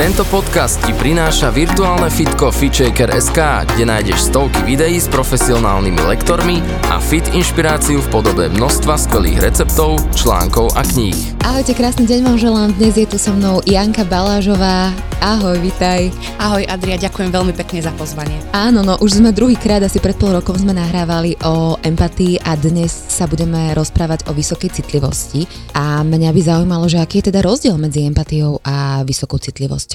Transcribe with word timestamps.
Tento 0.00 0.24
podcast 0.32 0.80
ti 0.80 0.96
prináša 0.96 1.52
virtuálne 1.52 2.08
fitko 2.08 2.48
FitShaker.sk, 2.48 3.36
kde 3.68 3.84
nájdeš 3.84 4.32
stovky 4.32 4.64
videí 4.64 4.96
s 4.96 5.04
profesionálnymi 5.12 6.00
lektormi 6.08 6.64
a 6.88 6.96
fit 6.96 7.28
inšpiráciu 7.36 8.00
v 8.00 8.08
podobe 8.08 8.48
množstva 8.48 8.96
skvelých 8.96 9.44
receptov, 9.44 10.00
článkov 10.16 10.72
a 10.72 10.88
kníh. 10.88 11.36
Ahojte, 11.44 11.76
krásny 11.76 12.08
deň 12.08 12.20
vám 12.24 12.38
želám. 12.40 12.70
Dnes 12.80 12.96
je 12.96 13.04
tu 13.04 13.20
so 13.20 13.36
mnou 13.36 13.60
Janka 13.68 14.08
Balážová. 14.08 14.88
Ahoj, 15.20 15.60
vitaj. 15.60 16.08
Ahoj 16.40 16.64
Adria, 16.64 16.96
ďakujem 16.96 17.28
veľmi 17.28 17.52
pekne 17.52 17.84
za 17.84 17.92
pozvanie. 17.92 18.40
Áno, 18.56 18.80
no 18.80 18.96
už 19.04 19.20
sme 19.20 19.36
druhýkrát, 19.36 19.84
asi 19.84 20.00
pred 20.00 20.16
pol 20.16 20.32
rokom 20.32 20.56
sme 20.56 20.72
nahrávali 20.72 21.36
o 21.44 21.76
empatii 21.84 22.40
a 22.40 22.56
dnes 22.56 22.88
sa 22.88 23.28
budeme 23.28 23.76
rozprávať 23.76 24.24
o 24.28 24.32
vysokej 24.32 24.80
citlivosti. 24.80 25.44
A 25.76 26.00
mňa 26.00 26.32
by 26.32 26.40
zaujímalo, 26.40 26.88
že 26.88 27.04
aký 27.04 27.20
je 27.20 27.28
teda 27.28 27.44
rozdiel 27.44 27.76
medzi 27.76 28.08
empatiou 28.08 28.64
a 28.64 29.04
vysokou 29.04 29.36
citlivosťou. 29.36 29.89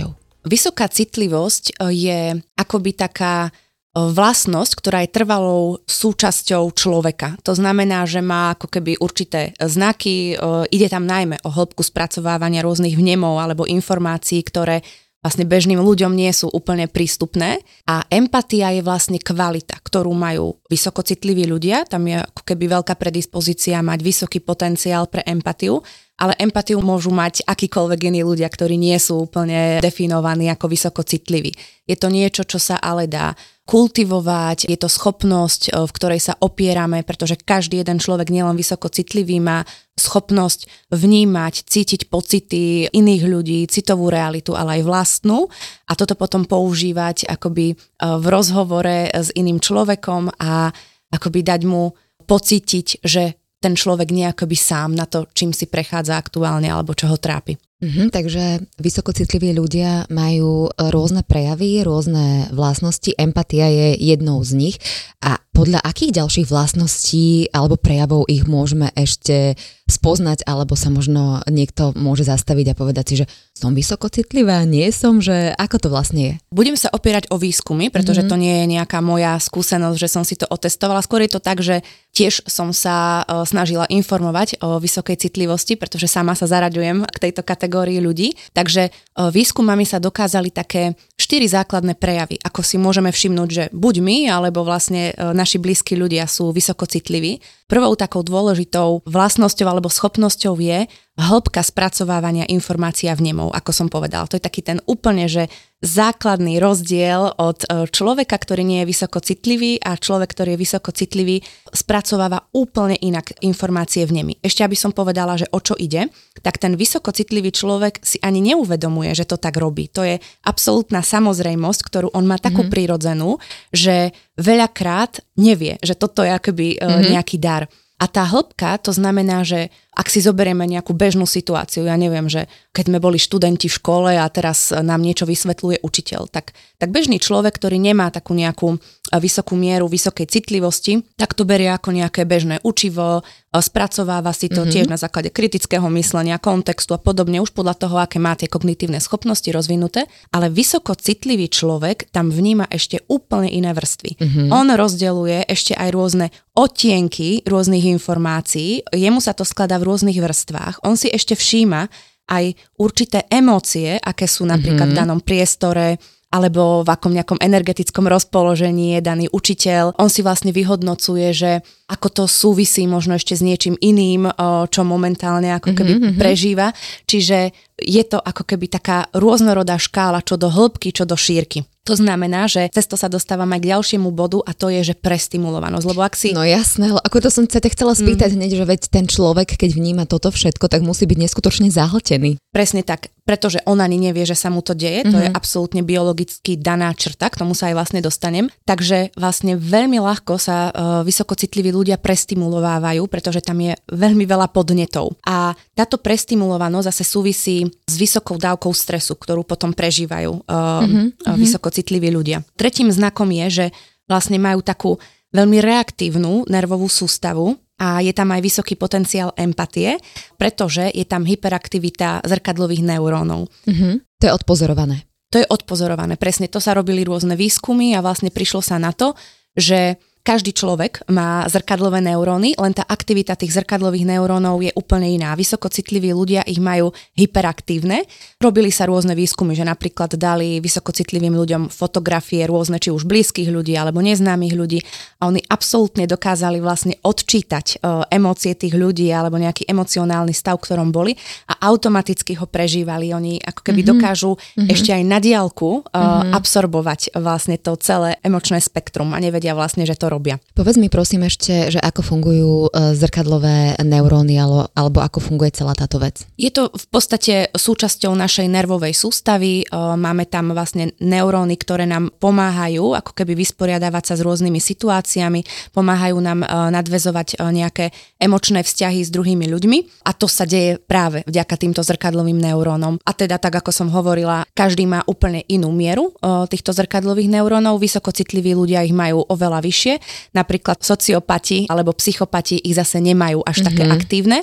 Vysoká 0.46 0.86
citlivosť 0.86 1.74
e, 1.74 1.98
je 2.06 2.20
akoby 2.54 2.94
taká 2.94 3.50
e, 3.50 3.52
vlastnosť, 3.98 4.72
ktorá 4.78 5.02
je 5.02 5.10
trvalou 5.10 5.82
súčasťou 5.90 6.70
človeka. 6.70 7.34
To 7.42 7.58
znamená, 7.58 8.06
že 8.06 8.22
má 8.22 8.54
ako 8.54 8.70
keby 8.70 9.02
určité 9.02 9.58
znaky, 9.58 10.38
e, 10.38 10.70
ide 10.70 10.86
tam 10.86 11.10
najmä 11.10 11.42
o 11.42 11.50
hĺbku 11.50 11.82
spracovávania 11.82 12.62
rôznych 12.62 12.94
vnemov 12.94 13.42
alebo 13.42 13.66
informácií, 13.66 14.46
ktoré 14.46 14.86
vlastne 15.26 15.50
bežným 15.50 15.82
ľuďom 15.82 16.14
nie 16.14 16.30
sú 16.30 16.54
úplne 16.54 16.86
prístupné. 16.86 17.66
A 17.90 18.06
empatia 18.14 18.70
je 18.78 18.86
vlastne 18.86 19.18
kvalita, 19.18 19.82
ktorú 19.82 20.14
majú 20.14 20.62
vysokocitliví 20.70 21.50
ľudia. 21.50 21.90
Tam 21.90 22.06
je 22.06 22.22
ako 22.22 22.46
keby 22.46 22.70
veľká 22.70 22.94
predispozícia 22.94 23.82
mať 23.82 24.06
vysoký 24.06 24.46
potenciál 24.46 25.10
pre 25.10 25.26
empatiu 25.26 25.82
ale 26.16 26.34
empatiu 26.40 26.80
môžu 26.80 27.12
mať 27.12 27.44
akýkoľvek 27.44 28.00
iní 28.08 28.22
ľudia, 28.24 28.48
ktorí 28.48 28.80
nie 28.80 28.96
sú 28.96 29.28
úplne 29.28 29.84
definovaní 29.84 30.48
ako 30.48 30.72
vysoko 30.72 31.04
citliví. 31.04 31.52
Je 31.84 32.00
to 32.00 32.08
niečo, 32.08 32.48
čo 32.48 32.56
sa 32.56 32.80
ale 32.80 33.12
dá 33.12 33.36
kultivovať, 33.66 34.70
je 34.70 34.78
to 34.78 34.86
schopnosť, 34.86 35.62
e, 35.74 35.90
v 35.90 35.92
ktorej 35.92 36.22
sa 36.22 36.38
opierame, 36.38 37.02
pretože 37.02 37.36
každý 37.36 37.82
jeden 37.82 37.98
človek 37.98 38.30
nielen 38.30 38.54
vysoko 38.54 38.88
citlivý 38.94 39.42
má 39.42 39.66
schopnosť 39.98 40.70
vnímať, 40.94 41.66
cítiť 41.66 42.08
pocity 42.08 42.94
iných 42.94 43.24
ľudí, 43.26 43.66
citovú 43.66 44.14
realitu, 44.14 44.54
ale 44.54 44.80
aj 44.80 44.82
vlastnú 44.86 45.50
a 45.90 45.98
toto 45.98 46.14
potom 46.14 46.46
používať 46.46 47.26
akoby 47.26 47.74
e, 47.74 47.76
v 48.00 48.26
rozhovore 48.30 49.10
s 49.10 49.34
iným 49.34 49.58
človekom 49.58 50.30
a 50.38 50.70
akoby 51.10 51.42
dať 51.42 51.62
mu 51.66 51.98
pocítiť, 52.30 53.02
že 53.02 53.45
ten 53.66 53.74
človek 53.74 54.14
nejakoby 54.14 54.54
sám 54.54 54.94
na 54.94 55.10
to, 55.10 55.26
čím 55.34 55.50
si 55.50 55.66
prechádza 55.66 56.14
aktuálne 56.22 56.70
alebo 56.70 56.94
čo 56.94 57.10
ho 57.10 57.18
trápi. 57.18 57.58
Mhm, 57.86 58.10
takže 58.10 58.66
vysokocitliví 58.82 59.54
ľudia 59.54 60.10
majú 60.10 60.74
rôzne 60.74 61.22
prejavy, 61.22 61.86
rôzne 61.86 62.50
vlastnosti, 62.50 63.14
empatia 63.14 63.70
je 63.70 64.02
jednou 64.02 64.42
z 64.42 64.58
nich 64.58 64.76
a 65.22 65.38
podľa 65.54 65.86
akých 65.86 66.20
ďalších 66.20 66.48
vlastností 66.50 67.48
alebo 67.54 67.78
prejavov 67.78 68.26
ich 68.26 68.44
môžeme 68.50 68.90
ešte 68.98 69.54
spoznať, 69.86 70.50
alebo 70.50 70.74
sa 70.74 70.90
možno 70.90 71.46
niekto 71.46 71.94
môže 71.94 72.26
zastaviť 72.26 72.74
a 72.74 72.78
povedať 72.78 73.06
si, 73.06 73.16
že 73.22 73.26
som 73.54 73.78
vysoko 73.78 74.10
citlivá, 74.10 74.66
nie 74.66 74.90
som, 74.90 75.22
že 75.22 75.54
ako 75.56 75.78
to 75.78 75.88
vlastne 75.94 76.22
je? 76.26 76.34
Budem 76.50 76.74
sa 76.74 76.90
opierať 76.90 77.30
o 77.30 77.38
výskumy, 77.38 77.94
pretože 77.94 78.26
mm-hmm. 78.26 78.34
to 78.34 78.42
nie 78.42 78.56
je 78.60 78.66
nejaká 78.76 79.00
moja 79.06 79.38
skúsenosť, 79.38 79.98
že 80.02 80.10
som 80.10 80.26
si 80.26 80.36
to 80.36 80.50
otestovala. 80.50 81.06
Skôr 81.06 81.22
je 81.24 81.38
to 81.38 81.40
tak, 81.40 81.62
že 81.62 81.86
tiež 82.18 82.50
som 82.50 82.74
sa 82.74 83.22
uh, 83.22 83.46
snažila 83.46 83.86
informovať 83.86 84.58
o 84.66 84.82
vysokej 84.82 85.22
citlivosti, 85.22 85.78
pretože 85.78 86.10
sama 86.10 86.34
sa 86.34 86.50
zaraďujem 86.50 87.06
k 87.06 87.18
tejto 87.30 87.46
kategórii 87.46 87.75
ľudí. 87.84 88.32
Takže 88.56 88.94
uh, 88.94 89.28
výskumami 89.28 89.84
sa 89.84 90.00
dokázali 90.00 90.54
také 90.54 90.96
štyri 91.20 91.50
základné 91.50 92.00
prejavy, 92.00 92.40
ako 92.40 92.62
si 92.64 92.80
môžeme 92.80 93.12
všimnúť, 93.12 93.50
že 93.50 93.64
buď 93.76 93.96
my, 94.00 94.18
alebo 94.32 94.64
vlastne 94.64 95.12
uh, 95.12 95.36
naši 95.36 95.60
blízki 95.60 96.00
ľudia 96.00 96.30
sú 96.30 96.54
vysoko 96.56 96.88
citliví. 96.88 97.44
Prvou 97.66 97.98
takou 97.98 98.22
dôležitou 98.22 99.02
vlastnosťou 99.10 99.66
alebo 99.66 99.90
schopnosťou 99.90 100.54
je 100.62 100.86
hĺbka 101.18 101.64
spracovávania 101.66 102.46
informácií 102.52 103.10
a 103.10 103.18
vnemov, 103.18 103.56
ako 103.56 103.72
som 103.74 103.88
povedala. 103.90 104.30
To 104.30 104.38
je 104.38 104.44
taký 104.44 104.62
ten 104.62 104.78
úplne, 104.86 105.26
že 105.26 105.50
základný 105.86 106.58
rozdiel 106.58 107.38
od 107.38 107.62
e, 107.64 107.86
človeka, 107.86 108.36
ktorý 108.36 108.66
nie 108.66 108.82
je 108.82 108.90
vysoko 108.90 109.22
citlivý 109.22 109.78
a 109.78 109.94
človek, 109.96 110.34
ktorý 110.34 110.58
je 110.58 110.64
vysoko 110.66 110.90
citlivý, 110.90 111.46
spracováva 111.70 112.50
úplne 112.58 112.98
inak 112.98 113.38
informácie 113.46 114.02
v 114.10 114.18
nemi. 114.18 114.34
Ešte 114.42 114.66
aby 114.66 114.74
som 114.74 114.90
povedala, 114.90 115.38
že 115.38 115.46
o 115.54 115.62
čo 115.62 115.78
ide, 115.78 116.10
tak 116.42 116.58
ten 116.58 116.74
vysoko 116.74 117.14
citlivý 117.14 117.54
človek 117.54 118.02
si 118.02 118.18
ani 118.26 118.42
neuvedomuje, 118.42 119.14
že 119.14 119.30
to 119.30 119.38
tak 119.38 119.62
robí. 119.62 119.86
To 119.94 120.02
je 120.02 120.18
absolútna 120.44 121.06
samozrejmosť, 121.06 121.80
ktorú 121.86 122.08
on 122.18 122.26
má 122.26 122.42
takú 122.42 122.66
mm-hmm. 122.66 122.74
prirodzenú, 122.74 123.38
že 123.70 124.12
veľakrát 124.42 125.22
nevie, 125.38 125.78
že 125.86 125.94
toto 125.94 126.26
je 126.26 126.34
akoby 126.34 126.82
mm-hmm. 126.82 127.14
nejaký 127.14 127.38
dar. 127.38 127.70
A 127.96 128.12
tá 128.12 128.28
hĺbka, 128.28 128.76
to 128.84 128.92
znamená, 128.92 129.48
že 129.48 129.72
ak 129.96 130.12
si 130.12 130.20
zoberieme 130.20 130.68
nejakú 130.68 130.92
bežnú 130.92 131.24
situáciu, 131.24 131.88
ja 131.88 131.96
neviem, 131.96 132.28
že 132.28 132.52
keď 132.76 132.92
sme 132.92 133.00
boli 133.00 133.16
študenti 133.16 133.72
v 133.72 133.78
škole 133.80 134.12
a 134.20 134.28
teraz 134.28 134.76
nám 134.76 135.00
niečo 135.00 135.24
vysvetľuje 135.24 135.80
učiteľ, 135.80 136.28
tak, 136.28 136.52
tak 136.76 136.92
bežný 136.92 137.24
človek, 137.24 137.56
ktorý 137.56 137.80
nemá 137.80 138.12
takú 138.12 138.36
nejakú 138.36 138.76
vysokú 139.16 139.56
mieru 139.56 139.88
vysokej 139.88 140.28
citlivosti, 140.28 141.00
tak 141.16 141.38
to 141.38 141.48
berie 141.48 141.72
ako 141.72 141.96
nejaké 141.96 142.28
bežné 142.28 142.60
učivo, 142.66 143.24
spracováva 143.56 144.36
si 144.36 144.52
to 144.52 144.66
mm-hmm. 144.66 144.74
tiež 144.74 144.86
na 144.92 145.00
základe 145.00 145.32
kritického 145.32 145.88
myslenia, 145.96 146.42
kontextu 146.42 146.92
a 146.92 147.00
podobne, 147.00 147.40
už 147.40 147.56
podľa 147.56 147.76
toho, 147.80 147.96
aké 148.02 148.20
má 148.20 148.36
tie 148.36 148.52
kognitívne 148.52 149.00
schopnosti 149.00 149.48
rozvinuté, 149.48 150.12
ale 150.36 150.52
vysoko 150.52 150.92
citlivý 150.98 151.48
človek 151.48 152.12
tam 152.12 152.34
vníma 152.34 152.68
ešte 152.68 153.06
úplne 153.08 153.48
iné 153.48 153.72
vrstvy. 153.72 154.20
Mm-hmm. 154.20 154.48
On 154.52 154.68
rozdeluje 154.68 155.48
ešte 155.48 155.72
aj 155.78 155.90
rôzne 155.96 156.28
odtienky 156.56 157.44
rôznych 157.48 157.88
informácií, 157.96 158.84
jemu 158.92 159.20
sa 159.20 159.32
to 159.36 159.48
skladá 159.48 159.80
v 159.80 159.85
rôznych 159.86 160.18
vrstvách. 160.18 160.82
On 160.82 160.98
si 160.98 161.14
ešte 161.14 161.38
všíma 161.38 161.88
aj 162.26 162.58
určité 162.82 163.30
emócie, 163.30 164.02
aké 164.02 164.26
sú 164.26 164.50
napríklad 164.50 164.90
mm-hmm. 164.90 164.98
v 164.98 165.00
danom 165.06 165.20
priestore, 165.22 166.02
alebo 166.34 166.84
v 166.84 166.90
akom 166.92 167.16
nejakom 167.16 167.40
energetickom 167.40 168.12
rozpoložení 168.12 168.98
je 168.98 169.02
daný 169.06 169.26
učiteľ. 169.32 169.96
On 169.96 170.12
si 170.12 170.20
vlastne 170.20 170.52
vyhodnocuje, 170.52 171.32
že 171.32 171.52
ako 171.86 172.08
to 172.10 172.24
súvisí 172.26 172.90
možno 172.90 173.14
ešte 173.14 173.38
s 173.38 173.46
niečím 173.46 173.78
iným, 173.78 174.26
čo 174.74 174.82
momentálne 174.82 175.54
ako 175.54 175.78
keby 175.78 175.94
mm-hmm. 175.94 176.18
prežíva. 176.18 176.74
Čiže 177.06 177.54
je 177.78 178.04
to 178.08 178.18
ako 178.18 178.42
keby 178.42 178.72
taká 178.72 179.06
rôznorodá 179.14 179.78
škála, 179.78 180.26
čo 180.26 180.40
do 180.40 180.50
hĺbky, 180.50 180.96
čo 180.96 181.06
do 181.06 181.14
šírky. 181.14 181.68
To 181.86 181.94
znamená, 181.94 182.50
že 182.50 182.66
cez 182.74 182.90
to 182.90 182.98
sa 182.98 183.06
dostávame 183.06 183.62
k 183.62 183.70
ďalšiemu 183.70 184.10
bodu 184.10 184.42
a 184.42 184.58
to 184.58 184.74
je, 184.74 184.82
že 184.82 184.96
prestimulovanosť. 184.98 185.86
Lebo 185.86 186.02
ak 186.02 186.18
si... 186.18 186.34
No 186.34 186.42
jasné, 186.42 186.90
ako 186.90 187.22
to 187.22 187.30
som 187.30 187.46
sa 187.46 187.62
te 187.62 187.70
chcela 187.70 187.94
spýtať 187.94 188.34
mm. 188.34 188.36
hneď, 188.42 188.52
že 188.58 188.66
veď 188.66 188.82
ten 188.90 189.06
človek, 189.06 189.54
keď 189.54 189.78
vníma 189.78 190.10
toto 190.10 190.34
všetko, 190.34 190.66
tak 190.66 190.82
musí 190.82 191.06
byť 191.06 191.30
neskutočne 191.30 191.70
zahltený. 191.70 192.42
Presne 192.50 192.82
tak, 192.82 193.14
pretože 193.22 193.62
on 193.70 193.78
ani 193.86 194.02
nevie, 194.02 194.26
že 194.26 194.34
sa 194.34 194.50
mu 194.50 194.66
to 194.66 194.74
deje, 194.74 195.06
to 195.06 195.14
mm-hmm. 195.14 195.26
je 195.26 195.30
mhm. 195.30 195.38
absolútne 195.38 195.82
biologicky 195.86 196.58
daná 196.58 196.90
črta, 196.98 197.30
k 197.30 197.38
tomu 197.38 197.54
sa 197.54 197.70
aj 197.70 197.78
vlastne 197.78 198.02
dostanem. 198.02 198.50
Takže 198.66 199.14
vlastne 199.14 199.54
veľmi 199.54 200.02
ľahko 200.02 200.42
sa 200.42 200.74
uh, 200.74 201.06
vysokocitliví 201.06 201.70
ľudia 201.76 202.00
prestimulovávajú, 202.00 203.04
pretože 203.12 203.44
tam 203.44 203.60
je 203.60 203.76
veľmi 203.92 204.24
veľa 204.24 204.48
podnetov. 204.56 205.20
A 205.28 205.52
táto 205.76 206.00
prestimulovanosť 206.00 206.88
zase 206.96 207.04
súvisí 207.04 207.68
s 207.68 207.96
vysokou 208.00 208.40
dávkou 208.40 208.72
stresu, 208.72 209.20
ktorú 209.20 209.44
potom 209.44 209.76
prežívajú 209.76 210.48
uh, 210.48 210.88
mm-hmm. 210.88 211.36
vysoko 211.36 211.68
citliví 211.68 212.08
ľudia. 212.16 212.40
Tretím 212.56 212.88
znakom 212.96 213.28
je, 213.36 213.46
že 213.52 213.66
vlastne 214.08 214.40
majú 214.40 214.64
takú 214.64 214.96
veľmi 215.36 215.60
reaktívnu 215.60 216.48
nervovú 216.48 216.88
sústavu 216.88 217.60
a 217.76 218.00
je 218.00 218.16
tam 218.16 218.32
aj 218.32 218.40
vysoký 218.40 218.80
potenciál 218.80 219.36
empatie, 219.36 220.00
pretože 220.40 220.88
je 220.96 221.04
tam 221.04 221.28
hyperaktivita 221.28 222.24
zrkadlových 222.24 222.88
neurónov. 222.88 223.52
Mm-hmm. 223.68 223.94
To 224.24 224.24
je 224.24 224.32
odpozorované. 224.32 225.04
To 225.36 225.44
je 225.44 225.52
odpozorované, 225.52 226.16
presne. 226.16 226.48
To 226.48 226.64
sa 226.64 226.72
robili 226.72 227.04
rôzne 227.04 227.36
výskumy 227.36 227.92
a 227.92 228.00
vlastne 228.00 228.32
prišlo 228.32 228.64
sa 228.64 228.80
na 228.80 228.96
to, 228.96 229.12
že 229.52 230.00
každý 230.26 230.58
človek 230.58 231.06
má 231.14 231.46
zrkadlové 231.46 232.02
neuróny, 232.02 232.58
len 232.58 232.74
tá 232.74 232.82
aktivita 232.82 233.38
tých 233.38 233.54
zrkadlových 233.62 234.10
neurónov 234.10 234.58
je 234.66 234.74
úplne 234.74 235.06
iná. 235.06 235.38
Vysoko 235.38 235.70
citliví 235.70 236.10
ľudia 236.10 236.42
ich 236.50 236.58
majú 236.58 236.90
hyperaktívne. 237.14 238.10
Robili 238.42 238.74
sa 238.74 238.90
rôzne 238.90 239.14
výskumy, 239.14 239.54
že 239.54 239.62
napríklad 239.62 240.18
dali 240.18 240.58
vysoko 240.58 240.90
citlivým 240.90 241.38
ľuďom 241.38 241.70
fotografie 241.70 242.42
rôzne, 242.50 242.82
či 242.82 242.90
už 242.90 243.06
blízkych 243.06 243.54
ľudí 243.54 243.78
alebo 243.78 244.02
neznámych 244.02 244.58
ľudí 244.58 244.82
a 245.22 245.30
oni 245.30 245.46
absolútne 245.46 246.10
dokázali 246.10 246.58
vlastne 246.58 246.98
odčítať 247.06 247.86
uh, 247.86 248.10
emócie 248.10 248.58
tých 248.58 248.74
ľudí 248.74 249.06
alebo 249.14 249.38
nejaký 249.38 249.70
emocionálny 249.70 250.34
stav, 250.34 250.58
ktorom 250.58 250.90
boli 250.90 251.14
a 251.46 251.70
automaticky 251.70 252.34
ho 252.42 252.50
prežívali. 252.50 253.14
Oni 253.14 253.38
ako 253.38 253.62
keby 253.62 253.86
mm-hmm. 253.86 254.02
dokážu 254.02 254.34
mm-hmm. 254.34 254.74
ešte 254.74 254.90
aj 254.90 255.04
na 255.06 255.22
diálku 255.22 255.70
uh, 255.70 255.82
mm-hmm. 255.86 256.34
absorbovať 256.34 257.14
vlastne 257.14 257.62
to 257.62 257.78
celé 257.78 258.18
emočné 258.26 258.58
spektrum 258.58 259.14
a 259.14 259.22
nevedia 259.22 259.54
vlastne, 259.54 259.86
že 259.86 259.94
to 259.94 260.15
robia. 260.16 260.40
Povedz 260.56 260.80
mi 260.80 260.88
prosím 260.88 261.28
ešte, 261.28 261.68
že 261.68 261.80
ako 261.84 262.00
fungujú 262.00 262.54
e, 262.72 262.96
zrkadlové 262.96 263.76
neuróny 263.84 264.40
alebo, 264.40 265.00
ako 265.04 265.20
funguje 265.20 265.52
celá 265.52 265.76
táto 265.76 266.00
vec? 266.00 266.24
Je 266.40 266.48
to 266.48 266.72
v 266.72 266.88
podstate 266.88 267.52
súčasťou 267.52 268.16
našej 268.16 268.48
nervovej 268.48 268.96
sústavy. 268.96 269.62
E, 269.62 269.66
máme 269.76 270.24
tam 270.32 270.56
vlastne 270.56 270.96
neuróny, 271.04 271.60
ktoré 271.60 271.84
nám 271.84 272.16
pomáhajú 272.16 272.96
ako 272.96 273.12
keby 273.12 273.36
vysporiadávať 273.36 274.04
sa 274.08 274.16
s 274.16 274.24
rôznymi 274.24 274.64
situáciami, 274.64 275.44
pomáhajú 275.76 276.16
nám 276.24 276.48
e, 276.48 276.48
nadvezovať 276.72 277.44
nejaké 277.44 277.92
emočné 278.24 278.64
vzťahy 278.64 279.04
s 279.04 279.12
druhými 279.12 279.52
ľuďmi 279.52 280.08
a 280.08 280.16
to 280.16 280.32
sa 280.32 280.48
deje 280.48 280.80
práve 280.80 281.28
vďaka 281.28 281.56
týmto 281.60 281.84
zrkadlovým 281.84 282.40
neurónom. 282.40 282.96
A 283.04 283.12
teda 283.12 283.36
tak, 283.36 283.60
ako 283.60 283.76
som 283.76 283.92
hovorila, 283.92 284.48
každý 284.56 284.88
má 284.88 285.04
úplne 285.10 285.44
inú 285.52 285.74
mieru 285.74 286.14
týchto 286.48 286.72
zrkadlových 286.72 287.28
neurónov, 287.28 287.82
vysokocitliví 287.82 288.54
ľudia 288.54 288.86
ich 288.86 288.96
majú 288.96 289.26
oveľa 289.26 289.60
vyššie, 289.66 289.94
napríklad 290.34 290.82
sociopati 290.82 291.70
alebo 291.70 291.94
psychopati 291.96 292.60
ich 292.62 292.76
zase 292.76 293.00
nemajú 293.00 293.44
až 293.46 293.62
mm-hmm. 293.62 293.68
také 293.68 293.84
mhm. 293.86 293.94
aktívne, 293.94 294.40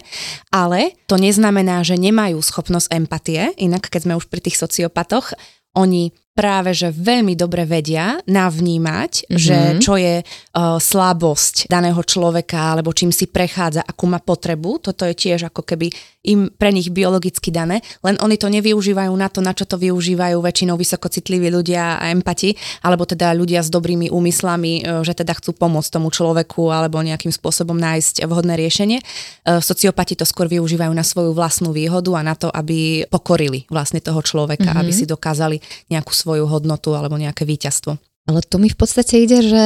ale 0.52 0.94
to 1.10 1.20
neznamená, 1.20 1.82
že 1.82 1.98
nemajú 1.98 2.38
schopnosť 2.40 2.88
empatie, 2.94 3.52
inak 3.58 3.88
keď 3.88 4.00
sme 4.08 4.14
už 4.18 4.26
pri 4.30 4.40
tých 4.40 4.56
sociopatoch, 4.60 5.34
oni 5.72 6.12
práve 6.32 6.72
že 6.72 6.88
veľmi 6.88 7.36
dobre 7.36 7.68
vedia 7.68 8.16
navnímať, 8.24 9.28
mm-hmm. 9.28 9.36
že 9.36 9.58
čo 9.84 10.00
je 10.00 10.24
uh, 10.24 10.80
slabosť 10.80 11.68
daného 11.68 12.00
človeka 12.00 12.72
alebo 12.72 12.96
čím 12.96 13.12
si 13.12 13.28
prechádza, 13.28 13.84
akú 13.84 14.08
má 14.08 14.16
potrebu. 14.16 14.80
Toto 14.80 15.04
je 15.04 15.12
tiež 15.12 15.52
ako 15.52 15.60
keby 15.60 15.92
im 16.22 16.48
pre 16.48 16.72
nich 16.72 16.88
biologicky 16.88 17.50
dané, 17.52 17.82
len 18.00 18.16
oni 18.22 18.38
to 18.38 18.46
nevyužívajú 18.46 19.12
na 19.12 19.26
to, 19.26 19.42
na 19.44 19.52
čo 19.52 19.66
to 19.66 19.76
využívajú 19.76 20.38
väčšinou 20.38 20.78
vysokocitliví 20.78 21.50
ľudia 21.50 21.98
a 21.98 22.14
empati, 22.14 22.54
alebo 22.86 23.02
teda 23.04 23.34
ľudia 23.34 23.60
s 23.60 23.68
dobrými 23.68 24.08
úmyslami, 24.08 24.72
uh, 24.80 25.04
že 25.04 25.12
teda 25.12 25.36
chcú 25.36 25.52
pomôcť 25.52 26.00
tomu 26.00 26.08
človeku 26.08 26.72
alebo 26.72 27.04
nejakým 27.04 27.34
spôsobom 27.34 27.76
nájsť 27.76 28.24
vhodné 28.24 28.56
riešenie. 28.56 28.98
Uh, 29.44 29.60
sociopati 29.60 30.16
to 30.16 30.24
skôr 30.24 30.48
využívajú 30.48 30.96
na 30.96 31.04
svoju 31.04 31.36
vlastnú 31.36 31.76
výhodu 31.76 32.08
a 32.16 32.24
na 32.24 32.32
to, 32.40 32.48
aby 32.48 33.04
pokorili 33.12 33.68
vlastne 33.68 34.00
toho 34.00 34.24
človeka, 34.24 34.72
mm-hmm. 34.72 34.80
aby 34.80 34.92
si 34.96 35.04
dokázali 35.04 35.60
nejakú 35.92 36.21
svoju 36.22 36.46
hodnotu 36.46 36.94
alebo 36.94 37.18
nejaké 37.18 37.42
víťazstvo. 37.42 37.98
Ale 38.30 38.40
tu 38.46 38.62
mi 38.62 38.70
v 38.70 38.78
podstate 38.78 39.18
ide, 39.18 39.42
že 39.42 39.64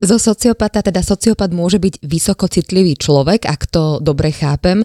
zo 0.00 0.16
sociopata, 0.16 0.80
teda 0.80 1.04
sociopat 1.04 1.52
môže 1.52 1.76
byť 1.76 2.00
vysoko 2.00 2.48
citlivý 2.48 2.96
človek, 2.96 3.44
ak 3.44 3.68
to 3.68 4.00
dobre 4.00 4.32
chápem, 4.32 4.80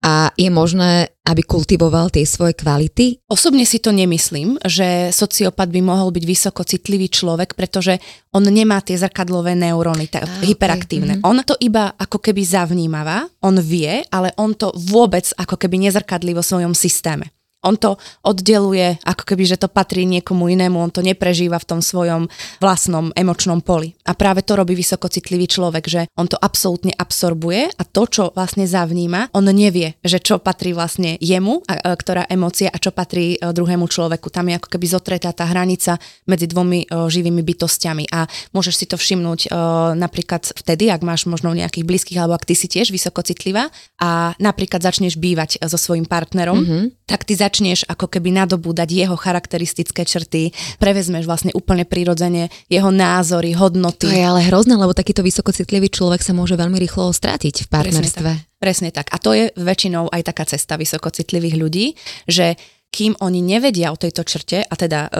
a 0.00 0.32
je 0.32 0.48
možné, 0.48 1.12
aby 1.28 1.44
kultivoval 1.44 2.08
tie 2.08 2.24
svoje 2.24 2.56
kvality? 2.56 3.20
Osobne 3.28 3.68
si 3.68 3.84
to 3.84 3.92
nemyslím, 3.92 4.56
že 4.64 5.12
sociopat 5.12 5.68
by 5.68 5.80
mohol 5.84 6.08
byť 6.08 6.24
vysoko 6.24 6.64
citlivý 6.64 7.12
človek, 7.12 7.52
pretože 7.52 8.00
on 8.32 8.48
nemá 8.48 8.80
tie 8.80 8.96
zrkadlové 8.96 9.52
neuróny, 9.60 10.08
tá, 10.08 10.24
ah, 10.24 10.40
hyperaktívne. 10.40 11.20
Okay. 11.20 11.24
Mm-hmm. 11.24 11.36
On 11.36 11.44
to 11.44 11.54
iba 11.60 11.92
ako 12.00 12.16
keby 12.16 12.40
zavnímava, 12.40 13.28
on 13.44 13.60
vie, 13.60 14.00
ale 14.08 14.32
on 14.40 14.56
to 14.56 14.72
vôbec 14.72 15.28
ako 15.36 15.60
keby 15.60 15.84
nezrkadlí 15.84 16.32
vo 16.32 16.40
svojom 16.40 16.72
systéme. 16.72 17.28
On 17.60 17.76
to 17.76 18.00
oddeluje, 18.24 18.96
ako 19.04 19.22
keby, 19.28 19.44
že 19.44 19.60
to 19.60 19.68
patrí 19.68 20.08
niekomu 20.08 20.48
inému, 20.48 20.80
on 20.80 20.88
to 20.88 21.04
neprežíva 21.04 21.60
v 21.60 21.68
tom 21.68 21.80
svojom 21.84 22.32
vlastnom 22.58 23.12
emočnom 23.12 23.60
poli. 23.60 23.92
A 24.08 24.16
práve 24.16 24.40
to 24.40 24.56
robí 24.56 24.72
vysokocitlivý 24.72 25.44
človek, 25.44 25.84
že 25.84 26.00
on 26.16 26.24
to 26.24 26.40
absolútne 26.40 26.96
absorbuje 26.96 27.68
a 27.68 27.82
to, 27.84 28.02
čo 28.08 28.22
vlastne 28.32 28.64
zavníma, 28.64 29.36
on 29.36 29.44
nevie, 29.52 30.00
že 30.00 30.18
čo 30.24 30.40
patrí 30.40 30.72
vlastne 30.72 31.20
jemu, 31.20 31.60
a, 31.68 31.76
a, 31.76 31.92
ktorá 31.92 32.24
emócia 32.32 32.72
a 32.72 32.80
čo 32.80 32.96
patrí 32.96 33.36
a, 33.36 33.52
e, 33.52 33.56
druhému 33.56 33.84
človeku. 33.84 34.32
Tam 34.32 34.48
je 34.48 34.56
ako 34.56 34.68
keby 34.72 34.86
zotretá 34.88 35.30
tá 35.36 35.44
hranica 35.44 36.00
medzi 36.24 36.48
dvomi 36.48 36.88
a, 36.88 37.06
e, 37.06 37.12
živými 37.12 37.44
bytostiami 37.44 38.08
a 38.08 38.24
môžeš 38.56 38.74
si 38.74 38.86
to 38.88 38.96
všimnúť 38.96 39.52
a, 39.52 39.92
e, 39.92 40.00
napríklad 40.00 40.48
vtedy, 40.56 40.88
ak 40.88 41.04
máš 41.04 41.28
možno 41.28 41.52
nejakých 41.52 41.84
blízkych 41.84 42.18
alebo 42.18 42.40
ak 42.40 42.48
ty 42.48 42.56
si 42.56 42.72
tiež 42.72 42.88
vysokocitlivá 42.88 43.68
a 44.00 44.32
napríklad 44.40 44.80
začneš 44.80 45.20
bývať 45.20 45.60
so 45.60 45.76
svojím 45.76 46.08
partnerom, 46.08 46.58
mm-hmm. 46.62 46.84
tak 47.04 47.28
ty 47.28 47.36
začneš 47.50 47.82
ako 47.90 48.06
keby 48.06 48.30
nadobúdať 48.30 48.94
jeho 48.94 49.18
charakteristické 49.18 50.06
črty, 50.06 50.54
prevezmeš 50.78 51.26
vlastne 51.26 51.50
úplne 51.50 51.82
prirodzene 51.82 52.46
jeho 52.70 52.94
názory, 52.94 53.58
hodnoty. 53.58 54.06
To 54.06 54.14
je 54.14 54.22
ale 54.22 54.46
hrozné, 54.46 54.78
lebo 54.78 54.94
takýto 54.94 55.26
vysokocitlivý 55.26 55.90
človek 55.90 56.22
sa 56.22 56.30
môže 56.30 56.54
veľmi 56.54 56.78
rýchlo 56.78 57.10
stratiť 57.10 57.66
v 57.66 57.68
partnerstve. 57.68 58.22
Presne 58.22 58.46
tak. 58.46 58.62
Presne 58.62 58.88
tak. 58.94 59.06
A 59.10 59.18
to 59.18 59.34
je 59.34 59.50
väčšinou 59.58 60.14
aj 60.14 60.22
taká 60.30 60.46
cesta 60.46 60.78
vysokocitlivých 60.78 61.56
ľudí, 61.58 61.98
že 62.30 62.54
kým 62.90 63.14
oni 63.22 63.38
nevedia 63.38 63.94
o 63.94 63.96
tejto 63.96 64.26
črte, 64.26 64.66
a 64.66 64.74
teda 64.74 65.06
e, 65.06 65.10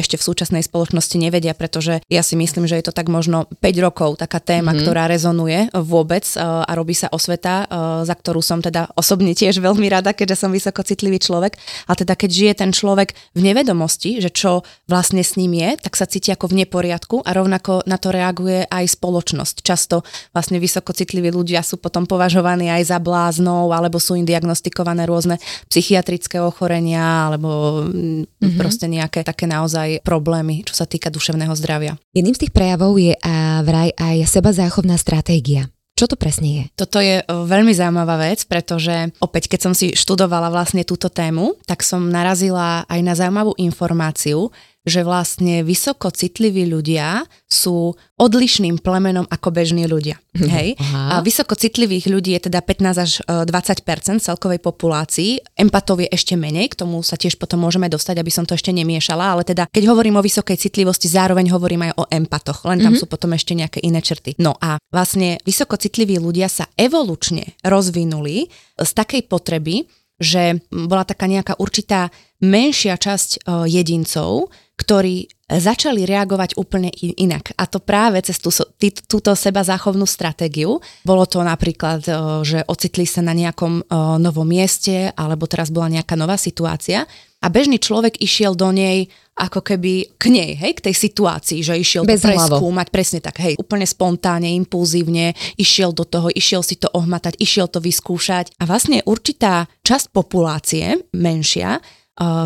ešte 0.00 0.16
v 0.16 0.26
súčasnej 0.32 0.64
spoločnosti 0.64 1.12
nevedia, 1.20 1.52
pretože 1.52 2.00
ja 2.08 2.24
si 2.24 2.40
myslím, 2.40 2.64
že 2.64 2.80
je 2.80 2.88
to 2.88 2.96
tak 2.96 3.12
možno 3.12 3.44
5 3.60 3.84
rokov 3.84 4.16
taká 4.16 4.40
téma, 4.40 4.72
mm-hmm. 4.72 4.80
ktorá 4.80 5.04
rezonuje 5.12 5.68
vôbec 5.76 6.24
e, 6.24 6.40
a 6.40 6.72
robí 6.72 6.96
sa 6.96 7.12
osveta, 7.12 7.68
e, 7.68 8.04
za 8.08 8.16
ktorú 8.16 8.40
som 8.40 8.64
teda 8.64 8.88
osobne 8.96 9.36
tiež 9.36 9.60
veľmi 9.60 9.92
rada, 9.92 10.16
keďže 10.16 10.40
som 10.40 10.50
vysoko 10.50 10.80
citlivý 10.80 11.20
človek. 11.20 11.60
A 11.84 11.92
teda 11.92 12.16
keď 12.16 12.30
žije 12.32 12.52
ten 12.64 12.70
človek 12.72 13.12
v 13.36 13.40
nevedomosti, 13.44 14.24
že 14.24 14.32
čo 14.32 14.64
vlastne 14.88 15.20
s 15.20 15.36
ním 15.36 15.52
je, 15.52 15.76
tak 15.84 16.00
sa 16.00 16.08
cíti 16.08 16.32
ako 16.32 16.48
v 16.48 16.64
neporiadku 16.64 17.20
a 17.28 17.30
rovnako 17.36 17.84
na 17.84 18.00
to 18.00 18.08
reaguje 18.08 18.64
aj 18.64 18.88
spoločnosť. 18.96 19.60
Často 19.60 20.00
vlastne 20.32 20.56
vysoko 20.56 20.96
citliví 20.96 21.28
ľudia 21.28 21.60
sú 21.60 21.76
potom 21.76 22.08
považovaní 22.08 22.72
aj 22.72 22.88
za 22.88 22.98
bláznov 22.98 23.68
alebo 23.76 24.00
sú 24.00 24.16
im 24.16 24.24
diagnostikované 24.24 25.04
rôzne 25.04 25.36
psychiatrické 25.68 26.40
ochorenia 26.40 27.17
alebo 27.26 27.82
mm-hmm. 27.90 28.54
proste 28.54 28.86
nejaké 28.86 29.26
také 29.26 29.50
naozaj 29.50 30.06
problémy, 30.06 30.62
čo 30.62 30.78
sa 30.78 30.86
týka 30.86 31.10
duševného 31.10 31.54
zdravia. 31.58 31.98
Jedným 32.14 32.38
z 32.38 32.46
tých 32.46 32.54
prejavov 32.54 32.94
je 33.02 33.18
a 33.18 33.66
vraj 33.66 33.90
aj 33.98 34.30
seba 34.30 34.54
záchovná 34.54 34.94
stratégia. 34.94 35.66
Čo 35.98 36.14
to 36.14 36.14
presne 36.14 36.48
je? 36.54 36.64
Toto 36.78 37.02
je 37.02 37.26
veľmi 37.26 37.74
zaujímavá 37.74 38.22
vec, 38.22 38.46
pretože 38.46 39.10
opäť, 39.18 39.50
keď 39.50 39.60
som 39.66 39.74
si 39.74 39.98
študovala 39.98 40.46
vlastne 40.46 40.86
túto 40.86 41.10
tému, 41.10 41.58
tak 41.66 41.82
som 41.82 42.06
narazila 42.06 42.86
aj 42.86 43.00
na 43.02 43.18
zaujímavú 43.18 43.58
informáciu, 43.58 44.54
že 44.88 45.06
vlastne 45.06 45.62
vysoko 45.62 46.10
citliví 46.10 46.66
ľudia 46.66 47.28
sú 47.46 47.94
odlišným 48.18 48.82
plemenom 48.82 49.28
ako 49.30 49.54
bežní 49.54 49.86
ľudia. 49.86 50.18
Hej? 50.34 50.74
A 50.92 51.22
vysoko 51.22 51.54
citlivých 51.54 52.10
ľudí 52.10 52.34
je 52.34 52.50
teda 52.50 52.64
15 52.64 53.04
až 53.04 53.10
20 53.22 53.46
e, 53.46 54.18
celkovej 54.18 54.58
populácii. 54.58 55.38
Empatov 55.54 56.02
je 56.02 56.08
ešte 56.10 56.34
menej, 56.34 56.74
k 56.74 56.78
tomu 56.82 57.00
sa 57.06 57.14
tiež 57.14 57.38
potom 57.38 57.62
môžeme 57.62 57.86
dostať, 57.86 58.18
aby 58.18 58.32
som 58.32 58.42
to 58.42 58.58
ešte 58.58 58.74
nemiešala, 58.74 59.38
ale 59.38 59.42
teda 59.46 59.70
keď 59.70 59.84
hovorím 59.86 60.18
o 60.18 60.24
vysokej 60.24 60.58
citlivosti, 60.58 61.06
zároveň 61.06 61.52
hovorím 61.54 61.90
aj 61.90 61.92
o 61.94 62.04
empatoch, 62.10 62.66
len 62.66 62.82
tam 62.82 62.94
mm-hmm. 62.94 63.00
sú 63.00 63.06
potom 63.06 63.30
ešte 63.36 63.54
nejaké 63.54 63.78
iné 63.84 64.02
črty. 64.02 64.34
No 64.42 64.58
a 64.58 64.82
vlastne 64.90 65.38
vysoko 65.46 65.78
citliví 65.78 66.18
ľudia 66.18 66.50
sa 66.50 66.66
evolučne 66.74 67.54
rozvinuli 67.62 68.50
z 68.78 68.90
takej 68.94 69.30
potreby, 69.30 69.86
že 70.18 70.58
bola 70.74 71.06
taká 71.06 71.30
nejaká 71.30 71.54
určitá 71.62 72.10
menšia 72.42 72.94
časť 72.98 73.30
e, 73.30 73.68
jedincov, 73.70 74.50
ktorí 74.78 75.26
začali 75.48 76.04
reagovať 76.04 76.60
úplne 76.60 76.92
inak. 77.00 77.56
A 77.56 77.64
to 77.64 77.80
práve 77.80 78.20
cez 78.20 78.36
tú, 78.36 78.52
tý, 78.76 78.92
túto 78.92 79.32
seba 79.32 79.64
záchovnú 79.64 80.04
stratégiu. 80.04 80.78
Bolo 81.02 81.24
to 81.24 81.40
napríklad, 81.40 82.04
e, 82.04 82.12
že 82.44 82.58
ocitli 82.68 83.08
sa 83.08 83.24
na 83.24 83.34
nejakom 83.34 83.80
e, 83.80 83.82
novom 84.20 84.46
mieste, 84.46 85.10
alebo 85.16 85.48
teraz 85.48 85.72
bola 85.72 85.88
nejaká 85.88 86.14
nová 86.14 86.36
situácia 86.38 87.08
a 87.38 87.46
bežný 87.46 87.78
človek 87.78 88.18
išiel 88.18 88.58
do 88.58 88.74
nej 88.74 89.06
ako 89.38 89.62
keby 89.62 90.18
k 90.18 90.34
nej, 90.34 90.50
hej, 90.58 90.74
k 90.82 90.90
tej 90.90 90.94
situácii, 90.98 91.62
že 91.62 91.78
išiel 91.78 92.02
Bez 92.02 92.26
to 92.26 92.34
preskúmať, 92.34 92.90
presne 92.90 93.22
tak, 93.22 93.38
hej, 93.38 93.54
úplne 93.54 93.86
spontánne, 93.86 94.50
impulzívne, 94.50 95.30
išiel 95.54 95.94
do 95.94 96.02
toho, 96.02 96.26
išiel 96.34 96.66
si 96.66 96.74
to 96.74 96.90
ohmatať, 96.90 97.38
išiel 97.38 97.70
to 97.70 97.78
vyskúšať 97.78 98.58
a 98.58 98.66
vlastne 98.66 98.98
určitá 99.06 99.70
časť 99.86 100.10
populácie, 100.10 100.98
menšia, 101.14 101.78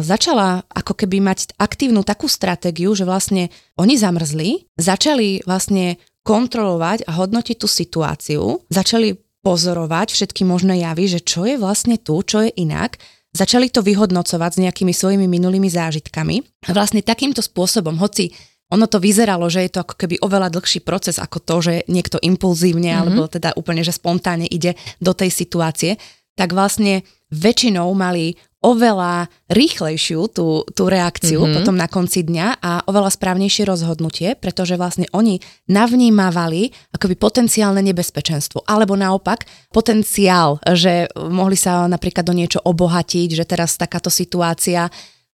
začala 0.05 0.69
ako 0.69 0.93
keby 0.93 1.25
mať 1.25 1.57
aktívnu 1.57 2.05
takú 2.05 2.29
stratégiu, 2.29 2.93
že 2.93 3.09
vlastne 3.09 3.49
oni 3.81 3.97
zamrzli, 3.97 4.69
začali 4.76 5.49
vlastne 5.49 5.97
kontrolovať 6.23 7.09
a 7.09 7.17
hodnotiť 7.17 7.57
tú 7.57 7.67
situáciu, 7.67 8.62
začali 8.69 9.17
pozorovať 9.43 10.14
všetky 10.14 10.47
možné 10.47 10.87
javy, 10.87 11.19
že 11.19 11.21
čo 11.25 11.49
je 11.49 11.59
vlastne 11.59 11.99
tu, 11.99 12.21
čo 12.23 12.47
je 12.47 12.50
inak, 12.62 13.00
začali 13.35 13.73
to 13.73 13.83
vyhodnocovať 13.83 14.50
s 14.55 14.62
nejakými 14.62 14.95
svojimi 14.95 15.26
minulými 15.26 15.67
zážitkami. 15.67 16.69
A 16.69 16.76
vlastne 16.76 17.02
takýmto 17.02 17.43
spôsobom, 17.43 17.99
hoci 17.99 18.31
ono 18.73 18.88
to 18.88 19.02
vyzeralo, 19.02 19.52
že 19.52 19.69
je 19.69 19.71
to 19.73 19.85
ako 19.85 19.95
keby 20.00 20.17
oveľa 20.25 20.49
dlhší 20.49 20.81
proces 20.81 21.21
ako 21.21 21.45
to, 21.45 21.57
že 21.61 21.75
niekto 21.93 22.17
impulzívne 22.23 22.88
mm-hmm. 22.88 23.02
alebo 23.05 23.23
teda 23.29 23.52
úplne, 23.59 23.85
že 23.85 23.93
spontánne 23.93 24.49
ide 24.49 24.79
do 24.97 25.12
tej 25.12 25.29
situácie, 25.29 26.00
tak 26.38 26.57
vlastne 26.57 27.05
väčšinou 27.33 27.93
mali 27.93 28.41
oveľa 28.62 29.26
rýchlejšiu 29.50 30.31
tú, 30.31 30.62
tú 30.71 30.87
reakciu 30.87 31.42
mm-hmm. 31.42 31.57
potom 31.61 31.75
na 31.75 31.90
konci 31.90 32.23
dňa 32.23 32.62
a 32.62 32.87
oveľa 32.87 33.11
správnejšie 33.11 33.66
rozhodnutie, 33.66 34.38
pretože 34.38 34.78
vlastne 34.78 35.11
oni 35.11 35.42
navnímavali 35.66 36.71
akoby 36.95 37.14
potenciálne 37.19 37.83
nebezpečenstvo. 37.83 38.62
Alebo 38.64 38.95
naopak 38.95 39.45
potenciál, 39.75 40.62
že 40.73 41.11
mohli 41.19 41.59
sa 41.59 41.90
napríklad 41.90 42.23
do 42.23 42.33
niečo 42.33 42.62
obohatiť, 42.62 43.35
že 43.35 43.45
teraz 43.45 43.75
takáto 43.75 44.09
situácia 44.09 44.88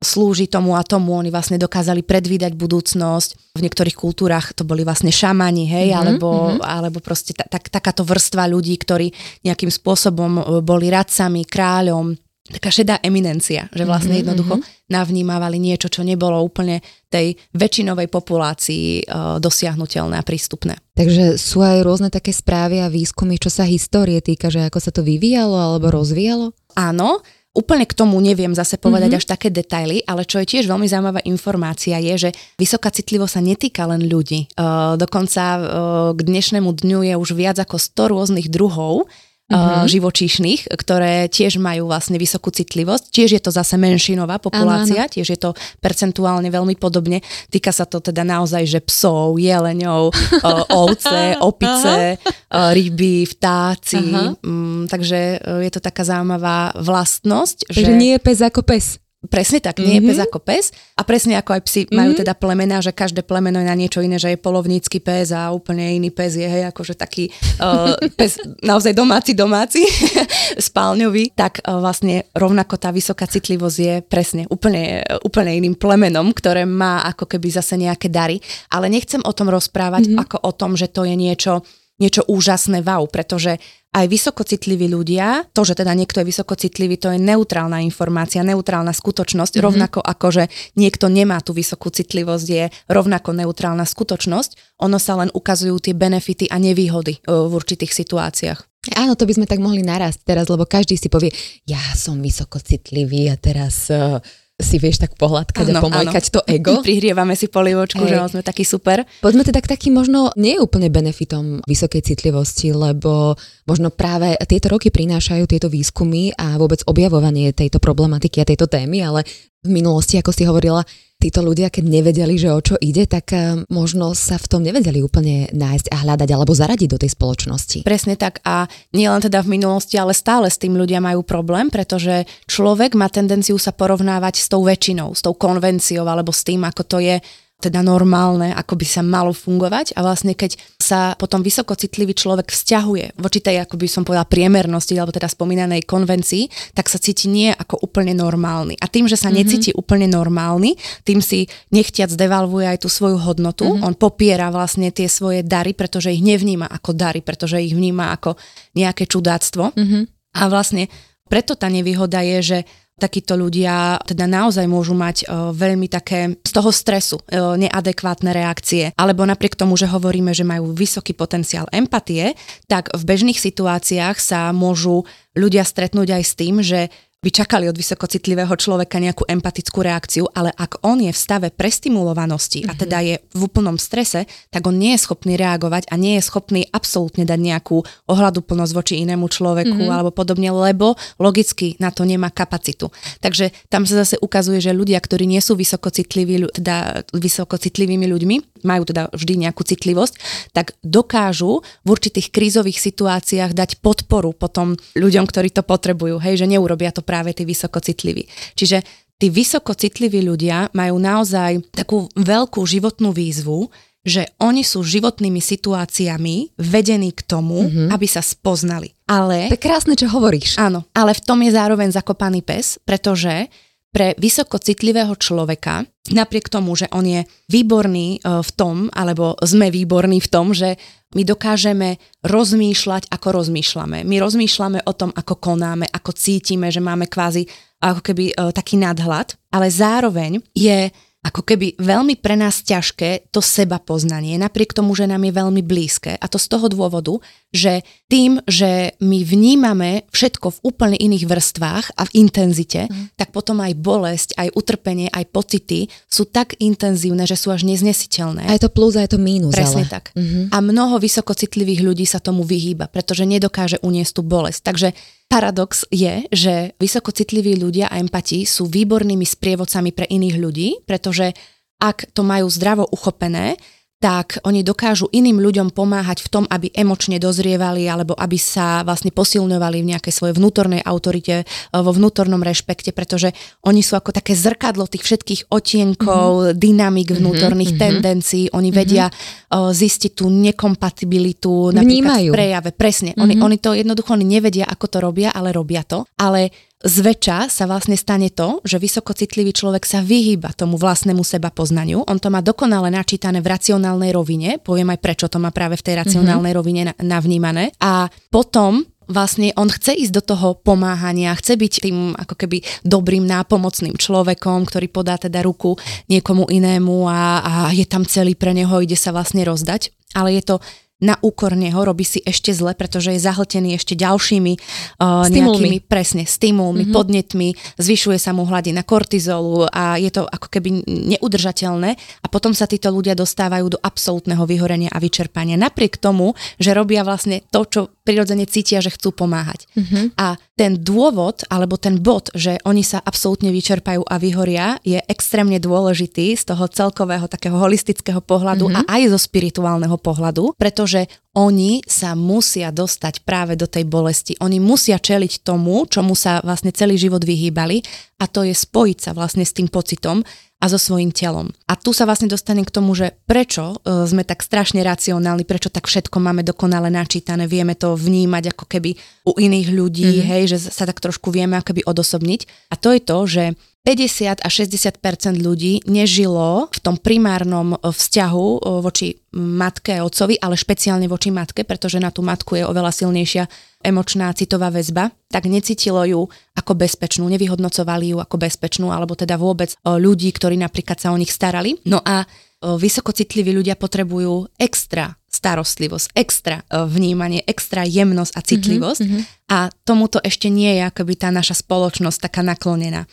slúži 0.04 0.46
tomu 0.46 0.78
a 0.78 0.86
tomu, 0.86 1.18
oni 1.18 1.34
vlastne 1.34 1.58
dokázali 1.58 2.06
predvídať 2.06 2.54
budúcnosť. 2.54 3.58
V 3.58 3.64
niektorých 3.64 3.96
kultúrach 3.98 4.54
to 4.54 4.68
boli 4.68 4.86
vlastne 4.86 5.10
šamani, 5.10 5.66
hej, 5.66 5.88
mm-hmm, 5.90 6.02
alebo, 6.04 6.30
mm-hmm. 6.30 6.62
alebo 6.62 7.00
proste 7.02 7.34
ta, 7.34 7.48
ta, 7.48 7.58
takáto 7.58 8.06
vrstva 8.06 8.46
ľudí, 8.46 8.76
ktorí 8.78 9.10
nejakým 9.48 9.72
spôsobom 9.72 10.62
boli 10.62 10.92
radcami, 10.92 11.48
kráľom, 11.48 12.14
taká 12.46 12.70
šedá 12.70 13.02
eminencia, 13.02 13.66
že 13.74 13.90
vlastne 13.90 14.14
mm-hmm, 14.14 14.22
jednoducho 14.22 14.56
mm-hmm. 14.62 14.86
navnímavali 14.94 15.58
niečo, 15.58 15.90
čo 15.90 16.06
nebolo 16.06 16.38
úplne 16.46 16.86
tej 17.10 17.34
väčšinovej 17.58 18.06
populácii 18.14 19.10
uh, 19.10 19.42
dosiahnutelné 19.42 20.22
a 20.22 20.24
prístupné. 20.26 20.78
Takže 20.94 21.42
sú 21.42 21.66
aj 21.66 21.82
rôzne 21.82 22.14
také 22.14 22.30
správy 22.30 22.86
a 22.86 22.92
výskumy, 22.94 23.42
čo 23.42 23.50
sa 23.50 23.66
histórie 23.66 24.22
týka, 24.22 24.54
že 24.54 24.62
ako 24.62 24.78
sa 24.78 24.94
to 24.94 25.02
vyvíjalo 25.02 25.58
alebo 25.58 25.90
rozvíjalo? 25.90 26.54
Áno, 26.78 27.26
Úplne 27.56 27.88
k 27.88 27.96
tomu 27.96 28.20
neviem 28.20 28.52
zase 28.52 28.76
povedať 28.76 29.16
mm-hmm. 29.16 29.24
až 29.24 29.32
také 29.32 29.48
detaily, 29.48 30.04
ale 30.04 30.28
čo 30.28 30.44
je 30.44 30.52
tiež 30.52 30.68
veľmi 30.68 30.92
zaujímavá 30.92 31.24
informácia 31.24 31.96
je, 32.04 32.28
že 32.28 32.30
vysoká 32.60 32.92
citlivosť 32.92 33.32
sa 33.32 33.40
netýka 33.40 33.88
len 33.88 34.04
ľudí. 34.04 34.52
Uh, 34.60 35.00
dokonca 35.00 35.44
uh, 35.56 35.64
k 36.12 36.20
dnešnému 36.20 36.68
dňu 36.76 37.08
je 37.08 37.16
už 37.16 37.32
viac 37.32 37.56
ako 37.56 37.80
100 37.80 38.12
rôznych 38.12 38.48
druhov 38.52 39.08
uh-huh. 39.52 39.86
živočíšnych, 39.86 40.74
ktoré 40.74 41.30
tiež 41.30 41.62
majú 41.62 41.90
vlastne 41.90 42.18
vysokú 42.18 42.50
citlivosť. 42.50 43.14
Tiež 43.14 43.30
je 43.38 43.42
to 43.42 43.52
zase 43.54 43.78
menšinová 43.78 44.42
populácia, 44.42 45.06
ano, 45.06 45.10
ano. 45.10 45.14
tiež 45.14 45.28
je 45.38 45.40
to 45.40 45.52
percentuálne 45.78 46.50
veľmi 46.50 46.74
podobne. 46.80 47.22
Týka 47.54 47.70
sa 47.70 47.86
to 47.86 48.02
teda 48.02 48.26
naozaj, 48.26 48.66
že 48.66 48.80
psov, 48.82 49.38
jeleňov, 49.38 50.10
ovce, 50.86 51.38
opice, 51.42 52.18
ryby, 52.50 53.30
vtáci. 53.30 54.02
Um, 54.42 54.90
takže 54.90 55.38
je 55.62 55.72
to 55.72 55.82
taká 55.82 56.02
zaujímavá 56.02 56.74
vlastnosť. 56.82 57.70
Takže 57.70 57.86
že 57.86 57.94
nie 57.94 58.18
je 58.18 58.20
pes 58.22 58.40
ako 58.42 58.66
pes. 58.66 59.05
Presne 59.28 59.60
tak, 59.64 59.80
nie 59.80 59.98
mm-hmm. 60.00 60.06
je 60.06 60.10
pes 60.10 60.20
mhm. 60.20 60.26
ako 60.28 60.40
pes 60.44 60.66
a 60.96 61.02
presne 61.04 61.34
ako 61.40 61.52
aj 61.58 61.62
psi 61.66 61.82
mm-hmm. 61.86 61.96
majú 61.96 62.12
teda 62.16 62.34
plemená, 62.36 62.78
že 62.80 62.92
každé 62.92 63.26
plemeno 63.26 63.60
je 63.62 63.68
na 63.68 63.76
niečo 63.76 64.00
iné, 64.02 64.20
že 64.22 64.34
je 64.34 64.40
polovnícky 64.40 65.00
pes 65.00 65.32
a 65.32 65.50
úplne 65.52 65.84
iný 65.98 66.10
pes 66.12 66.36
je, 66.36 66.46
hej, 66.46 66.68
akože 66.70 66.94
taký 66.96 67.32
uh, 67.62 67.96
pes 68.20 68.40
naozaj 68.64 68.94
domáci, 68.94 69.32
domáci, 69.34 69.82
spálňový, 70.70 71.36
tak 71.36 71.64
uh, 71.64 71.80
vlastne 71.80 72.28
rovnako 72.36 72.76
tá 72.78 72.90
vysoká 72.90 73.26
citlivosť 73.26 73.78
je 73.78 73.96
presne 74.06 74.44
úplne, 74.48 75.04
úplne 75.24 75.52
iným 75.56 75.76
plemenom, 75.76 76.32
ktoré 76.32 76.68
má 76.68 77.04
ako 77.08 77.26
keby 77.26 77.48
zase 77.52 77.80
nejaké 77.80 78.12
dary, 78.12 78.40
ale 78.72 78.88
nechcem 78.92 79.24
o 79.24 79.32
tom 79.32 79.52
rozprávať 79.52 80.12
mm-hmm. 80.12 80.24
ako 80.24 80.38
o 80.44 80.52
tom, 80.52 80.72
že 80.76 80.92
to 80.92 81.08
je 81.08 81.16
niečo 81.18 81.66
niečo 81.96 82.28
úžasné 82.28 82.84
wow, 82.84 83.08
pretože 83.08 83.56
aj 83.96 84.12
vysokocitliví 84.12 84.92
ľudia, 84.92 85.48
to, 85.56 85.64
že 85.64 85.80
teda 85.80 85.96
niekto 85.96 86.20
je 86.20 86.28
vysokocitlivý, 86.28 87.00
to 87.00 87.16
je 87.16 87.20
neutrálna 87.24 87.80
informácia, 87.80 88.44
neutrálna 88.44 88.92
skutočnosť, 88.92 89.56
mm-hmm. 89.56 89.66
rovnako 89.72 90.00
ako, 90.04 90.28
že 90.36 90.44
niekto 90.76 91.08
nemá 91.08 91.40
tú 91.40 91.56
vysokú 91.56 91.88
citlivosť, 91.88 92.48
je 92.52 92.68
rovnako 92.92 93.32
neutrálna 93.32 93.88
skutočnosť. 93.88 94.84
Ono 94.84 95.00
sa 95.00 95.16
len 95.16 95.32
ukazujú 95.32 95.80
tie 95.80 95.96
benefity 95.96 96.52
a 96.52 96.60
nevýhody 96.60 97.16
e, 97.16 97.20
v 97.32 97.52
určitých 97.56 97.96
situáciách. 97.96 98.60
Áno, 99.00 99.18
to 99.18 99.26
by 99.26 99.34
sme 99.34 99.50
tak 99.50 99.64
mohli 99.64 99.82
narast 99.82 100.22
teraz, 100.22 100.46
lebo 100.46 100.68
každý 100.70 100.94
si 100.94 101.10
povie, 101.10 101.34
ja 101.66 101.82
som 101.98 102.22
vysokocitlivý 102.22 103.34
a 103.34 103.36
teraz 103.40 103.90
uh, 103.90 104.22
si 104.56 104.80
vieš 104.80 105.04
tak 105.04 105.20
pohľadkať 105.20 105.68
ano, 105.68 105.80
a 105.80 105.84
pomojkať 105.84 106.24
ano. 106.32 106.34
to 106.34 106.42
ego. 106.48 106.74
Prihrievame 106.88 107.36
si 107.36 107.52
polivočku, 107.52 108.08
Hej. 108.08 108.16
že 108.16 108.40
sme 108.40 108.44
takí 108.44 108.64
super. 108.64 109.04
Poďme 109.20 109.44
teda 109.44 109.60
k 109.60 109.72
takým 109.76 110.00
možno 110.00 110.32
nie 110.40 110.56
úplne 110.56 110.88
benefitom 110.88 111.60
vysokej 111.68 112.02
citlivosti, 112.08 112.72
lebo 112.72 113.36
možno 113.68 113.92
práve 113.92 114.40
tieto 114.48 114.72
roky 114.72 114.96
prinášajú 114.96 115.44
tieto 115.44 115.68
výskumy 115.68 116.32
a 116.40 116.56
vôbec 116.56 116.80
objavovanie 116.88 117.52
tejto 117.52 117.84
problematiky 117.84 118.40
a 118.40 118.48
tejto 118.48 118.72
témy, 118.72 119.04
ale 119.04 119.28
v 119.66 119.70
minulosti, 119.70 120.22
ako 120.22 120.32
si 120.32 120.48
hovorila, 120.48 120.86
títo 121.26 121.42
ľudia, 121.42 121.74
keď 121.74 121.90
nevedeli, 121.90 122.38
že 122.38 122.54
o 122.54 122.62
čo 122.62 122.78
ide, 122.78 123.10
tak 123.10 123.34
eh, 123.34 123.66
možno 123.74 124.14
sa 124.14 124.38
v 124.38 124.46
tom 124.46 124.62
nevedeli 124.62 125.02
úplne 125.02 125.50
nájsť 125.50 125.90
a 125.90 125.98
hľadať 126.06 126.30
alebo 126.30 126.54
zaradiť 126.54 126.90
do 126.94 127.02
tej 127.02 127.18
spoločnosti. 127.18 127.82
Presne 127.82 128.14
tak 128.14 128.46
a 128.46 128.70
nielen 128.94 129.26
teda 129.26 129.42
v 129.42 129.58
minulosti, 129.58 129.98
ale 129.98 130.14
stále 130.14 130.46
s 130.46 130.62
tým 130.62 130.78
ľudia 130.78 131.02
majú 131.02 131.26
problém, 131.26 131.74
pretože 131.74 132.30
človek 132.46 132.94
má 132.94 133.10
tendenciu 133.10 133.58
sa 133.58 133.74
porovnávať 133.74 134.38
s 134.38 134.48
tou 134.48 134.62
väčšinou, 134.62 135.18
s 135.18 135.26
tou 135.26 135.34
konvenciou 135.34 136.06
alebo 136.06 136.30
s 136.30 136.46
tým, 136.46 136.62
ako 136.62 136.82
to 136.86 136.98
je 137.02 137.18
teda 137.56 137.80
normálne, 137.82 138.52
ako 138.52 138.76
by 138.76 138.86
sa 138.86 139.02
malo 139.02 139.32
fungovať 139.32 139.96
a 139.96 140.04
vlastne 140.04 140.36
keď 140.36 140.60
sa 140.76 141.16
potom 141.16 141.40
vysokocitlivý 141.40 142.14
človek 142.14 142.52
vzťahuje 142.52 143.16
voči 143.18 143.40
tej, 143.40 143.64
ako 143.64 143.80
by 143.80 143.88
som 143.88 144.04
povedala, 144.04 144.28
priemernosti 144.28 144.94
alebo 145.00 145.16
teda 145.16 145.32
spomínanej 145.32 145.88
konvencii, 145.88 146.76
tak 146.76 146.92
sa 146.92 147.00
cíti 147.00 147.32
nie 147.32 147.50
ako 147.50 147.80
úplne 147.82 148.12
normálny. 148.14 148.76
A 148.78 148.86
tým, 148.92 149.08
že 149.08 149.16
sa 149.16 149.32
mm-hmm. 149.32 149.40
necíti 149.40 149.72
úplne 149.72 150.06
normálny, 150.06 150.76
tým 151.08 151.24
si 151.24 151.48
nechtiac 151.72 152.12
devalvuje 152.12 152.70
aj 152.70 152.86
tú 152.86 152.90
svoju 152.92 153.18
hodnotu. 153.24 153.66
Mm-hmm. 153.66 153.88
On 153.88 153.96
popiera 153.96 154.52
vlastne 154.52 154.92
tie 154.92 155.08
svoje 155.08 155.42
dary, 155.42 155.72
pretože 155.72 156.12
ich 156.12 156.22
nevníma 156.22 156.68
ako 156.70 156.92
dary, 156.92 157.24
pretože 157.24 157.58
ich 157.64 157.74
vníma 157.74 158.14
ako 158.14 158.36
nejaké 158.76 159.08
čudáctvo. 159.08 159.74
Mm-hmm. 159.74 160.04
A 160.36 160.42
vlastne 160.52 160.92
preto 161.26 161.58
tá 161.58 161.72
nevýhoda 161.72 162.22
je, 162.22 162.40
že 162.44 162.60
takíto 162.96 163.36
ľudia 163.36 164.00
teda 164.08 164.24
naozaj 164.24 164.64
môžu 164.72 164.96
mať 164.96 165.28
uh, 165.28 165.52
veľmi 165.52 165.92
také 165.92 166.40
z 166.40 166.52
toho 166.52 166.72
stresu 166.72 167.20
uh, 167.20 167.60
neadekvátne 167.60 168.32
reakcie. 168.32 168.96
Alebo 168.96 169.28
napriek 169.28 169.60
tomu, 169.60 169.76
že 169.76 169.92
hovoríme, 169.92 170.32
že 170.32 170.48
majú 170.48 170.72
vysoký 170.72 171.12
potenciál 171.12 171.68
empatie, 171.76 172.40
tak 172.72 172.92
v 172.96 173.04
bežných 173.04 173.40
situáciách 173.40 174.18
sa 174.18 174.56
môžu 174.56 175.04
ľudia 175.36 175.68
stretnúť 175.68 176.16
aj 176.16 176.24
s 176.24 176.34
tým, 176.40 176.56
že 176.64 176.88
by 177.26 177.34
čakali 177.34 177.66
od 177.66 177.74
vysokocitlivého 177.74 178.54
človeka 178.54 179.02
nejakú 179.02 179.26
empatickú 179.26 179.82
reakciu, 179.82 180.30
ale 180.30 180.54
ak 180.54 180.86
on 180.86 181.02
je 181.02 181.10
v 181.10 181.18
stave 181.18 181.50
prestimulovanosti 181.50 182.62
mm-hmm. 182.62 182.78
a 182.78 182.78
teda 182.78 182.98
je 183.02 183.16
v 183.18 183.42
úplnom 183.42 183.82
strese, 183.82 184.30
tak 184.54 184.62
on 184.70 184.78
nie 184.78 184.94
je 184.94 185.02
schopný 185.02 185.34
reagovať 185.34 185.90
a 185.90 185.98
nie 185.98 186.22
je 186.22 186.24
schopný 186.30 186.70
absolútne 186.70 187.26
dať 187.26 187.40
nejakú 187.42 187.82
ohľaduplnosť 188.06 188.74
voči 188.78 189.02
inému 189.02 189.26
človeku 189.26 189.74
mm-hmm. 189.74 189.96
alebo 189.98 190.14
podobne, 190.14 190.54
lebo 190.54 190.94
logicky 191.18 191.74
na 191.82 191.90
to 191.90 192.06
nemá 192.06 192.30
kapacitu. 192.30 192.94
Takže 193.26 193.50
tam 193.74 193.90
sa 193.90 194.06
zase 194.06 194.22
ukazuje, 194.22 194.62
že 194.62 194.78
ľudia, 194.78 195.02
ktorí 195.02 195.26
nie 195.26 195.42
sú 195.42 195.58
vysokocitliví, 195.58 196.54
teda 196.62 197.10
vysokocitlivými 197.10 198.06
ľuďmi, 198.06 198.55
majú 198.66 198.84
teda 198.84 199.14
vždy 199.14 199.48
nejakú 199.48 199.62
citlivosť, 199.62 200.18
tak 200.52 200.74
dokážu 200.82 201.62
v 201.86 201.88
určitých 201.88 202.34
krízových 202.34 202.82
situáciách 202.82 203.54
dať 203.54 203.80
podporu 203.80 204.34
potom 204.34 204.74
ľuďom, 204.98 205.26
ktorí 205.30 205.54
to 205.54 205.62
potrebujú, 205.62 206.18
hej, 206.20 206.42
že 206.42 206.50
neurobia 206.50 206.90
to 206.90 207.06
práve 207.06 207.32
tí 207.32 207.46
vysokocitliví. 207.46 208.26
Čiže 208.58 208.82
tí 209.22 209.30
vysokocitliví 209.30 210.26
ľudia 210.26 210.74
majú 210.74 210.98
naozaj 211.00 211.62
takú 211.72 212.10
veľkú 212.18 212.66
životnú 212.66 213.14
výzvu, 213.16 213.72
že 214.06 214.30
oni 214.38 214.62
sú 214.62 214.86
životnými 214.86 215.42
situáciami 215.42 216.62
vedení 216.62 217.10
k 217.10 217.26
tomu, 217.26 217.66
mm-hmm. 217.66 217.90
aby 217.90 218.06
sa 218.06 218.22
spoznali. 218.22 218.94
Ale... 219.10 219.50
To 219.50 219.58
je 219.58 219.66
krásne, 219.66 219.98
čo 219.98 220.06
hovoríš. 220.14 220.62
Áno, 220.62 220.86
ale 220.94 221.18
v 221.18 221.26
tom 221.26 221.42
je 221.42 221.50
zároveň 221.50 221.90
zakopaný 221.90 222.46
pes, 222.46 222.78
pretože 222.86 223.50
pre 223.96 224.12
vysokocitlivého 224.20 225.16
človeka, 225.16 225.88
napriek 226.12 226.52
tomu, 226.52 226.76
že 226.76 226.92
on 226.92 227.08
je 227.08 227.24
výborný 227.48 228.20
e, 228.20 228.44
v 228.44 228.52
tom, 228.60 228.92
alebo 228.92 229.40
sme 229.40 229.72
výborní 229.72 230.20
v 230.20 230.28
tom, 230.28 230.52
že 230.52 230.76
my 231.16 231.24
dokážeme 231.24 231.96
rozmýšľať, 232.28 233.08
ako 233.08 233.40
rozmýšľame. 233.40 234.04
My 234.04 234.16
rozmýšľame 234.20 234.84
o 234.84 234.92
tom, 234.92 235.16
ako 235.16 235.40
konáme, 235.40 235.88
ako 235.88 236.12
cítime, 236.12 236.68
že 236.68 236.84
máme 236.84 237.08
kvázi 237.08 237.48
ako 237.80 238.04
keby 238.04 238.36
e, 238.36 238.52
taký 238.52 238.76
nadhľad, 238.76 239.40
ale 239.56 239.72
zároveň 239.72 240.44
je 240.52 240.92
ako 241.26 241.42
keby 241.42 241.82
veľmi 241.82 242.22
pre 242.22 242.38
nás 242.38 242.62
ťažké 242.62 243.34
to 243.34 243.42
seba 243.42 243.82
poznanie, 243.82 244.38
napriek 244.38 244.78
tomu, 244.78 244.94
že 244.94 245.10
nám 245.10 245.26
je 245.26 245.34
veľmi 245.34 245.66
blízke. 245.66 246.14
A 246.22 246.26
to 246.30 246.38
z 246.38 246.48
toho 246.54 246.70
dôvodu, 246.70 247.18
že 247.50 247.82
tým, 248.06 248.38
že 248.46 248.94
my 249.02 249.26
vnímame 249.26 250.06
všetko 250.14 250.48
v 250.54 250.62
úplne 250.62 250.98
iných 251.02 251.26
vrstvách 251.26 251.86
a 251.98 252.06
v 252.06 252.14
intenzite, 252.22 252.86
mm. 252.86 253.18
tak 253.18 253.34
potom 253.34 253.58
aj 253.58 253.74
bolesť, 253.74 254.30
aj 254.38 254.54
utrpenie, 254.54 255.10
aj 255.10 255.26
pocity 255.34 255.90
sú 256.06 256.30
tak 256.30 256.54
intenzívne, 256.62 257.26
že 257.26 257.34
sú 257.34 257.50
až 257.50 257.66
neznesiteľné. 257.66 258.46
A 258.46 258.54
je 258.54 258.62
to 258.62 258.70
plus 258.70 258.94
a 258.94 259.02
je 259.02 259.18
to 259.18 259.20
mínus. 259.20 259.58
Presne 259.58 259.90
ale. 259.90 259.90
tak. 259.90 260.14
Mm-hmm. 260.14 260.54
A 260.54 260.58
mnoho 260.62 261.02
vysokocitlivých 261.02 261.82
ľudí 261.82 262.06
sa 262.06 262.22
tomu 262.22 262.46
vyhýba, 262.46 262.86
pretože 262.86 263.26
nedokáže 263.26 263.82
uniesť 263.82 264.14
tú 264.14 264.22
bolesť. 264.22 264.62
Takže 264.62 264.90
Paradox 265.26 265.90
je, 265.90 266.24
že 266.30 266.78
vysokocitliví 266.78 267.58
ľudia 267.58 267.90
a 267.90 267.98
empati 267.98 268.46
sú 268.46 268.70
výbornými 268.70 269.26
sprievodcami 269.26 269.92
pre 269.92 270.06
iných 270.06 270.36
ľudí, 270.38 270.70
pretože 270.86 271.34
ak 271.82 272.14
to 272.16 272.24
majú 272.24 272.48
zdravo 272.48 272.88
uchopené, 272.88 273.60
tak 274.06 274.38
oni 274.46 274.62
dokážu 274.62 275.10
iným 275.10 275.42
ľuďom 275.42 275.74
pomáhať 275.74 276.22
v 276.22 276.30
tom, 276.30 276.46
aby 276.46 276.70
emočne 276.78 277.18
dozrievali 277.18 277.90
alebo 277.90 278.14
aby 278.14 278.38
sa 278.38 278.86
vlastne 278.86 279.10
posilňovali 279.10 279.82
v 279.82 279.90
nejakej 279.98 280.14
svojej 280.14 280.38
vnútornej 280.38 280.86
autorite, 280.86 281.42
e, 281.42 281.46
vo 281.74 281.90
vnútornom 281.90 282.38
rešpekte, 282.38 282.94
pretože 282.94 283.34
oni 283.66 283.82
sú 283.82 283.98
ako 283.98 284.14
také 284.14 284.38
zrkadlo 284.38 284.86
tých 284.86 285.02
všetkých 285.10 285.42
otienkov, 285.50 286.30
mm-hmm. 286.38 286.54
dynamik 286.54 287.10
mhm, 287.10 287.18
vnútorných 287.18 287.74
mm-hmm. 287.74 287.98
tendencií, 287.98 288.46
oni 288.54 288.70
mm-hmm. 288.70 288.78
vedia 288.78 289.10
uh, 289.10 289.74
zistiť 289.74 290.12
tú 290.14 290.30
nekompatibilitu 290.30 291.74
napríklad 291.74 292.30
v 292.30 292.36
prejave. 292.36 292.70
Presne, 292.78 293.18
mm-hmm. 293.18 293.26
oni, 293.26 293.34
oni 293.42 293.58
to 293.58 293.74
jednoducho 293.74 294.14
oni 294.14 294.28
nevedia, 294.38 294.70
ako 294.70 294.86
to 294.86 294.98
robia, 295.02 295.34
ale 295.34 295.50
robia 295.50 295.82
to. 295.82 296.06
Ale 296.22 296.54
zväčša 296.84 297.48
sa 297.48 297.64
vlastne 297.70 297.96
stane 297.96 298.28
to, 298.34 298.60
že 298.68 298.82
vysokocitlivý 298.82 299.56
človek 299.56 299.88
sa 299.88 300.04
vyhýba 300.04 300.52
tomu 300.58 300.76
vlastnému 300.76 301.24
seba 301.24 301.54
poznaniu. 301.54 302.04
On 302.06 302.20
to 302.20 302.28
má 302.28 302.44
dokonale 302.44 302.92
načítané 302.92 303.40
v 303.40 303.52
racionálnej 303.52 304.12
rovine, 304.12 304.60
poviem 304.60 304.92
aj 304.92 305.00
prečo 305.00 305.26
to 305.32 305.40
má 305.40 305.56
práve 305.56 305.80
v 305.80 305.86
tej 305.86 305.96
racionálnej 306.04 306.52
mm-hmm. 306.52 306.60
rovine 306.60 306.82
navnímané. 307.00 307.72
A 307.80 308.12
potom 308.28 308.84
vlastne 309.06 309.54
on 309.56 309.70
chce 309.70 309.94
ísť 309.94 310.14
do 310.14 310.24
toho 310.26 310.48
pomáhania, 310.58 311.38
chce 311.38 311.54
byť 311.56 311.74
tým 311.86 311.98
ako 312.18 312.34
keby 312.34 312.66
dobrým 312.82 313.26
nápomocným 313.26 313.96
človekom, 313.96 314.66
ktorý 314.66 314.90
podá 314.90 315.22
teda 315.22 315.46
ruku 315.46 315.78
niekomu 316.10 316.50
inému 316.50 317.06
a, 317.06 317.22
a 317.42 317.54
je 317.70 317.86
tam 317.86 318.02
celý 318.06 318.34
pre 318.34 318.54
neho, 318.58 318.82
ide 318.82 318.98
sa 318.98 319.14
vlastne 319.14 319.46
rozdať. 319.46 319.94
Ale 320.18 320.34
je 320.34 320.44
to 320.48 320.56
na 321.04 321.20
úkor 321.20 321.60
neho, 321.60 321.76
robí 321.84 322.08
si 322.08 322.24
ešte 322.24 322.56
zle, 322.56 322.72
pretože 322.72 323.12
je 323.12 323.20
zahltený 323.20 323.76
ešte 323.76 324.00
ďalšími 324.00 324.54
uh, 324.56 325.28
nejakými, 325.28 325.84
presne, 325.84 326.24
stimulmi, 326.24 326.88
mm-hmm. 326.88 326.96
podnetmi, 326.96 327.50
zvyšuje 327.76 328.16
sa 328.16 328.32
mu 328.32 328.48
hladina 328.48 328.80
kortizolu 328.88 329.68
a 329.68 330.00
je 330.00 330.08
to 330.08 330.24
ako 330.24 330.48
keby 330.48 330.88
neudržateľné 330.88 332.00
a 332.00 332.28
potom 332.32 332.56
sa 332.56 332.64
títo 332.64 332.88
ľudia 332.96 333.12
dostávajú 333.12 333.76
do 333.76 333.80
absolútneho 333.84 334.48
vyhorenia 334.48 334.88
a 334.88 335.04
vyčerpania. 335.04 335.60
Napriek 335.60 336.00
tomu, 336.00 336.32
že 336.64 336.72
robia 336.72 337.04
vlastne 337.04 337.44
to, 337.52 337.68
čo 337.68 337.82
prirodzene 338.08 338.48
cítia, 338.48 338.80
že 338.80 338.96
chcú 338.96 339.12
pomáhať. 339.12 339.68
Mm-hmm. 339.76 340.16
A 340.16 340.40
ten 340.56 340.80
dôvod, 340.80 341.44
alebo 341.52 341.76
ten 341.76 342.00
bod, 342.00 342.32
že 342.32 342.56
oni 342.64 342.80
sa 342.80 343.04
absolútne 343.04 343.52
vyčerpajú 343.52 344.08
a 344.08 344.16
vyhoria, 344.16 344.80
je 344.88 345.04
extrémne 345.12 345.60
dôležitý 345.60 346.32
z 346.32 346.44
toho 346.48 346.72
celkového 346.72 347.28
takého 347.28 347.60
holistického 347.60 348.24
pohľadu 348.24 348.72
mm-hmm. 348.72 348.88
a 348.88 348.96
aj 348.96 349.02
zo 349.12 349.20
spirituálneho 349.20 350.00
pohľadu, 350.00 350.56
pretože 350.56 351.12
oni 351.36 351.84
sa 351.84 352.16
musia 352.16 352.72
dostať 352.72 353.28
práve 353.28 353.60
do 353.60 353.68
tej 353.68 353.84
bolesti. 353.84 354.40
Oni 354.40 354.64
musia 354.64 354.96
čeliť 354.96 355.44
tomu, 355.44 355.84
čomu 355.92 356.16
sa 356.16 356.40
vlastne 356.40 356.72
celý 356.72 356.96
život 356.96 357.28
vyhýbali 357.28 357.84
a 358.24 358.32
to 358.32 358.48
je 358.48 358.56
spojiť 358.56 358.98
sa 359.04 359.12
vlastne 359.12 359.44
s 359.44 359.52
tým 359.52 359.68
pocitom, 359.68 360.24
a 360.60 360.66
so 360.72 360.80
svojím 360.80 361.12
telom. 361.12 361.52
A 361.68 361.76
tu 361.76 361.92
sa 361.92 362.08
vlastne 362.08 362.32
dostanem 362.32 362.64
k 362.64 362.74
tomu, 362.74 362.96
že 362.96 363.14
prečo 363.28 363.76
uh, 363.76 364.08
sme 364.08 364.24
tak 364.24 364.42
strašne 364.42 364.82
racionálni, 364.82 365.44
prečo 365.44 365.68
tak 365.70 365.86
všetko 365.86 366.18
máme 366.18 366.42
dokonale 366.42 366.88
načítané, 366.90 367.46
vieme 367.46 367.76
to 367.76 367.94
vnímať 367.94 368.56
ako 368.56 368.66
keby 368.66 368.96
u 369.28 369.36
iných 369.36 369.68
ľudí, 369.70 370.12
mm-hmm. 370.22 370.30
hej, 370.32 370.44
že 370.56 370.58
sa 370.72 370.88
tak 370.88 371.04
trošku 371.04 371.30
vieme 371.30 371.60
ako 371.60 371.76
keby 371.76 371.82
odosobniť. 371.86 372.72
A 372.72 372.80
to 372.80 372.96
je 372.96 373.02
to, 373.04 373.18
že 373.28 373.44
50 373.86 374.42
a 374.42 374.50
60% 374.50 375.46
ľudí 375.46 375.86
nežilo 375.86 376.74
v 376.74 376.80
tom 376.82 376.98
primárnom 376.98 377.78
e, 377.78 377.94
vzťahu 377.94 378.48
e, 378.50 378.60
voči 378.82 379.14
matke 379.38 379.94
a 379.94 380.02
otcovi, 380.02 380.42
ale 380.42 380.58
špeciálne 380.58 381.06
voči 381.06 381.30
matke, 381.30 381.62
pretože 381.62 382.02
na 382.02 382.10
tú 382.10 382.26
matku 382.26 382.58
je 382.58 382.66
oveľa 382.66 382.90
silnejšia 382.90 383.46
emočná 383.86 384.34
citová 384.34 384.74
väzba, 384.74 385.14
tak 385.30 385.46
necítilo 385.46 386.02
ju 386.02 386.26
ako 386.58 386.74
bezpečnú, 386.74 387.30
nevyhodnocovali 387.30 388.18
ju 388.18 388.18
ako 388.18 388.36
bezpečnú, 388.42 388.90
alebo 388.90 389.14
teda 389.14 389.38
vôbec 389.38 389.70
e, 389.70 389.78
ľudí, 389.86 390.34
ktorí 390.34 390.58
napríklad 390.58 390.98
sa 390.98 391.14
o 391.14 391.20
nich 391.22 391.30
starali. 391.30 391.78
No 391.86 392.02
a 392.02 392.26
vysokocitliví 392.66 393.54
ľudia 393.54 393.78
potrebujú 393.78 394.50
extra 394.58 395.14
starostlivosť, 395.30 396.18
extra 396.18 396.66
vnímanie, 396.72 397.44
extra 397.46 397.86
jemnosť 397.86 398.34
a 398.34 398.42
citlivosť 398.42 399.02
mm-hmm. 399.04 399.24
a 399.52 399.70
tomuto 399.86 400.18
ešte 400.24 400.50
nie 400.50 400.80
je 400.80 400.82
akoby 400.88 401.14
tá 401.20 401.30
naša 401.30 401.62
spoločnosť 401.62 402.18
taká 402.32 402.42
naklonená. 402.42 403.06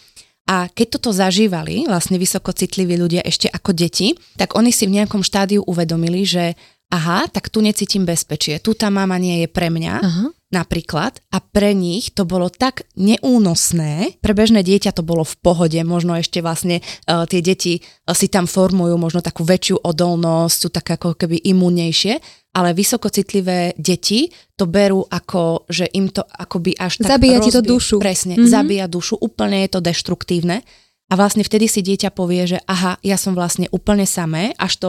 A 0.52 0.68
keď 0.68 1.00
toto 1.00 1.16
zažívali 1.16 1.88
vlastne 1.88 2.20
vysokocitliví 2.20 3.00
ľudia 3.00 3.24
ešte 3.24 3.48
ako 3.48 3.72
deti, 3.72 4.12
tak 4.36 4.52
oni 4.52 4.68
si 4.68 4.84
v 4.84 5.00
nejakom 5.00 5.24
štádiu 5.24 5.64
uvedomili, 5.64 6.28
že 6.28 6.52
aha, 6.92 7.24
tak 7.32 7.48
tu 7.48 7.64
necítim 7.64 8.04
bezpečie, 8.04 8.60
tu 8.60 8.76
tá 8.76 8.92
mama 8.92 9.16
nie 9.16 9.40
je 9.40 9.48
pre 9.48 9.72
mňa, 9.72 9.94
uh-huh. 9.96 10.28
napríklad, 10.52 11.24
a 11.32 11.40
pre 11.40 11.72
nich 11.72 12.12
to 12.12 12.28
bolo 12.28 12.52
tak 12.52 12.84
neúnosné, 13.00 14.20
pre 14.20 14.36
bežné 14.36 14.60
dieťa 14.60 14.92
to 14.92 15.00
bolo 15.00 15.24
v 15.24 15.32
pohode, 15.40 15.80
možno 15.88 16.12
ešte 16.20 16.44
vlastne 16.44 16.84
uh, 17.08 17.24
tie 17.24 17.40
deti 17.40 17.80
uh, 17.80 18.12
si 18.12 18.28
tam 18.28 18.44
formujú 18.44 19.00
možno 19.00 19.24
takú 19.24 19.40
väčšiu 19.40 19.80
odolnosť, 19.80 20.56
sú 20.60 20.68
tak 20.68 21.00
ako 21.00 21.16
keby 21.16 21.40
imúnejšie, 21.40 22.20
ale 22.52 22.76
vysokocitlivé 22.76 23.74
deti 23.80 24.28
to 24.56 24.68
berú 24.68 25.00
ako, 25.08 25.64
že 25.72 25.88
im 25.96 26.12
to 26.12 26.20
akoby 26.20 26.76
až 26.76 27.00
tak 27.00 27.16
Zabíja 27.16 27.40
rozbí, 27.40 27.48
ti 27.48 27.56
to 27.56 27.62
dušu. 27.64 27.96
Presne, 27.96 28.34
mm-hmm. 28.36 28.52
zabíja 28.52 28.86
dušu, 28.92 29.16
úplne 29.16 29.64
je 29.64 29.68
to 29.72 29.80
deštruktívne. 29.80 30.60
A 31.08 31.12
vlastne 31.16 31.44
vtedy 31.44 31.68
si 31.68 31.80
dieťa 31.80 32.12
povie, 32.12 32.44
že 32.44 32.58
aha, 32.68 33.00
ja 33.04 33.16
som 33.16 33.32
vlastne 33.32 33.68
úplne 33.72 34.04
samé, 34.04 34.52
až 34.56 34.72
to 34.80 34.88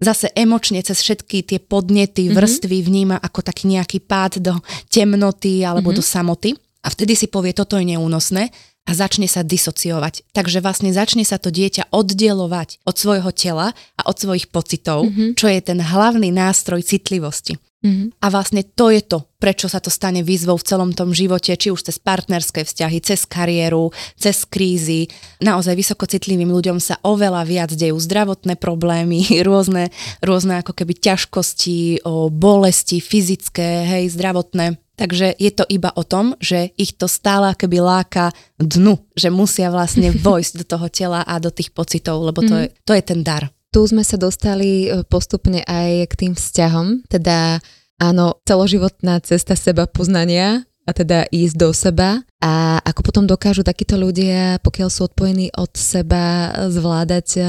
zase 0.00 0.32
emočne 0.32 0.80
cez 0.80 1.02
všetky 1.02 1.44
tie 1.44 1.58
podnety, 1.60 2.30
mhm. 2.30 2.34
vrstvy 2.38 2.78
mm-hmm. 2.78 2.88
vníma 2.88 3.16
ako 3.18 3.40
taký 3.42 3.68
nejaký 3.68 3.98
pád 4.02 4.40
do 4.40 4.54
temnoty 4.88 5.66
alebo 5.66 5.90
mm-hmm. 5.90 6.00
do 6.00 6.02
samoty. 6.02 6.50
A 6.80 6.88
vtedy 6.88 7.12
si 7.12 7.28
povie, 7.28 7.52
toto 7.52 7.76
je 7.76 7.84
neúnosné 7.84 8.48
a 8.88 8.90
začne 8.96 9.28
sa 9.30 9.46
disociovať. 9.46 10.26
Takže 10.32 10.64
vlastne 10.64 10.90
začne 10.90 11.22
sa 11.22 11.36
to 11.36 11.52
dieťa 11.52 11.92
oddielovať 11.92 12.82
od 12.82 12.96
svojho 12.96 13.30
tela 13.30 13.76
a 13.96 14.00
od 14.08 14.16
svojich 14.16 14.48
pocitov, 14.48 15.06
mm-hmm. 15.06 15.36
čo 15.36 15.46
je 15.46 15.60
ten 15.60 15.78
hlavný 15.78 16.32
nástroj 16.32 16.82
citlivosti. 16.82 17.60
Mm-hmm. 17.80 18.20
A 18.20 18.26
vlastne 18.28 18.60
to 18.60 18.92
je 18.92 19.00
to, 19.00 19.24
prečo 19.40 19.64
sa 19.64 19.80
to 19.80 19.88
stane 19.88 20.20
výzvou 20.20 20.60
v 20.60 20.68
celom 20.68 20.92
tom 20.92 21.16
živote, 21.16 21.48
či 21.56 21.72
už 21.72 21.88
cez 21.88 21.96
partnerské 21.96 22.68
vzťahy, 22.68 23.00
cez 23.00 23.24
kariéru, 23.24 23.88
cez 24.20 24.44
krízy. 24.44 25.08
Naozaj 25.40 25.80
vysokocitlivým 25.80 26.52
ľuďom 26.52 26.76
sa 26.76 27.00
oveľa 27.00 27.40
viac 27.48 27.72
dejú 27.72 27.96
zdravotné 27.96 28.60
problémy, 28.60 29.24
rôzne, 29.48 29.88
rôzne 30.20 30.60
ako 30.60 30.76
keby 30.76 30.92
ťažkosti, 30.92 32.04
o 32.04 32.28
bolesti 32.28 33.00
fyzické, 33.00 33.88
hej, 33.88 34.12
zdravotné 34.12 34.76
Takže 35.00 35.32
je 35.40 35.48
to 35.56 35.64
iba 35.64 35.88
o 35.96 36.04
tom, 36.04 36.36
že 36.36 36.76
ich 36.76 36.92
to 36.92 37.08
stále 37.08 37.56
keby 37.56 37.80
láka 37.80 38.36
dnu, 38.60 39.00
že 39.16 39.32
musia 39.32 39.72
vlastne 39.72 40.12
vojsť 40.28 40.52
do 40.60 40.64
toho 40.68 40.86
tela 40.92 41.24
a 41.24 41.40
do 41.40 41.48
tých 41.48 41.72
pocitov, 41.72 42.20
lebo 42.20 42.44
to, 42.44 42.52
mm. 42.52 42.60
je, 42.60 42.66
to 42.84 42.92
je 42.92 43.02
ten 43.02 43.24
dar. 43.24 43.48
Tu 43.72 43.80
sme 43.88 44.04
sa 44.04 44.20
dostali 44.20 44.90
e, 44.90 45.06
postupne 45.08 45.64
aj 45.64 46.10
k 46.12 46.14
tým 46.26 46.32
vzťahom, 46.36 47.08
teda 47.08 47.64
áno, 47.96 48.36
celoživotná 48.44 49.24
cesta 49.24 49.56
seba 49.56 49.88
poznania 49.88 50.68
a 50.84 50.90
teda 50.90 51.28
ísť 51.30 51.54
do 51.54 51.70
seba 51.70 52.18
a 52.42 52.82
ako 52.82 53.00
potom 53.04 53.24
dokážu 53.28 53.62
takíto 53.62 53.94
ľudia, 53.94 54.58
pokiaľ 54.64 54.88
sú 54.90 55.06
odpojení 55.06 55.52
od 55.54 55.70
seba, 55.76 56.50
zvládať 56.66 57.28
e, 57.36 57.42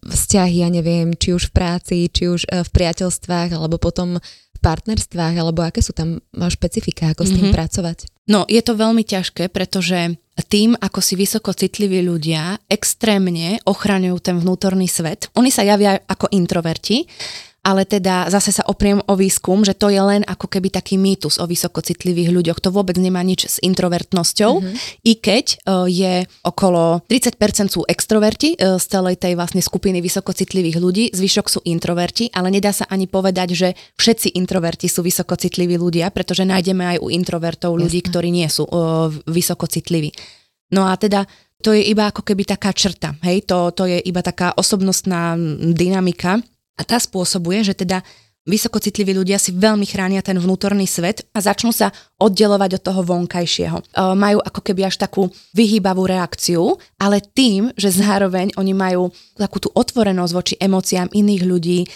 vzťahy, 0.00 0.64
ja 0.64 0.70
neviem, 0.72 1.12
či 1.12 1.34
už 1.34 1.50
v 1.50 1.54
práci, 1.54 1.96
či 2.08 2.30
už 2.30 2.48
e, 2.48 2.62
v 2.62 2.70
priateľstvách, 2.70 3.58
alebo 3.58 3.76
potom 3.76 4.22
partnerstvách, 4.66 5.34
alebo 5.38 5.62
aké 5.62 5.78
sú 5.78 5.94
tam 5.94 6.18
špecifika, 6.34 7.14
ako 7.14 7.22
s 7.22 7.30
tým 7.30 7.50
mm-hmm. 7.50 7.58
pracovať? 7.62 7.98
No, 8.26 8.42
je 8.50 8.58
to 8.58 8.74
veľmi 8.74 9.06
ťažké, 9.06 9.46
pretože 9.54 10.18
tým, 10.50 10.74
ako 10.74 10.98
si 10.98 11.14
vysoko 11.14 11.54
citliví 11.54 12.02
ľudia 12.02 12.58
extrémne 12.66 13.62
ochraňujú 13.62 14.18
ten 14.18 14.36
vnútorný 14.42 14.90
svet, 14.90 15.30
oni 15.38 15.54
sa 15.54 15.62
javia 15.62 16.02
ako 16.10 16.34
introverti, 16.34 17.06
ale 17.66 17.82
teda 17.82 18.30
zase 18.30 18.54
sa 18.54 18.62
opriem 18.70 19.02
o 19.02 19.14
výskum, 19.18 19.66
že 19.66 19.74
to 19.74 19.90
je 19.90 19.98
len 19.98 20.22
ako 20.22 20.46
keby 20.46 20.70
taký 20.70 20.94
mýtus 20.94 21.42
o 21.42 21.50
vysokocitlivých 21.50 22.30
ľuďoch. 22.30 22.62
To 22.62 22.70
vôbec 22.70 22.94
nemá 22.94 23.26
nič 23.26 23.50
s 23.50 23.56
introvertnosťou, 23.58 24.52
mm-hmm. 24.62 25.02
i 25.02 25.12
keď 25.18 25.44
uh, 25.66 25.90
je 25.90 26.30
okolo 26.46 27.02
30% 27.10 27.74
sú 27.74 27.82
extroverti 27.90 28.54
uh, 28.54 28.78
z 28.78 28.84
celej 28.86 29.18
tej 29.18 29.34
vlastne 29.34 29.58
skupiny 29.58 29.98
vysokocitlivých 29.98 30.78
ľudí, 30.78 31.04
zvyšok 31.10 31.46
sú 31.50 31.60
introverti, 31.66 32.30
ale 32.30 32.54
nedá 32.54 32.70
sa 32.70 32.86
ani 32.86 33.10
povedať, 33.10 33.58
že 33.58 33.68
všetci 33.98 34.38
introverti 34.38 34.86
sú 34.86 35.02
vysokocitliví 35.02 35.74
ľudia, 35.74 36.14
pretože 36.14 36.46
nájdeme 36.46 36.86
aj 36.94 36.98
u 37.02 37.10
introvertov 37.10 37.74
ľudí, 37.74 38.06
Jasne. 38.06 38.10
ktorí 38.14 38.28
nie 38.30 38.46
sú 38.46 38.62
uh, 38.70 39.10
vysokocitliví. 39.26 40.14
No 40.70 40.86
a 40.86 40.94
teda 40.94 41.26
to 41.66 41.74
je 41.74 41.82
iba 41.82 42.14
ako 42.14 42.22
keby 42.22 42.46
taká 42.46 42.70
črta, 42.70 43.18
hej, 43.26 43.42
to, 43.42 43.74
to 43.74 43.90
je 43.90 43.98
iba 44.06 44.22
taká 44.22 44.54
osobnostná 44.54 45.34
dynamika, 45.74 46.38
a 46.76 46.82
tá 46.84 47.00
spôsobuje, 47.00 47.64
že 47.64 47.74
teda 47.74 48.04
vysokocitliví 48.46 49.10
ľudia 49.12 49.42
si 49.42 49.50
veľmi 49.50 49.84
chránia 49.84 50.22
ten 50.22 50.38
vnútorný 50.38 50.86
svet 50.86 51.26
a 51.34 51.42
začnú 51.42 51.74
sa 51.74 51.90
oddelovať 52.22 52.78
od 52.78 52.82
toho 52.86 53.00
vonkajšieho. 53.02 53.78
E, 53.82 53.84
majú 54.14 54.38
ako 54.38 54.60
keby 54.62 54.86
až 54.86 55.02
takú 55.02 55.28
vyhýbavú 55.52 56.06
reakciu, 56.06 56.78
ale 56.96 57.18
tým, 57.20 57.74
že 57.74 57.90
zároveň 57.90 58.54
oni 58.54 58.72
majú 58.72 59.10
takú 59.34 59.58
tú 59.58 59.68
otvorenosť 59.74 60.32
voči 60.32 60.54
emóciám 60.62 61.10
iných 61.10 61.42
ľudí, 61.42 61.78
e, 61.82 61.88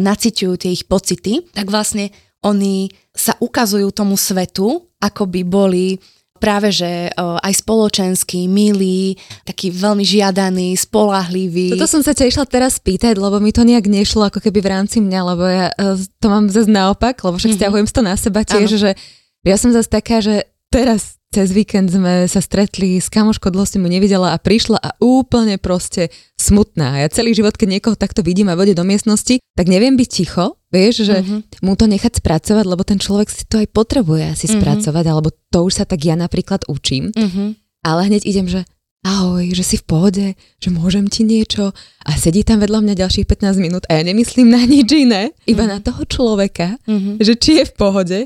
naciťujú 0.00 0.54
tie 0.56 0.72
ich 0.72 0.88
pocity, 0.88 1.44
tak 1.52 1.68
vlastne 1.68 2.08
oni 2.40 2.88
sa 3.12 3.36
ukazujú 3.36 3.92
tomu 3.92 4.16
svetu, 4.16 4.88
ako 5.04 5.28
by 5.28 5.40
boli 5.44 6.00
práve, 6.40 6.72
že 6.72 7.12
aj 7.20 7.52
spoločenský, 7.60 8.48
milý, 8.48 9.20
taký 9.44 9.68
veľmi 9.68 10.02
žiadaný, 10.02 10.72
spolahlivý. 10.74 11.76
Toto 11.76 11.86
som 11.86 12.00
sa 12.00 12.16
ťa 12.16 12.32
išla 12.32 12.48
teraz 12.48 12.80
spýtať, 12.80 13.20
lebo 13.20 13.36
mi 13.38 13.52
to 13.52 13.62
nejak 13.62 13.84
nešlo 13.84 14.32
ako 14.32 14.40
keby 14.40 14.64
v 14.64 14.70
rámci 14.72 15.04
mňa, 15.04 15.20
lebo 15.20 15.44
ja 15.44 15.68
e, 15.76 16.00
to 16.18 16.26
mám 16.32 16.48
zase 16.48 16.72
naopak, 16.72 17.20
lebo 17.20 17.36
však 17.36 17.52
mm-hmm. 17.52 17.60
stiahujem 17.60 17.86
to 17.92 18.02
na 18.02 18.14
seba 18.16 18.40
tiež, 18.40 18.72
ano. 18.72 18.80
že 18.80 18.90
ja 19.44 19.56
som 19.60 19.68
zase 19.70 19.92
taká, 19.92 20.24
že 20.24 20.48
teraz 20.70 21.20
cez 21.30 21.54
víkend 21.54 21.94
sme 21.94 22.26
sa 22.26 22.42
stretli 22.42 22.98
s 22.98 23.06
kamoškou, 23.06 23.54
dlho 23.54 23.62
som 23.62 23.86
mu 23.86 23.88
nevidela 23.90 24.34
a 24.34 24.42
prišla 24.42 24.82
a 24.82 24.98
úplne 24.98 25.62
proste 25.62 26.10
smutná. 26.34 27.06
Ja 27.06 27.06
celý 27.06 27.38
život, 27.38 27.54
keď 27.54 27.78
niekoho 27.78 27.94
takto 27.94 28.26
vidím 28.26 28.50
a 28.50 28.58
vode 28.58 28.74
do 28.74 28.82
miestnosti, 28.82 29.38
tak 29.54 29.66
neviem 29.70 29.94
byť 29.94 30.08
ticho, 30.10 30.58
vieš, 30.74 31.06
že 31.06 31.22
uh-huh. 31.22 31.46
mu 31.62 31.78
to 31.78 31.86
nechať 31.86 32.18
spracovať, 32.18 32.64
lebo 32.66 32.82
ten 32.82 32.98
človek 32.98 33.30
si 33.30 33.46
to 33.46 33.62
aj 33.62 33.70
potrebuje 33.70 34.26
asi 34.26 34.50
uh-huh. 34.50 34.58
spracovať, 34.58 35.04
alebo 35.06 35.30
to 35.30 35.58
už 35.62 35.78
sa 35.78 35.84
tak 35.86 36.02
ja 36.02 36.18
napríklad 36.18 36.66
učím. 36.66 37.14
Uh-huh. 37.14 37.54
Ale 37.86 38.10
hneď 38.10 38.26
idem, 38.26 38.50
že 38.50 38.66
ahoj, 39.06 39.54
že 39.54 39.62
si 39.62 39.78
v 39.78 39.86
pohode, 39.86 40.26
že 40.34 40.68
môžem 40.68 41.06
ti 41.06 41.22
niečo 41.22 41.70
a 42.04 42.10
sedí 42.18 42.42
tam 42.42 42.58
vedľa 42.58 42.84
mňa 42.84 42.94
ďalších 43.06 43.24
15 43.24 43.56
minút 43.62 43.86
a 43.86 43.96
ja 43.96 44.02
nemyslím 44.02 44.50
na 44.50 44.66
nič 44.66 44.90
iné, 44.98 45.30
iba 45.46 45.62
uh-huh. 45.62 45.78
na 45.78 45.78
toho 45.78 46.02
človeka, 46.10 46.74
uh-huh. 46.90 47.22
že 47.22 47.38
či 47.38 47.62
je 47.62 47.64
v 47.70 47.74
pohode 47.78 48.18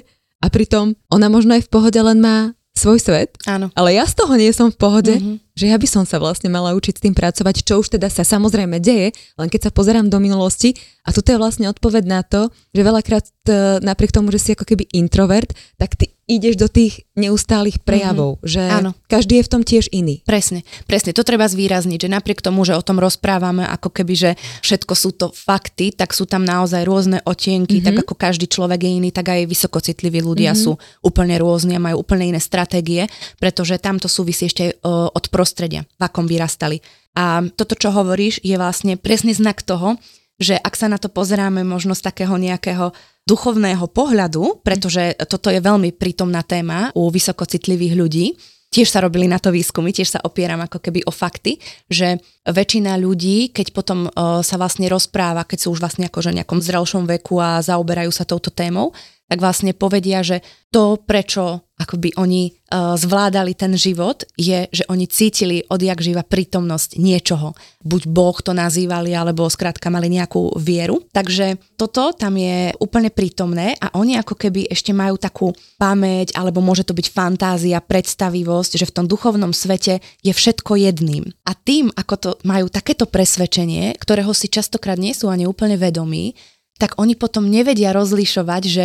a 0.45 0.53
pritom 0.53 0.93
ona 1.09 1.33
možno 1.33 1.57
aj 1.57 1.65
v 1.65 1.73
pohode 1.73 1.97
len 1.97 2.21
má 2.21 2.53
svoj 2.75 2.99
svet, 2.99 3.39
Áno. 3.47 3.71
ale 3.79 3.95
ja 3.95 4.03
z 4.03 4.19
toho 4.19 4.35
nie 4.35 4.51
som 4.51 4.67
v 4.67 4.77
pohode, 4.77 5.15
mm-hmm. 5.15 5.55
že 5.55 5.71
ja 5.71 5.79
by 5.79 5.87
som 5.87 6.03
sa 6.03 6.19
vlastne 6.19 6.51
mala 6.51 6.75
učiť 6.75 6.99
s 6.99 7.05
tým 7.07 7.15
pracovať, 7.15 7.63
čo 7.63 7.79
už 7.79 7.95
teda 7.95 8.11
sa 8.11 8.27
samozrejme 8.27 8.83
deje, 8.83 9.15
len 9.39 9.49
keď 9.49 9.71
sa 9.71 9.75
pozerám 9.75 10.11
do 10.11 10.19
minulosti 10.19 10.75
a 11.07 11.15
tu 11.15 11.23
je 11.23 11.39
vlastne 11.39 11.71
odpoveď 11.71 12.05
na 12.11 12.27
to, 12.27 12.51
že 12.75 12.83
veľakrát 12.83 13.25
e, 13.47 13.79
napriek 13.79 14.11
tomu, 14.11 14.35
že 14.35 14.43
si 14.43 14.51
ako 14.59 14.67
keby 14.67 14.91
introvert, 14.91 15.55
tak 15.79 15.95
ty 15.95 16.14
ideš 16.25 16.57
do 16.57 16.69
tých 16.73 17.05
neustálých 17.15 17.85
prejavov, 17.85 18.41
mm-hmm. 18.41 18.49
že 18.49 18.63
Áno. 18.65 18.91
každý 19.07 19.41
je 19.41 19.47
v 19.47 19.53
tom 19.53 19.63
tiež 19.63 19.93
iný. 19.93 20.25
Presne, 20.25 20.65
presne, 20.89 21.13
to 21.13 21.21
treba 21.21 21.45
zvýrazniť, 21.45 22.09
že 22.09 22.09
napriek 22.09 22.41
tomu, 22.41 22.65
že 22.65 22.73
o 22.73 22.83
tom 22.83 22.97
rozprávame, 22.97 23.69
ako 23.69 23.93
keby, 23.93 24.15
že 24.17 24.31
všetko 24.65 24.93
sú 24.97 25.11
to 25.13 25.27
fakty, 25.31 25.93
tak 25.93 26.17
sú 26.17 26.25
tam 26.25 26.43
naozaj 26.43 26.83
rôzne 26.89 27.21
otienky, 27.29 27.79
mm-hmm. 27.81 27.89
tak 27.93 27.97
ako 28.09 28.15
každý 28.17 28.49
človek 28.49 28.89
je 28.89 28.91
iný, 29.05 29.11
tak 29.13 29.37
aj 29.37 29.45
vysokocitliví 29.45 30.25
ľudia 30.25 30.57
mm-hmm. 30.57 30.65
sú 30.65 30.81
úplne 31.05 31.37
rôzni 31.37 31.77
a 31.77 31.85
majú 31.85 32.01
úplne 32.01 32.33
iné 32.33 32.41
stratégie, 32.41 33.05
pretože 33.37 33.77
tamto 33.77 34.09
súvisí 34.09 34.49
ešte 34.49 34.81
uh, 34.81 35.13
od 35.13 35.25
prostredia, 35.29 35.85
v 36.01 36.03
akom 36.03 36.25
vyrastali. 36.25 36.81
A 37.15 37.47
toto, 37.55 37.79
čo 37.79 37.95
hovoríš, 37.95 38.43
je 38.43 38.59
vlastne 38.59 38.99
presný 38.99 39.37
znak 39.37 39.63
toho, 39.63 40.01
že 40.39 40.59
ak 40.59 40.75
sa 40.75 40.91
na 40.91 40.99
to 40.99 41.07
pozeráme 41.11 41.63
možno 41.63 41.95
z 41.95 42.03
takého 42.03 42.35
nejakého 42.35 42.91
duchovného 43.25 43.87
pohľadu, 43.89 44.61
pretože 44.61 45.17
toto 45.31 45.49
je 45.49 45.63
veľmi 45.63 45.95
prítomná 45.97 46.45
téma 46.45 46.93
u 46.93 47.09
vysokocitlivých 47.09 47.95
ľudí, 47.97 48.27
tiež 48.75 48.91
sa 48.91 48.99
robili 49.07 49.31
na 49.31 49.39
to 49.39 49.55
výskumy, 49.55 49.95
tiež 49.95 50.19
sa 50.19 50.21
opieram 50.27 50.59
ako 50.67 50.83
keby 50.83 51.07
o 51.07 51.15
fakty, 51.15 51.63
že 51.87 52.19
väčšina 52.43 52.99
ľudí, 52.99 53.55
keď 53.55 53.71
potom 53.71 54.11
uh, 54.11 54.43
sa 54.43 54.59
vlastne 54.59 54.91
rozpráva, 54.91 55.47
keď 55.47 55.59
sú 55.63 55.79
už 55.79 55.81
vlastne 55.81 56.11
akože 56.11 56.35
nejakom 56.35 56.59
zrelšom 56.59 57.07
veku 57.07 57.39
a 57.39 57.63
zaoberajú 57.63 58.11
sa 58.11 58.27
touto 58.27 58.51
témou, 58.51 58.91
tak 59.25 59.41
vlastne 59.41 59.73
povedia, 59.73 60.21
že 60.21 60.45
to, 60.69 61.01
prečo 61.01 61.65
akoby 61.75 62.15
oni 62.15 62.55
uh, 62.55 62.95
zvládali 62.95 63.59
ten 63.59 63.75
život, 63.75 64.23
je, 64.39 64.71
že 64.71 64.87
oni 64.87 65.11
cítili 65.11 65.67
odjak 65.67 65.99
živa 65.99 66.23
prítomnosť 66.23 67.03
niečoho. 67.03 67.51
Buď 67.83 68.03
Boh 68.07 68.37
to 68.39 68.55
nazývali, 68.55 69.11
alebo 69.11 69.51
skrátka 69.51 69.91
mali 69.91 70.07
nejakú 70.13 70.55
vieru. 70.55 71.03
Takže 71.11 71.59
toto 71.75 72.15
tam 72.15 72.39
je 72.39 72.71
úplne 72.79 73.11
prítomné 73.11 73.75
a 73.83 73.91
oni 73.99 74.15
ako 74.21 74.39
keby 74.39 74.71
ešte 74.71 74.95
majú 74.95 75.19
takú 75.19 75.51
pamäť, 75.81 76.31
alebo 76.39 76.63
môže 76.63 76.87
to 76.87 76.95
byť 76.95 77.11
fantázia, 77.11 77.83
predstavivosť, 77.83 78.79
že 78.79 78.87
v 78.87 78.95
tom 78.95 79.07
duchovnom 79.11 79.51
svete 79.51 79.99
je 80.23 80.31
všetko 80.31 80.79
jedným. 80.79 81.27
A 81.49 81.59
tým, 81.59 81.91
ako 81.91 82.15
to 82.21 82.31
majú 82.47 82.71
takéto 82.71 83.11
presvedčenie, 83.11 83.99
ktorého 83.99 84.31
si 84.31 84.47
častokrát 84.47 85.01
nie 85.01 85.17
sú 85.17 85.27
ani 85.27 85.49
úplne 85.49 85.75
vedomí, 85.75 86.39
tak 86.79 86.99
oni 86.99 87.15
potom 87.15 87.47
nevedia 87.47 87.95
rozlišovať, 87.95 88.63
že 88.67 88.85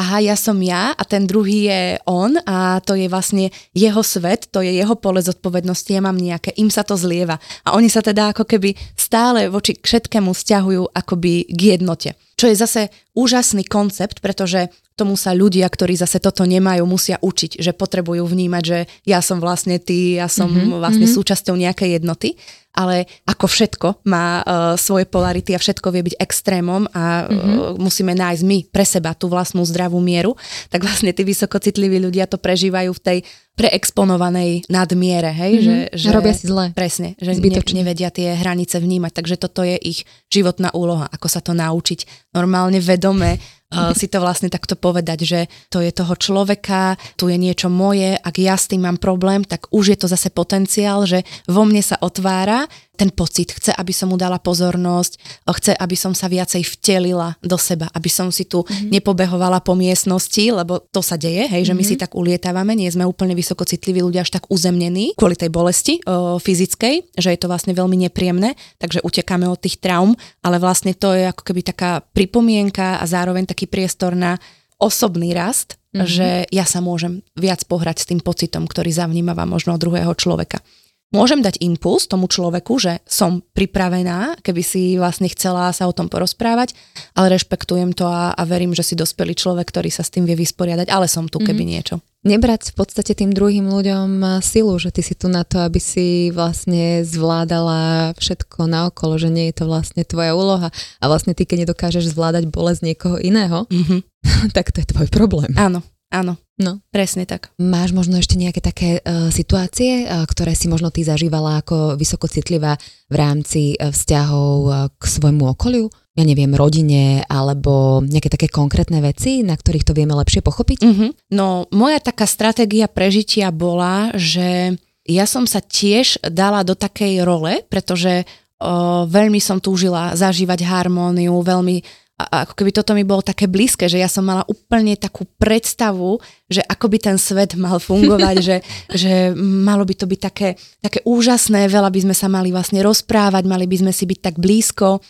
aha, 0.00 0.24
ja 0.24 0.36
som 0.36 0.56
ja 0.64 0.96
a 0.96 1.02
ten 1.04 1.28
druhý 1.28 1.68
je 1.68 2.00
on 2.08 2.40
a 2.48 2.80
to 2.80 2.96
je 2.96 3.04
vlastne 3.12 3.52
jeho 3.76 4.00
svet, 4.00 4.48
to 4.48 4.64
je 4.64 4.72
jeho 4.72 4.96
pole 4.96 5.20
zodpovednosti, 5.20 5.92
ja 5.92 6.00
mám 6.00 6.16
nejaké, 6.16 6.56
im 6.56 6.72
sa 6.72 6.80
to 6.80 6.96
zlieva. 6.96 7.36
A 7.68 7.76
oni 7.76 7.92
sa 7.92 8.00
teda 8.00 8.32
ako 8.32 8.48
keby 8.48 8.72
stále 8.96 9.52
voči 9.52 9.76
všetkému 9.76 10.32
stiahujú 10.32 10.88
akoby 10.96 11.44
k 11.52 11.76
jednote. 11.76 12.16
Čo 12.40 12.48
je 12.48 12.56
zase 12.56 12.88
úžasný 13.12 13.68
koncept, 13.68 14.24
pretože 14.24 14.72
tomu 14.96 15.12
sa 15.16 15.36
ľudia, 15.36 15.68
ktorí 15.68 15.92
zase 15.96 16.20
toto 16.20 16.48
nemajú, 16.48 16.88
musia 16.88 17.20
učiť, 17.20 17.60
že 17.60 17.76
potrebujú 17.76 18.24
vnímať, 18.24 18.64
že 18.64 18.78
ja 19.04 19.20
som 19.20 19.40
vlastne 19.40 19.76
ty, 19.76 20.16
ja 20.16 20.28
som 20.28 20.48
mm-hmm, 20.48 20.80
vlastne 20.80 21.04
mm-hmm. 21.04 21.20
súčasťou 21.20 21.56
nejakej 21.56 22.00
jednoty, 22.00 22.40
ale 22.72 23.08
ako 23.24 23.44
všetko 23.48 23.88
má 24.08 24.40
uh, 24.40 24.76
svoje 24.76 25.04
polarity 25.08 25.56
a 25.56 25.60
všetko 25.60 25.88
vie 25.92 26.06
byť 26.12 26.16
extrémom 26.20 26.88
a 26.92 27.28
mm-hmm. 27.28 27.56
uh, 27.60 27.76
musíme 27.76 28.12
nájsť 28.16 28.42
my 28.44 28.58
pre 28.72 28.84
seba 28.84 29.16
tú 29.16 29.28
vlastnú 29.28 29.64
zdravú 29.64 30.00
mieru, 30.00 30.36
tak 30.72 30.84
vlastne 30.84 31.12
tí 31.12 31.24
vysokocitliví 31.24 32.00
ľudia 32.00 32.24
to 32.24 32.40
prežívajú 32.40 32.92
v 32.92 33.04
tej 33.04 33.18
preexponovanej 33.58 34.66
nadmiere, 34.72 35.30
hej, 35.36 35.52
mm-hmm. 35.60 35.92
že, 35.94 36.00
že 36.00 36.08
robia 36.14 36.32
si 36.32 36.48
zle. 36.48 36.72
Presne, 36.72 37.12
že 37.20 37.36
ne, 37.36 37.60
nevedia 37.60 38.08
tie 38.08 38.32
hranice 38.32 38.80
vnímať, 38.80 39.12
takže 39.12 39.36
toto 39.36 39.60
je 39.60 39.76
ich 39.76 40.08
životná 40.32 40.72
úloha, 40.72 41.10
ako 41.12 41.26
sa 41.28 41.44
to 41.44 41.52
naučiť 41.52 42.32
normálne 42.32 42.80
vedome 42.80 43.36
uh, 43.70 43.94
si 43.94 44.06
to 44.10 44.18
vlastne 44.18 44.50
takto 44.50 44.74
povedať, 44.74 45.18
že 45.22 45.40
to 45.70 45.82
je 45.82 45.90
toho 45.94 46.14
človeka, 46.18 46.98
tu 47.14 47.30
je 47.30 47.38
niečo 47.38 47.70
moje, 47.70 48.18
ak 48.18 48.36
ja 48.38 48.58
s 48.58 48.70
tým 48.70 48.84
mám 48.86 48.98
problém, 48.98 49.46
tak 49.46 49.70
už 49.70 49.94
je 49.94 49.98
to 49.98 50.06
zase 50.10 50.30
potenciál, 50.34 51.06
že 51.06 51.22
vo 51.46 51.62
mne 51.62 51.82
sa 51.82 51.98
otvára 52.02 52.66
ten 53.00 53.08
pocit, 53.08 53.48
chce, 53.56 53.72
aby 53.72 53.96
som 53.96 54.12
mu 54.12 54.20
dala 54.20 54.36
pozornosť, 54.36 55.40
chce, 55.48 55.72
aby 55.72 55.96
som 55.96 56.12
sa 56.12 56.28
viacej 56.28 56.68
vtelila 56.68 57.32
do 57.40 57.56
seba, 57.56 57.88
aby 57.96 58.12
som 58.12 58.28
si 58.28 58.44
tu 58.44 58.60
mm-hmm. 58.60 58.92
nepobehovala 58.92 59.64
po 59.64 59.72
miestnosti, 59.72 60.52
lebo 60.52 60.84
to 60.92 61.00
sa 61.00 61.16
deje, 61.16 61.48
hej, 61.48 61.64
že 61.64 61.72
mm-hmm. 61.72 61.80
my 61.80 61.84
si 61.88 61.96
mhm. 61.96 62.02
tak 62.04 62.12
ulietávame, 62.12 62.76
nie 62.76 62.92
sme 62.92 63.08
úplne 63.08 63.32
vysokocitliví 63.32 64.04
ľudia 64.04 64.20
až 64.20 64.36
tak 64.36 64.44
uzemnení 64.52 65.16
kvôli 65.16 65.32
tej 65.32 65.48
bolesti 65.48 65.96
o, 66.04 66.36
fyzickej, 66.36 67.16
že 67.16 67.32
je 67.32 67.40
to 67.40 67.48
vlastne 67.48 67.72
veľmi 67.72 67.96
nepríjemné, 68.04 68.52
takže 68.76 69.00
utekáme 69.00 69.48
od 69.48 69.56
tých 69.56 69.80
traum, 69.80 70.12
ale 70.44 70.60
vlastne 70.60 70.92
to 70.92 71.16
je 71.16 71.32
ako 71.32 71.40
keby 71.40 71.64
taká 71.64 72.04
pripomienka 72.12 73.00
a 73.00 73.04
zároveň 73.08 73.48
taký 73.48 73.59
priestor 73.66 74.16
na 74.16 74.38
osobný 74.80 75.36
rast, 75.36 75.76
mm-hmm. 75.92 76.08
že 76.08 76.28
ja 76.48 76.64
sa 76.64 76.80
môžem 76.80 77.20
viac 77.36 77.64
pohrať 77.68 78.04
s 78.04 78.08
tým 78.08 78.20
pocitom, 78.24 78.64
ktorý 78.64 78.92
zavnímava 78.94 79.44
možno 79.44 79.76
od 79.76 79.82
druhého 79.82 80.12
človeka 80.16 80.64
môžem 81.10 81.42
dať 81.42 81.58
impuls 81.62 82.06
tomu 82.06 82.30
človeku, 82.30 82.78
že 82.78 83.02
som 83.06 83.42
pripravená, 83.54 84.38
keby 84.42 84.62
si 84.62 84.82
vlastne 84.96 85.26
chcela 85.30 85.70
sa 85.74 85.86
o 85.86 85.94
tom 85.94 86.06
porozprávať, 86.06 86.74
ale 87.18 87.34
rešpektujem 87.34 87.94
to 87.94 88.06
a, 88.06 88.34
a 88.34 88.42
verím, 88.46 88.74
že 88.74 88.86
si 88.86 88.94
dospelý 88.94 89.34
človek, 89.34 89.68
ktorý 89.68 89.90
sa 89.90 90.06
s 90.06 90.14
tým 90.14 90.24
vie 90.24 90.38
vysporiadať, 90.38 90.86
ale 90.88 91.10
som 91.10 91.26
tu, 91.26 91.42
keby 91.42 91.62
mm. 91.66 91.70
niečo. 91.70 91.96
Nebrať 92.20 92.76
v 92.76 92.84
podstate 92.84 93.16
tým 93.16 93.32
druhým 93.32 93.64
ľuďom 93.64 94.44
silu, 94.44 94.76
že 94.76 94.92
ty 94.92 95.00
si 95.00 95.16
tu 95.16 95.32
na 95.32 95.40
to, 95.40 95.64
aby 95.64 95.80
si 95.80 96.28
vlastne 96.28 97.00
zvládala 97.00 98.12
všetko 98.20 98.68
naokolo, 98.68 99.16
že 99.16 99.32
nie 99.32 99.48
je 99.48 99.56
to 99.56 99.64
vlastne 99.64 100.04
tvoja 100.04 100.36
úloha 100.36 100.68
a 101.00 101.04
vlastne 101.08 101.32
ty, 101.32 101.48
keď 101.48 101.64
nedokážeš 101.64 102.12
zvládať 102.12 102.52
bolesť 102.52 102.92
niekoho 102.92 103.16
iného, 103.16 103.64
mm-hmm. 103.72 104.00
tak 104.56 104.68
to 104.68 104.84
je 104.84 104.90
tvoj 104.92 105.08
problém. 105.08 105.48
Áno, 105.56 105.80
áno. 106.12 106.36
No. 106.60 106.84
Presne 106.92 107.24
tak. 107.24 107.56
Máš 107.56 107.96
možno 107.96 108.20
ešte 108.20 108.36
nejaké 108.36 108.60
také 108.60 109.00
uh, 109.00 109.32
situácie, 109.32 110.04
uh, 110.04 110.28
ktoré 110.28 110.52
si 110.52 110.68
možno 110.68 110.92
ty 110.92 111.00
zažívala 111.00 111.64
ako 111.64 111.96
vysokocitlivá 111.96 112.76
v 113.08 113.14
rámci 113.16 113.74
uh, 113.80 113.88
vzťahov 113.88 114.56
uh, 114.68 114.74
k 114.92 115.02
svojmu 115.08 115.48
okoliu? 115.56 115.88
Ja 116.20 116.28
neviem, 116.28 116.52
rodine 116.52 117.24
alebo 117.24 118.04
nejaké 118.04 118.28
také 118.28 118.52
konkrétne 118.52 119.00
veci, 119.00 119.40
na 119.40 119.56
ktorých 119.56 119.88
to 119.88 119.96
vieme 119.96 120.12
lepšie 120.12 120.44
pochopiť? 120.44 120.78
Uh-huh. 120.84 121.16
No, 121.32 121.64
moja 121.72 121.96
taká 122.02 122.28
stratégia 122.28 122.92
prežitia 122.92 123.48
bola, 123.48 124.12
že 124.18 124.76
ja 125.08 125.24
som 125.24 125.48
sa 125.48 125.64
tiež 125.64 126.20
dala 126.28 126.60
do 126.66 126.76
takej 126.76 127.24
role, 127.24 127.64
pretože 127.72 128.28
o, 128.60 129.08
veľmi 129.08 129.40
som 129.40 129.62
túžila 129.62 130.12
zažívať 130.12 130.60
harmóniu, 130.66 131.40
veľmi 131.40 131.80
a 132.28 132.44
ako 132.44 132.52
keby 132.52 132.70
toto 132.76 132.92
mi 132.92 133.06
bolo 133.06 133.24
také 133.24 133.48
blízke, 133.48 133.88
že 133.88 133.96
ja 133.96 134.10
som 134.10 134.26
mala 134.26 134.44
úplne 134.44 134.92
takú 134.98 135.24
predstavu, 135.40 136.20
že 136.50 136.60
ako 136.60 136.86
by 136.92 136.98
ten 137.00 137.16
svet 137.16 137.56
mal 137.56 137.80
fungovať, 137.80 138.36
že, 138.48 138.56
že 138.92 139.12
malo 139.38 139.88
by 139.88 139.94
to 139.96 140.04
byť 140.04 140.20
také, 140.20 140.48
také 140.84 141.00
úžasné, 141.08 141.70
veľa 141.70 141.88
by 141.88 142.00
sme 142.04 142.14
sa 142.14 142.28
mali 142.28 142.52
vlastne 142.52 142.84
rozprávať, 142.84 143.48
mali 143.48 143.64
by 143.64 143.76
sme 143.86 143.92
si 143.94 144.04
byť 144.04 144.18
tak 144.20 144.36
blízko. 144.36 145.00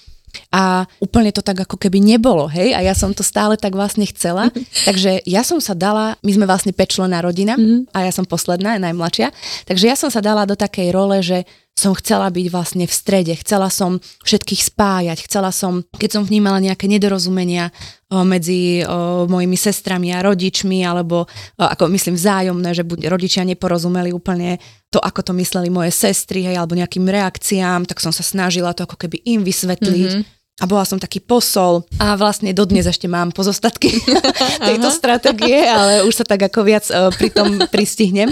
A 0.55 0.87
úplne 1.03 1.35
to 1.35 1.42
tak 1.42 1.66
ako 1.66 1.75
keby 1.75 1.99
nebolo, 1.99 2.46
hej, 2.46 2.70
a 2.70 2.87
ja 2.87 2.94
som 2.94 3.11
to 3.11 3.27
stále 3.27 3.59
tak 3.59 3.75
vlastne 3.75 4.07
chcela, 4.07 4.55
takže 4.87 5.27
ja 5.27 5.42
som 5.42 5.59
sa 5.59 5.75
dala, 5.75 6.14
my 6.23 6.31
sme 6.31 6.46
vlastne 6.46 6.70
pečlená 6.70 7.18
rodina 7.18 7.59
mm-hmm. 7.59 7.90
a 7.90 8.07
ja 8.07 8.12
som 8.14 8.23
posledná, 8.23 8.79
najmladšia, 8.79 9.35
takže 9.66 9.90
ja 9.90 9.99
som 9.99 10.07
sa 10.07 10.23
dala 10.23 10.46
do 10.46 10.55
takej 10.55 10.94
role, 10.94 11.18
že 11.18 11.51
som 11.80 11.96
chcela 11.96 12.28
byť 12.28 12.46
vlastne 12.52 12.85
v 12.85 12.92
strede, 12.92 13.33
chcela 13.40 13.72
som 13.72 13.96
všetkých 14.28 14.62
spájať, 14.68 15.24
chcela 15.24 15.48
som, 15.48 15.80
keď 15.96 16.20
som 16.20 16.22
vnímala 16.28 16.61
nejaké 16.61 16.85
nedorozumenia 16.85 17.72
o, 18.12 18.20
medzi 18.20 18.85
o, 18.85 19.24
mojimi 19.24 19.56
sestrami 19.56 20.12
a 20.12 20.20
rodičmi, 20.20 20.85
alebo 20.85 21.24
o, 21.24 21.64
ako 21.64 21.88
myslím 21.88 22.20
vzájomné, 22.20 22.76
že 22.76 22.85
buď 22.85 23.09
rodičia 23.09 23.48
neporozumeli 23.48 24.12
úplne 24.12 24.61
to, 24.92 25.00
ako 25.00 25.24
to 25.24 25.33
mysleli 25.40 25.72
moje 25.72 25.96
sestry, 25.96 26.44
hej, 26.44 26.61
alebo 26.61 26.76
nejakým 26.76 27.09
reakciám, 27.09 27.88
tak 27.88 28.04
som 28.04 28.12
sa 28.12 28.20
snažila 28.20 28.76
to 28.76 28.85
ako 28.85 29.00
keby 29.00 29.16
im 29.24 29.40
vysvetliť. 29.40 30.12
Mm-hmm 30.12 30.38
a 30.61 30.68
bola 30.68 30.85
som 30.85 31.00
taký 31.00 31.24
posol 31.24 31.88
a 31.96 32.20
vlastne 32.20 32.52
dodnes 32.52 32.85
ešte 32.85 33.09
mám 33.09 33.33
pozostatky 33.33 33.96
tejto 34.68 34.92
stratégie, 34.92 35.64
ale 35.64 36.04
už 36.04 36.20
sa 36.20 36.24
tak 36.28 36.52
ako 36.52 36.61
viac 36.68 36.85
pri 37.16 37.33
tom 37.33 37.56
pristihnem. 37.72 38.28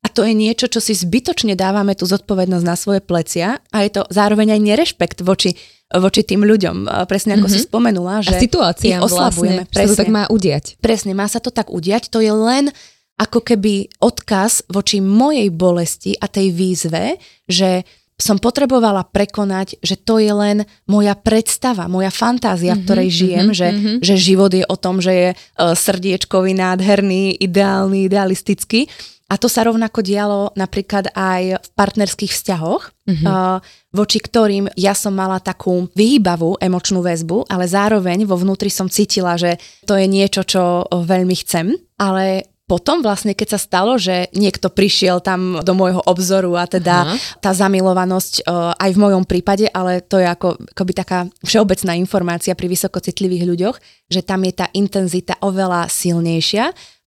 A 0.00 0.08
to 0.08 0.24
je 0.24 0.32
niečo, 0.32 0.66
čo 0.66 0.80
si 0.80 0.96
zbytočne 0.96 1.52
dávame 1.52 1.92
tú 1.92 2.08
zodpovednosť 2.08 2.64
na 2.64 2.76
svoje 2.76 3.04
plecia 3.04 3.60
a 3.68 3.76
je 3.84 4.00
to 4.00 4.02
zároveň 4.08 4.56
aj 4.56 4.60
nerešpekt 4.64 5.18
voči 5.20 5.56
voči 5.90 6.22
tým 6.22 6.46
ľuďom. 6.46 6.86
Presne 7.10 7.34
ako 7.34 7.50
mm-hmm. 7.50 7.62
si 7.62 7.66
spomenula, 7.66 8.22
že 8.22 8.38
a 8.38 8.38
situácia 8.38 8.94
ich 8.94 9.02
oslabujeme. 9.02 9.66
Vlastne, 9.66 9.74
presne, 9.74 9.90
to 9.90 9.98
tak 9.98 10.12
má 10.14 10.24
udiať. 10.30 10.64
Presne, 10.78 11.12
má 11.18 11.26
sa 11.26 11.42
to 11.42 11.50
tak 11.50 11.66
udiať. 11.66 12.06
To 12.14 12.22
je 12.22 12.30
len 12.30 12.70
ako 13.18 13.42
keby 13.42 13.90
odkaz 13.98 14.70
voči 14.70 15.02
mojej 15.02 15.50
bolesti 15.50 16.14
a 16.14 16.30
tej 16.30 16.54
výzve, 16.54 17.18
že 17.50 17.82
som 18.20 18.36
potrebovala 18.36 19.08
prekonať, 19.08 19.80
že 19.80 19.96
to 19.96 20.20
je 20.20 20.28
len 20.28 20.68
moja 20.84 21.16
predstava, 21.16 21.88
moja 21.88 22.12
fantázia, 22.12 22.76
v 22.76 22.84
ktorej 22.84 23.08
mhm, 23.08 23.16
žijem, 23.16 23.46
mm-hmm, 23.48 23.58
že, 23.58 23.68
mm-hmm. 23.72 23.96
že 24.04 24.14
život 24.14 24.52
je 24.52 24.64
o 24.68 24.76
tom, 24.76 25.00
že 25.00 25.12
je 25.12 25.28
uh, 25.32 25.72
srdiečkový, 25.72 26.52
nádherný, 26.52 27.40
ideálny, 27.40 28.06
idealistický. 28.06 28.86
A 29.30 29.38
to 29.38 29.46
sa 29.46 29.62
rovnako 29.62 30.02
dialo 30.02 30.50
napríklad 30.58 31.14
aj 31.14 31.62
v 31.62 31.68
partnerských 31.78 32.34
vzťahoch, 32.34 32.82
mm-hmm. 33.06 33.26
uh, 33.30 33.62
voči 33.94 34.18
ktorým 34.18 34.66
ja 34.74 34.90
som 34.90 35.14
mala 35.14 35.38
takú 35.38 35.86
výbavú 35.94 36.58
emočnú 36.58 36.98
väzbu, 36.98 37.46
ale 37.46 37.70
zároveň 37.70 38.26
vo 38.26 38.34
vnútri 38.34 38.74
som 38.74 38.90
cítila, 38.90 39.38
že 39.38 39.54
to 39.86 39.94
je 39.94 40.10
niečo, 40.10 40.42
čo 40.42 40.82
veľmi 40.90 41.38
chcem. 41.46 41.78
Ale 42.02 42.50
potom 42.70 43.02
vlastne, 43.02 43.34
keď 43.34 43.58
sa 43.58 43.60
stalo, 43.62 43.98
že 43.98 44.30
niekto 44.30 44.70
prišiel 44.70 45.18
tam 45.18 45.58
do 45.58 45.74
môjho 45.74 46.06
obzoru 46.06 46.54
a 46.54 46.70
teda 46.70 47.02
Aha. 47.02 47.14
tá 47.42 47.50
zamilovanosť 47.50 48.46
uh, 48.46 48.78
aj 48.78 48.90
v 48.94 49.02
mojom 49.02 49.26
prípade, 49.26 49.66
ale 49.74 50.06
to 50.06 50.22
je 50.22 50.26
ako 50.30 50.54
akoby 50.70 50.92
taká 50.94 51.26
všeobecná 51.42 51.98
informácia 51.98 52.54
pri 52.54 52.70
vysokocitlivých 52.70 53.42
ľuďoch, 53.42 53.76
že 54.06 54.22
tam 54.22 54.46
je 54.46 54.54
tá 54.54 54.66
intenzita 54.70 55.34
oveľa 55.42 55.90
silnejšia 55.90 56.70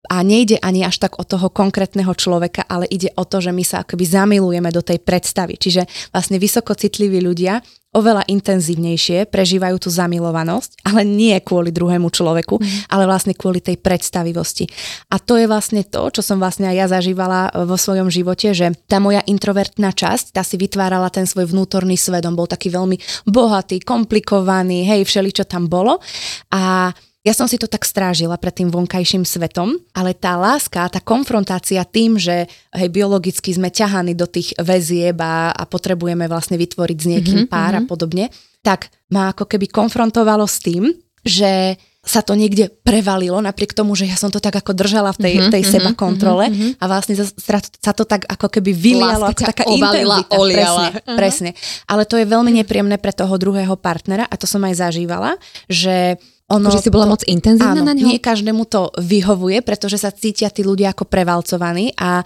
a 0.09 0.21
nejde 0.21 0.61
ani 0.61 0.85
až 0.85 1.01
tak 1.01 1.17
o 1.17 1.23
toho 1.23 1.49
konkrétneho 1.51 2.11
človeka, 2.13 2.65
ale 2.65 2.89
ide 2.89 3.11
o 3.17 3.23
to, 3.23 3.41
že 3.41 3.51
my 3.51 3.63
sa 3.65 3.81
akoby 3.81 4.05
zamilujeme 4.05 4.69
do 4.69 4.81
tej 4.81 5.01
predstavy. 5.01 5.57
Čiže 5.57 5.85
vlastne 6.13 6.39
vysokocitliví 6.41 7.21
ľudia 7.21 7.61
oveľa 7.95 8.27
intenzívnejšie 8.27 9.31
prežívajú 9.31 9.87
tú 9.87 9.87
zamilovanosť, 9.87 10.83
ale 10.83 11.07
nie 11.07 11.31
kvôli 11.39 11.71
druhému 11.71 12.11
človeku, 12.11 12.59
mm. 12.59 12.91
ale 12.91 13.07
vlastne 13.07 13.31
kvôli 13.31 13.63
tej 13.63 13.79
predstavivosti. 13.79 14.67
A 15.07 15.15
to 15.23 15.39
je 15.39 15.47
vlastne 15.47 15.87
to, 15.87 16.11
čo 16.11 16.19
som 16.19 16.35
vlastne 16.35 16.67
aj 16.67 16.75
ja 16.75 16.87
zažívala 16.91 17.55
e, 17.55 17.63
vo 17.63 17.79
svojom 17.79 18.11
živote, 18.11 18.51
že 18.51 18.75
tá 18.91 18.99
moja 18.99 19.23
introvertná 19.23 19.95
časť, 19.95 20.35
tá 20.35 20.43
si 20.43 20.59
vytvárala 20.59 21.07
ten 21.07 21.23
svoj 21.23 21.47
vnútorný 21.47 21.95
svet, 21.95 22.27
on 22.27 22.35
bol 22.35 22.51
taký 22.51 22.67
veľmi 22.67 22.99
bohatý, 23.31 23.79
komplikovaný, 23.79 24.83
hej, 24.83 25.07
všeli, 25.07 25.31
čo 25.31 25.47
tam 25.47 25.71
bolo. 25.71 26.03
A 26.51 26.91
ja 27.25 27.33
som 27.33 27.49
si 27.49 27.57
to 27.57 27.65
tak 27.65 27.81
strážila 27.81 28.37
pred 28.37 28.53
tým 28.53 28.69
vonkajším 28.69 29.25
svetom, 29.25 29.81
ale 29.97 30.13
tá 30.13 30.37
láska, 30.37 30.85
tá 30.93 31.01
konfrontácia 31.01 31.81
tým, 31.81 32.21
že 32.21 32.45
hej, 32.69 32.89
biologicky 32.93 33.49
sme 33.49 33.73
ťahaní 33.73 34.13
do 34.13 34.29
tých 34.29 34.53
väzieb 34.61 35.17
a, 35.17 35.49
a 35.49 35.65
potrebujeme 35.65 36.29
vlastne 36.29 36.53
vytvoriť 36.61 36.97
s 37.01 37.09
niekým 37.09 37.37
mm-hmm, 37.49 37.53
pár 37.53 37.73
a 37.73 37.81
mhm. 37.81 37.89
podobne, 37.89 38.29
tak 38.61 38.93
ma 39.09 39.33
ako 39.33 39.49
keby 39.49 39.73
konfrontovalo 39.73 40.45
s 40.45 40.61
tým, 40.61 40.93
že 41.25 41.81
sa 42.05 42.21
to 42.21 42.37
niekde 42.37 42.69
prevalilo, 42.85 43.41
napriek 43.41 43.73
tomu, 43.73 43.97
že 43.97 44.05
ja 44.05 44.13
som 44.13 44.29
to 44.29 44.37
tak 44.37 44.53
ako 44.53 44.77
držala 44.77 45.09
v 45.17 45.25
tej, 45.25 45.33
mm-hmm, 45.41 45.53
tej 45.57 45.63
seba 45.65 45.89
mhm, 45.89 45.97
kontrole 45.97 46.45
mm-hmm. 46.53 46.71
a 46.77 46.83
vlastne 46.85 47.17
sa, 47.17 47.93
to 47.97 48.05
tak 48.05 48.29
ako 48.29 48.53
keby 48.53 48.69
vylialo, 48.77 49.33
ako 49.33 49.41
taká 49.41 49.65
ovalila, 49.65 50.21
intenzita. 50.21 50.37
Oliala. 50.37 50.85
Presne, 50.85 51.01
uh-huh. 51.01 51.17
presne. 51.17 51.49
Ale 51.89 52.05
to 52.05 52.21
je 52.21 52.29
veľmi 52.29 52.53
nepríjemné 52.61 53.01
pre 53.01 53.09
toho 53.09 53.33
druhého 53.41 53.73
partnera 53.81 54.29
a 54.29 54.37
to 54.37 54.45
som 54.45 54.61
aj 54.61 54.85
zažívala, 54.85 55.41
že 55.65 56.21
ono, 56.45 56.69
že 56.69 56.85
si 56.85 56.93
bola 56.93 57.09
to, 57.09 57.11
moc 57.17 57.21
intenzívna 57.25 57.81
áno, 57.81 57.89
na 57.89 57.93
ňo? 57.97 58.05
nie 58.05 58.21
každému 58.21 58.69
to 58.69 58.93
vyhovuje, 59.01 59.65
pretože 59.65 59.97
sa 59.97 60.13
cítia 60.13 60.53
tí 60.53 60.61
ľudia 60.61 60.93
ako 60.93 61.09
prevalcovaní 61.09 61.89
a 61.97 62.21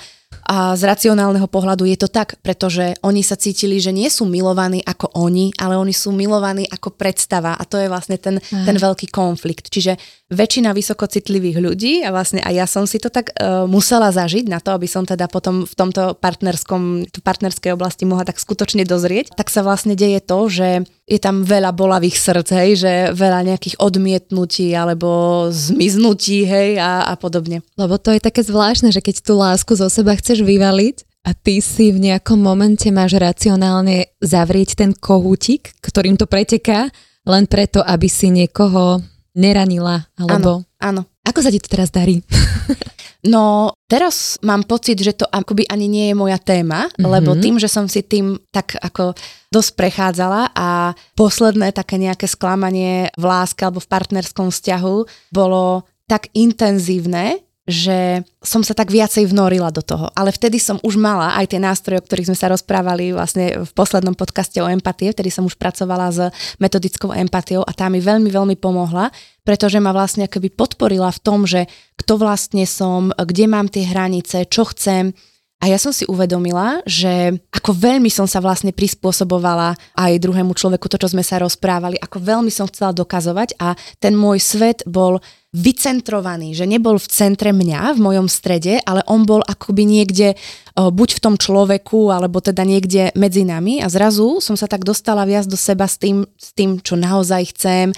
a 0.49 0.73
z 0.73 0.81
racionálneho 0.81 1.45
pohľadu 1.45 1.85
je 1.85 1.97
to 1.97 2.09
tak, 2.09 2.41
pretože 2.41 2.97
oni 3.05 3.21
sa 3.21 3.37
cítili, 3.37 3.77
že 3.77 3.93
nie 3.93 4.09
sú 4.09 4.25
milovaní 4.25 4.81
ako 4.81 5.13
oni, 5.13 5.53
ale 5.61 5.77
oni 5.77 5.93
sú 5.93 6.09
milovaní 6.09 6.65
ako 6.65 6.97
predstava 6.97 7.53
a 7.53 7.63
to 7.69 7.77
je 7.77 7.85
vlastne 7.85 8.17
ten, 8.17 8.41
ten 8.41 8.77
veľký 8.77 9.13
konflikt. 9.13 9.69
Čiže 9.69 10.01
väčšina 10.33 10.73
vysokocitlivých 10.73 11.57
ľudí 11.61 11.93
a 12.01 12.09
vlastne 12.09 12.41
aj 12.41 12.53
ja 12.53 12.65
som 12.65 12.89
si 12.89 12.97
to 12.97 13.13
tak 13.13 13.29
uh, 13.37 13.69
musela 13.69 14.09
zažiť 14.09 14.49
na 14.49 14.57
to, 14.57 14.73
aby 14.73 14.89
som 14.89 15.05
teda 15.05 15.29
potom 15.29 15.69
v 15.69 15.73
tomto 15.77 16.17
partnerskom, 16.17 17.05
partnerskej 17.21 17.73
oblasti 17.73 18.09
mohla 18.09 18.25
tak 18.25 18.41
skutočne 18.41 18.89
dozrieť, 18.89 19.37
tak 19.37 19.53
sa 19.53 19.61
vlastne 19.61 19.93
deje 19.93 20.17
to, 20.21 20.49
že 20.49 20.69
je 21.09 21.17
tam 21.17 21.41
veľa 21.41 21.73
bolavých 21.73 22.21
srdc, 22.21 22.49
hej, 22.53 22.71
že 22.85 22.93
veľa 23.17 23.49
nejakých 23.49 23.81
odmietnutí 23.81 24.77
alebo 24.77 25.49
zmiznutí, 25.49 26.45
hej, 26.45 26.77
a, 26.77 27.09
a 27.09 27.13
podobne. 27.17 27.65
Lebo 27.73 27.97
to 27.97 28.13
je 28.13 28.21
také 28.21 28.45
zvláštne, 28.45 28.93
že 28.93 29.01
keď 29.01 29.25
tú 29.25 29.33
lásku 29.41 29.73
zo 29.73 29.89
seba 29.89 30.13
chceš 30.13 30.45
vyvaliť 30.45 31.25
a 31.25 31.33
ty 31.33 31.59
si 31.65 31.89
v 31.89 32.13
nejakom 32.13 32.37
momente 32.37 32.87
máš 32.93 33.17
racionálne 33.17 34.13
zavrieť 34.21 34.77
ten 34.77 34.93
kohútik, 34.93 35.73
ktorým 35.81 36.15
to 36.15 36.29
preteká, 36.29 36.93
len 37.25 37.49
preto, 37.49 37.81
aby 37.81 38.05
si 38.05 38.29
niekoho 38.29 39.01
neranila, 39.33 40.05
alebo... 40.15 40.63
Áno, 40.79 41.01
áno. 41.01 41.01
Ako 41.25 41.41
sa 41.41 41.49
ti 41.49 41.61
to 41.61 41.69
teraz 41.69 41.89
darí? 41.89 42.21
No 43.19 43.75
teraz 43.91 44.39
mám 44.39 44.63
pocit, 44.63 45.03
že 45.03 45.11
to 45.11 45.27
akoby 45.27 45.67
ani 45.67 45.91
nie 45.91 46.05
je 46.11 46.15
moja 46.15 46.39
téma, 46.39 46.87
mm-hmm. 46.87 47.03
lebo 47.03 47.35
tým, 47.35 47.59
že 47.59 47.67
som 47.67 47.83
si 47.91 47.99
tým 47.99 48.39
tak 48.47 48.79
ako 48.79 49.11
dosť 49.51 49.71
prechádzala 49.75 50.55
a 50.55 50.95
posledné 51.19 51.75
také 51.75 51.99
nejaké 51.99 52.31
sklamanie 52.31 53.11
v 53.19 53.23
láske 53.27 53.67
alebo 53.67 53.83
v 53.83 53.91
partnerskom 53.91 54.47
vzťahu 54.55 54.95
bolo 55.35 55.83
tak 56.07 56.31
intenzívne, 56.31 57.43
že 57.69 58.25
som 58.41 58.65
sa 58.65 58.73
tak 58.73 58.89
viacej 58.89 59.29
vnorila 59.29 59.69
do 59.69 59.85
toho. 59.85 60.09
Ale 60.17 60.33
vtedy 60.33 60.57
som 60.57 60.81
už 60.81 60.97
mala 60.97 61.37
aj 61.37 61.53
tie 61.53 61.61
nástroje, 61.61 62.01
o 62.01 62.05
ktorých 62.05 62.33
sme 62.33 62.37
sa 62.37 62.49
rozprávali 62.49 63.13
vlastne 63.13 63.61
v 63.61 63.71
poslednom 63.77 64.17
podcaste 64.17 64.57
o 64.57 64.67
empatie, 64.67 65.13
vtedy 65.13 65.29
som 65.29 65.45
už 65.45 65.55
pracovala 65.55 66.09
s 66.09 66.19
metodickou 66.57 67.13
empatiou 67.13 67.61
a 67.61 67.71
tá 67.71 67.85
mi 67.87 68.01
veľmi, 68.01 68.27
veľmi 68.33 68.57
pomohla, 68.57 69.13
pretože 69.45 69.77
ma 69.77 69.93
vlastne 69.93 70.25
akoby 70.25 70.49
podporila 70.49 71.13
v 71.13 71.21
tom, 71.21 71.45
že 71.45 71.69
kto 72.01 72.17
vlastne 72.17 72.65
som, 72.65 73.13
kde 73.13 73.45
mám 73.45 73.69
tie 73.69 73.85
hranice, 73.85 74.49
čo 74.49 74.65
chcem, 74.65 75.13
a 75.59 75.67
ja 75.67 75.75
som 75.75 75.91
si 75.91 76.07
uvedomila, 76.07 76.79
že 76.87 77.35
ako 77.51 77.75
veľmi 77.75 78.07
som 78.07 78.23
sa 78.23 78.39
vlastne 78.39 78.71
prispôsobovala 78.71 79.75
aj 79.99 80.23
druhému 80.23 80.55
človeku, 80.55 80.87
to, 80.87 80.95
čo 80.95 81.11
sme 81.11 81.19
sa 81.19 81.35
rozprávali, 81.43 81.99
ako 81.99 82.17
veľmi 82.23 82.47
som 82.47 82.63
chcela 82.71 82.95
dokazovať 82.95 83.59
a 83.59 83.75
ten 83.99 84.15
môj 84.15 84.39
svet 84.39 84.87
bol 84.87 85.19
vycentrovaný, 85.51 86.53
že 86.53 86.69
nebol 86.69 87.01
v 87.01 87.09
centre 87.09 87.49
mňa, 87.49 87.97
v 87.97 87.99
mojom 87.99 88.29
strede, 88.29 88.79
ale 88.85 89.01
on 89.09 89.25
bol 89.25 89.41
akoby 89.41 89.81
niekde 89.81 90.37
buď 90.77 91.09
v 91.17 91.23
tom 91.25 91.35
človeku, 91.41 92.13
alebo 92.13 92.37
teda 92.37 92.61
niekde 92.63 93.09
medzi 93.17 93.43
nami. 93.43 93.81
A 93.81 93.89
zrazu 93.89 94.39
som 94.45 94.53
sa 94.53 94.69
tak 94.69 94.85
dostala 94.85 95.25
viac 95.25 95.49
do 95.49 95.57
seba 95.57 95.89
s 95.89 95.97
tým, 95.97 96.23
s 96.37 96.53
tým 96.53 96.77
čo 96.79 96.93
naozaj 96.93 97.51
chcem 97.57 97.91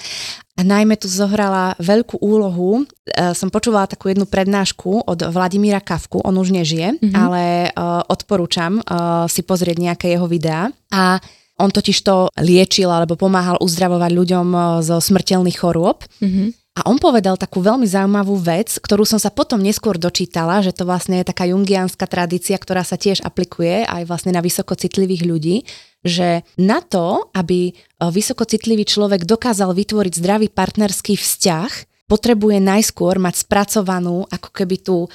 a 0.61 0.67
najmä 0.67 0.93
tu 0.93 1.09
zohrala 1.09 1.73
veľkú 1.81 2.21
úlohu. 2.21 2.85
E, 2.85 3.33
som 3.33 3.49
počúvala 3.49 3.89
takú 3.89 4.13
jednu 4.13 4.29
prednášku 4.29 5.09
od 5.09 5.19
Vladimíra 5.33 5.81
Kavku, 5.81 6.21
on 6.21 6.37
už 6.37 6.53
nežije, 6.53 7.01
mm-hmm. 7.01 7.17
ale 7.17 7.41
e, 7.65 7.69
odporúčam 8.05 8.77
e, 8.77 8.81
si 9.25 9.41
pozrieť 9.41 9.81
nejaké 9.81 10.13
jeho 10.13 10.29
videá. 10.29 10.69
A 10.93 11.17
on 11.57 11.73
totiž 11.73 11.97
to 12.05 12.29
liečil 12.37 12.93
alebo 12.93 13.17
pomáhal 13.17 13.57
uzdravovať 13.57 14.11
ľuďom 14.13 14.47
zo 14.81 14.97
smrteľných 15.01 15.57
chorôb. 15.57 16.05
Mm-hmm. 16.21 16.60
A 16.71 16.87
on 16.87 16.95
povedal 16.95 17.35
takú 17.35 17.59
veľmi 17.59 17.83
zaujímavú 17.83 18.39
vec, 18.39 18.79
ktorú 18.79 19.03
som 19.03 19.19
sa 19.19 19.27
potom 19.27 19.59
neskôr 19.59 19.99
dočítala, 19.99 20.63
že 20.63 20.71
to 20.71 20.87
vlastne 20.87 21.19
je 21.19 21.27
taká 21.27 21.43
jungianská 21.51 22.07
tradícia, 22.07 22.55
ktorá 22.55 22.87
sa 22.87 22.95
tiež 22.95 23.19
aplikuje 23.27 23.83
aj 23.83 24.07
vlastne 24.07 24.31
na 24.31 24.39
vysokocitlivých 24.39 25.23
ľudí, 25.27 25.67
že 25.99 26.47
na 26.55 26.79
to, 26.79 27.27
aby 27.35 27.69
e, 27.69 27.71
vysokocitlivý 27.99 28.87
človek 28.87 29.27
dokázal 29.27 29.75
vytvoriť 29.75 30.13
zdravý 30.15 30.47
partnerský 30.47 31.19
vzťah, 31.19 31.71
potrebuje 32.07 32.63
najskôr 32.63 33.19
mať 33.19 33.43
spracovanú 33.43 34.23
ako 34.31 34.49
keby 34.55 34.75
tú 34.79 34.97
e, 35.05 35.09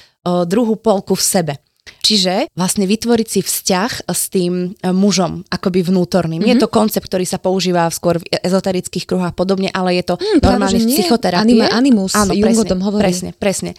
druhú 0.45 0.77
polku 0.77 1.17
v 1.17 1.25
sebe. 1.25 1.53
Čiže 2.01 2.51
vlastne 2.55 2.87
vytvoriť 2.87 3.27
si 3.27 3.39
vzťah 3.43 4.07
s 4.07 4.23
tým 4.31 4.71
e, 4.71 4.91
mužom, 4.95 5.43
akoby 5.51 5.83
vnútorným. 5.87 6.39
Mm-hmm. 6.39 6.59
Je 6.59 6.63
to 6.63 6.71
koncept, 6.71 7.07
ktorý 7.07 7.27
sa 7.27 7.39
používa 7.39 7.87
skôr 7.91 8.19
v 8.19 8.25
ezoterických 8.41 9.03
kruhách 9.03 9.35
podobne, 9.35 9.67
ale 9.75 9.99
je 9.99 10.13
to 10.13 10.15
mm, 10.15 10.39
normálne 10.39 10.79
v 10.79 10.87
psychoterapii. 10.87 11.43
Anima, 11.43 11.67
animus, 11.73 12.15
Áno, 12.15 12.31
Jung 12.31 12.53
presne, 12.53 12.63
o 12.63 12.71
tom 12.71 12.81
hovorí. 12.83 13.03
Presne, 13.03 13.29
presne. 13.35 13.71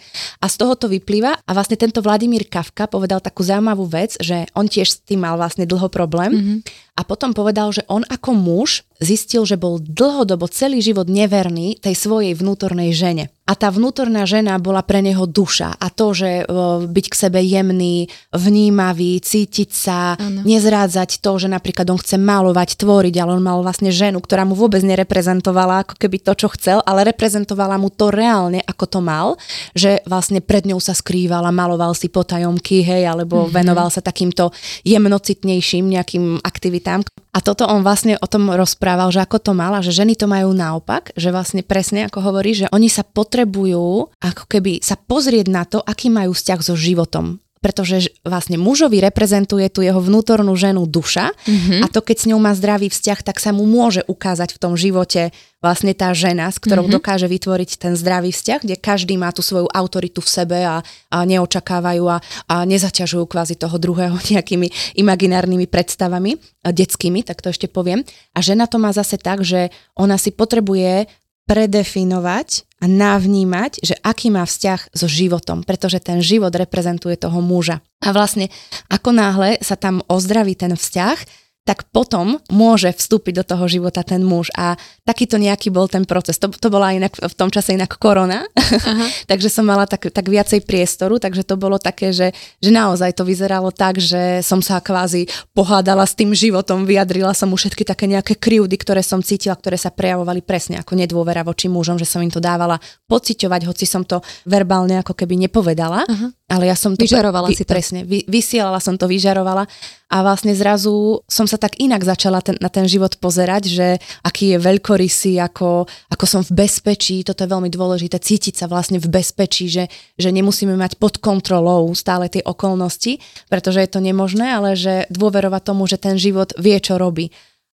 A 0.43 0.45
z 0.45 0.55
toho 0.61 0.73
to 0.77 0.85
vyplýva 0.91 1.41
a 1.41 1.51
vlastne 1.57 1.79
tento 1.79 1.99
Vladimír 2.05 2.45
Kafka 2.45 2.85
povedal 2.85 3.23
takú 3.23 3.41
zaujímavú 3.41 3.89
vec, 3.89 4.19
že 4.21 4.45
on 4.53 4.69
tiež 4.69 4.87
s 4.87 4.97
tým 5.01 5.25
mal 5.25 5.39
vlastne 5.39 5.65
dlho 5.65 5.89
problém 5.89 6.31
mm-hmm. 6.31 6.57
A 6.99 7.07
potom 7.07 7.31
povedal, 7.31 7.71
že 7.71 7.87
on 7.87 8.03
ako 8.03 8.35
muž 8.35 8.83
zistil, 8.99 9.47
že 9.47 9.55
bol 9.55 9.79
dlhodobo 9.79 10.51
celý 10.51 10.83
život 10.83 11.07
neverný 11.07 11.79
tej 11.79 11.95
svojej 11.95 12.35
vnútornej 12.35 12.91
žene. 12.91 13.31
A 13.47 13.57
tá 13.57 13.73
vnútorná 13.73 14.29
žena 14.29 14.61
bola 14.61 14.85
pre 14.85 15.01
neho 15.01 15.25
duša. 15.25 15.73
A 15.79 15.89
to, 15.89 16.13
že 16.13 16.45
byť 16.85 17.05
k 17.09 17.15
sebe 17.17 17.41
jemný, 17.41 18.11
vnímavý, 18.29 19.17
cítiť 19.17 19.69
sa, 19.73 20.13
ano. 20.19 20.45
nezrádzať 20.45 21.23
to, 21.23 21.31
že 21.41 21.47
napríklad 21.49 21.89
on 21.89 21.97
chce 21.97 22.19
malovať, 22.19 22.77
tvoriť, 22.77 23.15
ale 23.17 23.39
on 23.39 23.41
mal 23.41 23.57
vlastne 23.65 23.89
ženu, 23.89 24.21
ktorá 24.21 24.45
mu 24.45 24.53
vôbec 24.53 24.85
nereprezentovala 24.85 25.87
ako 25.87 25.97
keby 25.97 26.21
to, 26.21 26.45
čo 26.45 26.47
chcel, 26.53 26.83
ale 26.85 27.09
reprezentovala 27.09 27.81
mu 27.81 27.89
to 27.89 28.13
reálne, 28.13 28.61
ako 28.69 28.85
to 28.85 28.99
mal, 29.01 29.33
že 29.73 30.05
vlastne 30.05 30.45
pred 30.45 30.69
ňou 30.69 30.77
sa 30.77 30.93
skrývala, 30.93 31.49
maloval 31.49 31.97
si 31.97 32.11
potajomky, 32.11 32.85
hej, 32.85 33.09
alebo 33.09 33.47
mm-hmm. 33.47 33.55
venoval 33.55 33.89
sa 33.89 34.05
takýmto 34.05 34.53
jemnocitnejším 34.85 35.89
nejakým 35.89 36.45
aktivitám. 36.45 36.88
A 37.29 37.39
toto 37.45 37.69
on 37.69 37.85
vlastne 37.85 38.17
o 38.17 38.25
tom 38.25 38.49
rozprával, 38.49 39.13
že 39.13 39.21
ako 39.21 39.37
to 39.37 39.51
mal 39.53 39.77
a 39.77 39.85
že 39.85 39.93
ženy 39.93 40.17
to 40.17 40.25
majú 40.25 40.49
naopak, 40.49 41.13
že 41.13 41.29
vlastne 41.29 41.61
presne 41.61 42.09
ako 42.09 42.25
hovorí, 42.25 42.57
že 42.57 42.71
oni 42.73 42.89
sa 42.89 43.05
potrebujú 43.05 44.09
ako 44.17 44.43
keby 44.49 44.81
sa 44.81 44.97
pozrieť 44.97 45.47
na 45.47 45.63
to, 45.69 45.77
aký 45.83 46.09
majú 46.09 46.33
vzťah 46.33 46.59
so 46.65 46.73
životom 46.73 47.37
pretože 47.59 48.15
vlastne 48.23 48.55
mužovi 48.55 49.03
reprezentuje 49.03 49.67
tu 49.67 49.83
jeho 49.83 49.99
vnútornú 49.99 50.55
ženu 50.55 50.87
duša 50.87 51.35
mm-hmm. 51.35 51.79
a 51.83 51.87
to, 51.91 51.99
keď 51.99 52.17
s 52.23 52.27
ňou 52.31 52.39
má 52.39 52.55
zdravý 52.55 52.87
vzťah, 52.87 53.19
tak 53.19 53.43
sa 53.43 53.51
mu 53.51 53.67
môže 53.67 54.03
ukázať 54.07 54.55
v 54.55 54.61
tom 54.63 54.73
živote 54.79 55.35
vlastne 55.59 55.91
tá 55.91 56.15
žena, 56.15 56.47
s 56.47 56.57
ktorou 56.57 56.87
mm-hmm. 56.87 56.97
dokáže 57.03 57.27
vytvoriť 57.27 57.69
ten 57.75 57.93
zdravý 57.99 58.31
vzťah, 58.31 58.59
kde 58.63 58.75
každý 58.79 59.19
má 59.19 59.35
tú 59.35 59.43
svoju 59.43 59.67
autoritu 59.67 60.23
v 60.23 60.31
sebe 60.31 60.59
a, 60.63 60.79
a 61.11 61.17
neočakávajú 61.27 62.03
a, 62.07 62.17
a 62.47 62.55
nezaťažujú 62.63 63.27
kvázi 63.27 63.59
toho 63.59 63.75
druhého 63.75 64.15
nejakými 64.31 64.95
imaginárnymi 64.95 65.67
predstavami, 65.67 66.39
detskými, 66.63 67.27
tak 67.27 67.43
to 67.43 67.51
ešte 67.51 67.67
poviem. 67.67 68.07
A 68.31 68.39
žena 68.39 68.71
to 68.71 68.79
má 68.79 68.95
zase 68.95 69.19
tak, 69.19 69.43
že 69.43 69.67
ona 69.99 70.15
si 70.15 70.31
potrebuje 70.31 71.11
predefinovať 71.49 72.69
a 72.77 72.85
navnímať, 72.85 73.81
že 73.81 73.97
aký 74.05 74.29
má 74.29 74.45
vzťah 74.45 74.93
so 74.93 75.09
životom, 75.09 75.65
pretože 75.65 75.97
ten 75.97 76.21
život 76.21 76.53
reprezentuje 76.53 77.17
toho 77.17 77.41
muža. 77.41 77.81
A 78.05 78.13
vlastne 78.13 78.53
ako 78.87 79.09
náhle 79.09 79.57
sa 79.65 79.73
tam 79.73 80.05
ozdraví 80.05 80.53
ten 80.53 80.77
vzťah, 80.77 81.48
tak 81.69 81.85
potom 81.93 82.41
môže 82.49 82.89
vstúpiť 82.89 83.33
do 83.37 83.43
toho 83.45 83.69
života 83.69 84.01
ten 84.01 84.25
muž. 84.25 84.49
A 84.57 84.73
takýto 85.05 85.37
nejaký 85.37 85.69
bol 85.69 85.85
ten 85.85 86.01
proces. 86.01 86.41
To, 86.41 86.49
to 86.49 86.73
bola 86.73 86.97
inak 86.97 87.13
v 87.13 87.35
tom 87.37 87.53
čase 87.53 87.77
inak 87.77 87.93
korona, 88.01 88.41
takže 89.29 89.53
som 89.53 89.69
mala 89.69 89.85
tak, 89.85 90.09
tak 90.09 90.25
viacej 90.25 90.65
priestoru, 90.65 91.21
takže 91.21 91.45
to 91.45 91.61
bolo 91.61 91.77
také, 91.77 92.09
že, 92.09 92.33
že 92.57 92.73
naozaj 92.73 93.13
to 93.13 93.21
vyzeralo 93.21 93.69
tak, 93.69 94.01
že 94.01 94.41
som 94.41 94.65
sa 94.65 94.81
kvázi 94.81 95.29
pohádala 95.53 96.09
s 96.09 96.17
tým 96.17 96.33
životom, 96.33 96.89
vyjadrila 96.89 97.37
som 97.37 97.53
mu 97.53 97.57
všetky 97.61 97.85
také 97.85 98.09
nejaké 98.09 98.33
kryúdy, 98.33 98.73
ktoré 98.73 99.05
som 99.05 99.21
cítila, 99.21 99.53
ktoré 99.53 99.77
sa 99.77 99.93
prejavovali 99.93 100.41
presne 100.41 100.81
ako 100.81 100.97
nedôvera 100.97 101.45
voči 101.45 101.69
mužom, 101.69 102.01
že 102.01 102.09
som 102.09 102.25
im 102.25 102.33
to 102.33 102.41
dávala 102.41 102.81
pociťovať, 103.05 103.61
hoci 103.69 103.85
som 103.85 104.01
to 104.01 104.25
verbálne 104.49 104.97
ako 104.97 105.13
keby 105.13 105.37
nepovedala. 105.45 106.01
Aha. 106.09 106.33
Ale 106.49 106.65
ja 106.65 106.73
som 106.73 106.97
to... 106.97 107.05
Vyžarovala 107.05 107.45
vy, 107.45 107.61
si 107.61 107.61
to. 107.61 107.69
Presne, 107.69 108.01
vy, 108.09 108.25
vysielala 108.25 108.81
som 108.81 108.97
to, 108.97 109.05
vyžarovala 109.05 109.69
a 110.09 110.25
vlastne 110.25 110.57
zrazu 110.57 111.21
som 111.29 111.45
sa 111.45 111.61
tak 111.61 111.77
inak 111.77 112.01
začala 112.01 112.41
ten, 112.41 112.57
na 112.57 112.67
ten 112.73 112.89
život 112.89 113.13
pozerať, 113.21 113.69
že 113.69 113.87
aký 114.25 114.57
je 114.57 114.57
veľkorysý, 114.57 115.37
ako, 115.37 115.85
ako 116.09 116.25
som 116.25 116.41
v 116.41 116.65
bezpečí, 116.65 117.21
toto 117.21 117.45
je 117.45 117.53
veľmi 117.53 117.69
dôležité, 117.69 118.17
cítiť 118.17 118.57
sa 118.57 118.65
vlastne 118.65 118.97
v 118.97 119.05
bezpečí, 119.05 119.69
že, 119.69 119.85
že 120.17 120.33
nemusíme 120.33 120.73
mať 120.73 120.97
pod 120.97 121.21
kontrolou 121.21 121.93
stále 121.93 122.25
tie 122.25 122.41
okolnosti, 122.41 123.21
pretože 123.53 123.85
je 123.85 123.89
to 123.93 124.01
nemožné, 124.01 124.49
ale 124.49 124.73
že 124.73 125.05
dôverovať 125.13 125.61
tomu, 125.61 125.85
že 125.85 126.01
ten 126.01 126.17
život 126.17 126.57
vie, 126.57 126.81
čo 126.81 126.97
robí. 126.97 127.29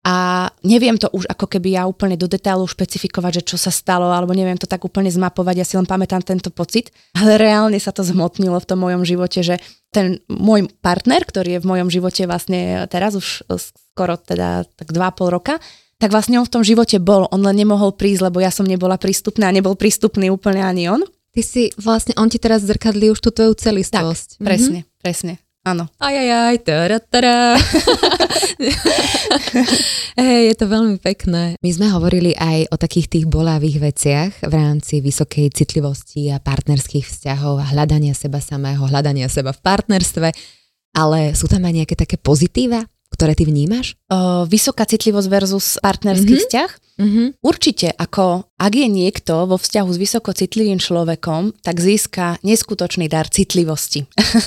A 0.05 0.51
neviem 0.61 1.01
to 1.01 1.09
už 1.17 1.25
ako 1.33 1.49
keby 1.49 1.81
ja 1.81 1.89
úplne 1.89 2.21
do 2.21 2.29
detailu 2.29 2.69
špecifikovať, 2.69 3.41
že 3.41 3.43
čo 3.55 3.57
sa 3.57 3.73
stalo, 3.73 4.13
alebo 4.13 4.37
neviem 4.37 4.61
to 4.61 4.69
tak 4.69 4.85
úplne 4.85 5.09
zmapovať, 5.09 5.55
ja 5.57 5.65
si 5.65 5.81
len 5.81 5.89
pamätám 5.89 6.21
tento 6.21 6.53
pocit, 6.53 6.93
ale 7.17 7.41
reálne 7.41 7.81
sa 7.81 7.89
to 7.89 8.05
zmotnilo 8.05 8.61
v 8.61 8.69
tom 8.69 8.85
mojom 8.85 9.01
živote, 9.01 9.41
že 9.41 9.57
ten 9.95 10.19
môj 10.27 10.67
partner, 10.83 11.23
ktorý 11.23 11.57
je 11.57 11.63
v 11.63 11.71
mojom 11.71 11.89
živote 11.89 12.27
vlastne 12.27 12.91
teraz 12.91 13.15
už 13.15 13.47
skoro 13.95 14.19
teda 14.19 14.67
tak 14.75 14.91
2,5 14.91 15.31
roka, 15.31 15.63
tak 16.03 16.11
vlastne 16.11 16.43
on 16.43 16.47
v 16.47 16.53
tom 16.53 16.67
živote 16.67 16.99
bol, 16.99 17.31
on 17.31 17.41
len 17.47 17.55
nemohol 17.55 17.95
prísť, 17.95 18.27
lebo 18.27 18.43
ja 18.43 18.51
som 18.51 18.67
nebola 18.67 18.99
prístupná 18.99 19.49
a 19.49 19.55
nebol 19.55 19.79
prístupný 19.79 20.29
úplne 20.35 20.67
ani 20.67 20.91
on. 20.91 21.07
Ty 21.31 21.43
si 21.43 21.71
vlastne, 21.79 22.15
on 22.19 22.27
ti 22.27 22.43
teraz 22.43 22.67
zrkadlí 22.67 23.15
už 23.15 23.23
tú 23.23 23.31
tvoju 23.31 23.55
celistvosť. 23.55 24.39
Tak, 24.39 24.43
presne, 24.43 24.87
mm-hmm. 24.87 25.03
presne. 25.03 25.33
Áno. 25.65 25.89
Ajajaj, 25.97 26.61
tara, 26.61 27.01
tara. 27.01 27.57
hey, 30.21 30.53
je 30.53 30.55
to 30.61 30.69
veľmi 30.69 31.01
pekné. 31.01 31.57
My 31.57 31.71
sme 31.73 31.89
hovorili 31.89 32.37
aj 32.37 32.69
o 32.69 32.77
takých 32.77 33.09
tých 33.09 33.25
bolavých 33.25 33.81
veciach 33.81 34.33
v 34.45 34.53
rámci 34.53 35.01
vysokej 35.01 35.49
citlivosti 35.57 36.29
a 36.29 36.37
partnerských 36.37 37.09
vzťahov 37.09 37.65
a 37.65 37.73
hľadania 37.73 38.13
seba 38.13 38.45
samého, 38.45 38.85
hľadania 38.85 39.33
seba 39.33 39.57
v 39.57 39.65
partnerstve, 39.65 40.29
ale 41.01 41.33
sú 41.33 41.49
tam 41.49 41.65
aj 41.65 41.81
nejaké 41.81 41.97
také 41.97 42.21
pozitíva? 42.21 42.85
Ktoré 43.15 43.39
ty 43.39 43.47
vnímaš? 43.47 43.95
Uh, 44.11 44.45
vysoká 44.51 44.83
citlivosť 44.85 45.29
versus 45.31 45.79
partnerský 45.79 46.35
mm-hmm. 46.35 46.45
vzťah? 46.51 46.71
Mm-hmm. 46.95 47.27
Určite, 47.43 47.89
ako 47.95 48.47
ak 48.55 48.73
je 48.75 48.87
niekto 48.91 49.47
vo 49.51 49.59
vzťahu 49.59 49.89
s 49.91 49.99
vysokocitlivým 49.99 50.79
človekom, 50.79 51.55
tak 51.63 51.83
získa 51.83 52.39
neskutočný 52.47 53.11
dar 53.11 53.27
citlivosti. 53.27 54.07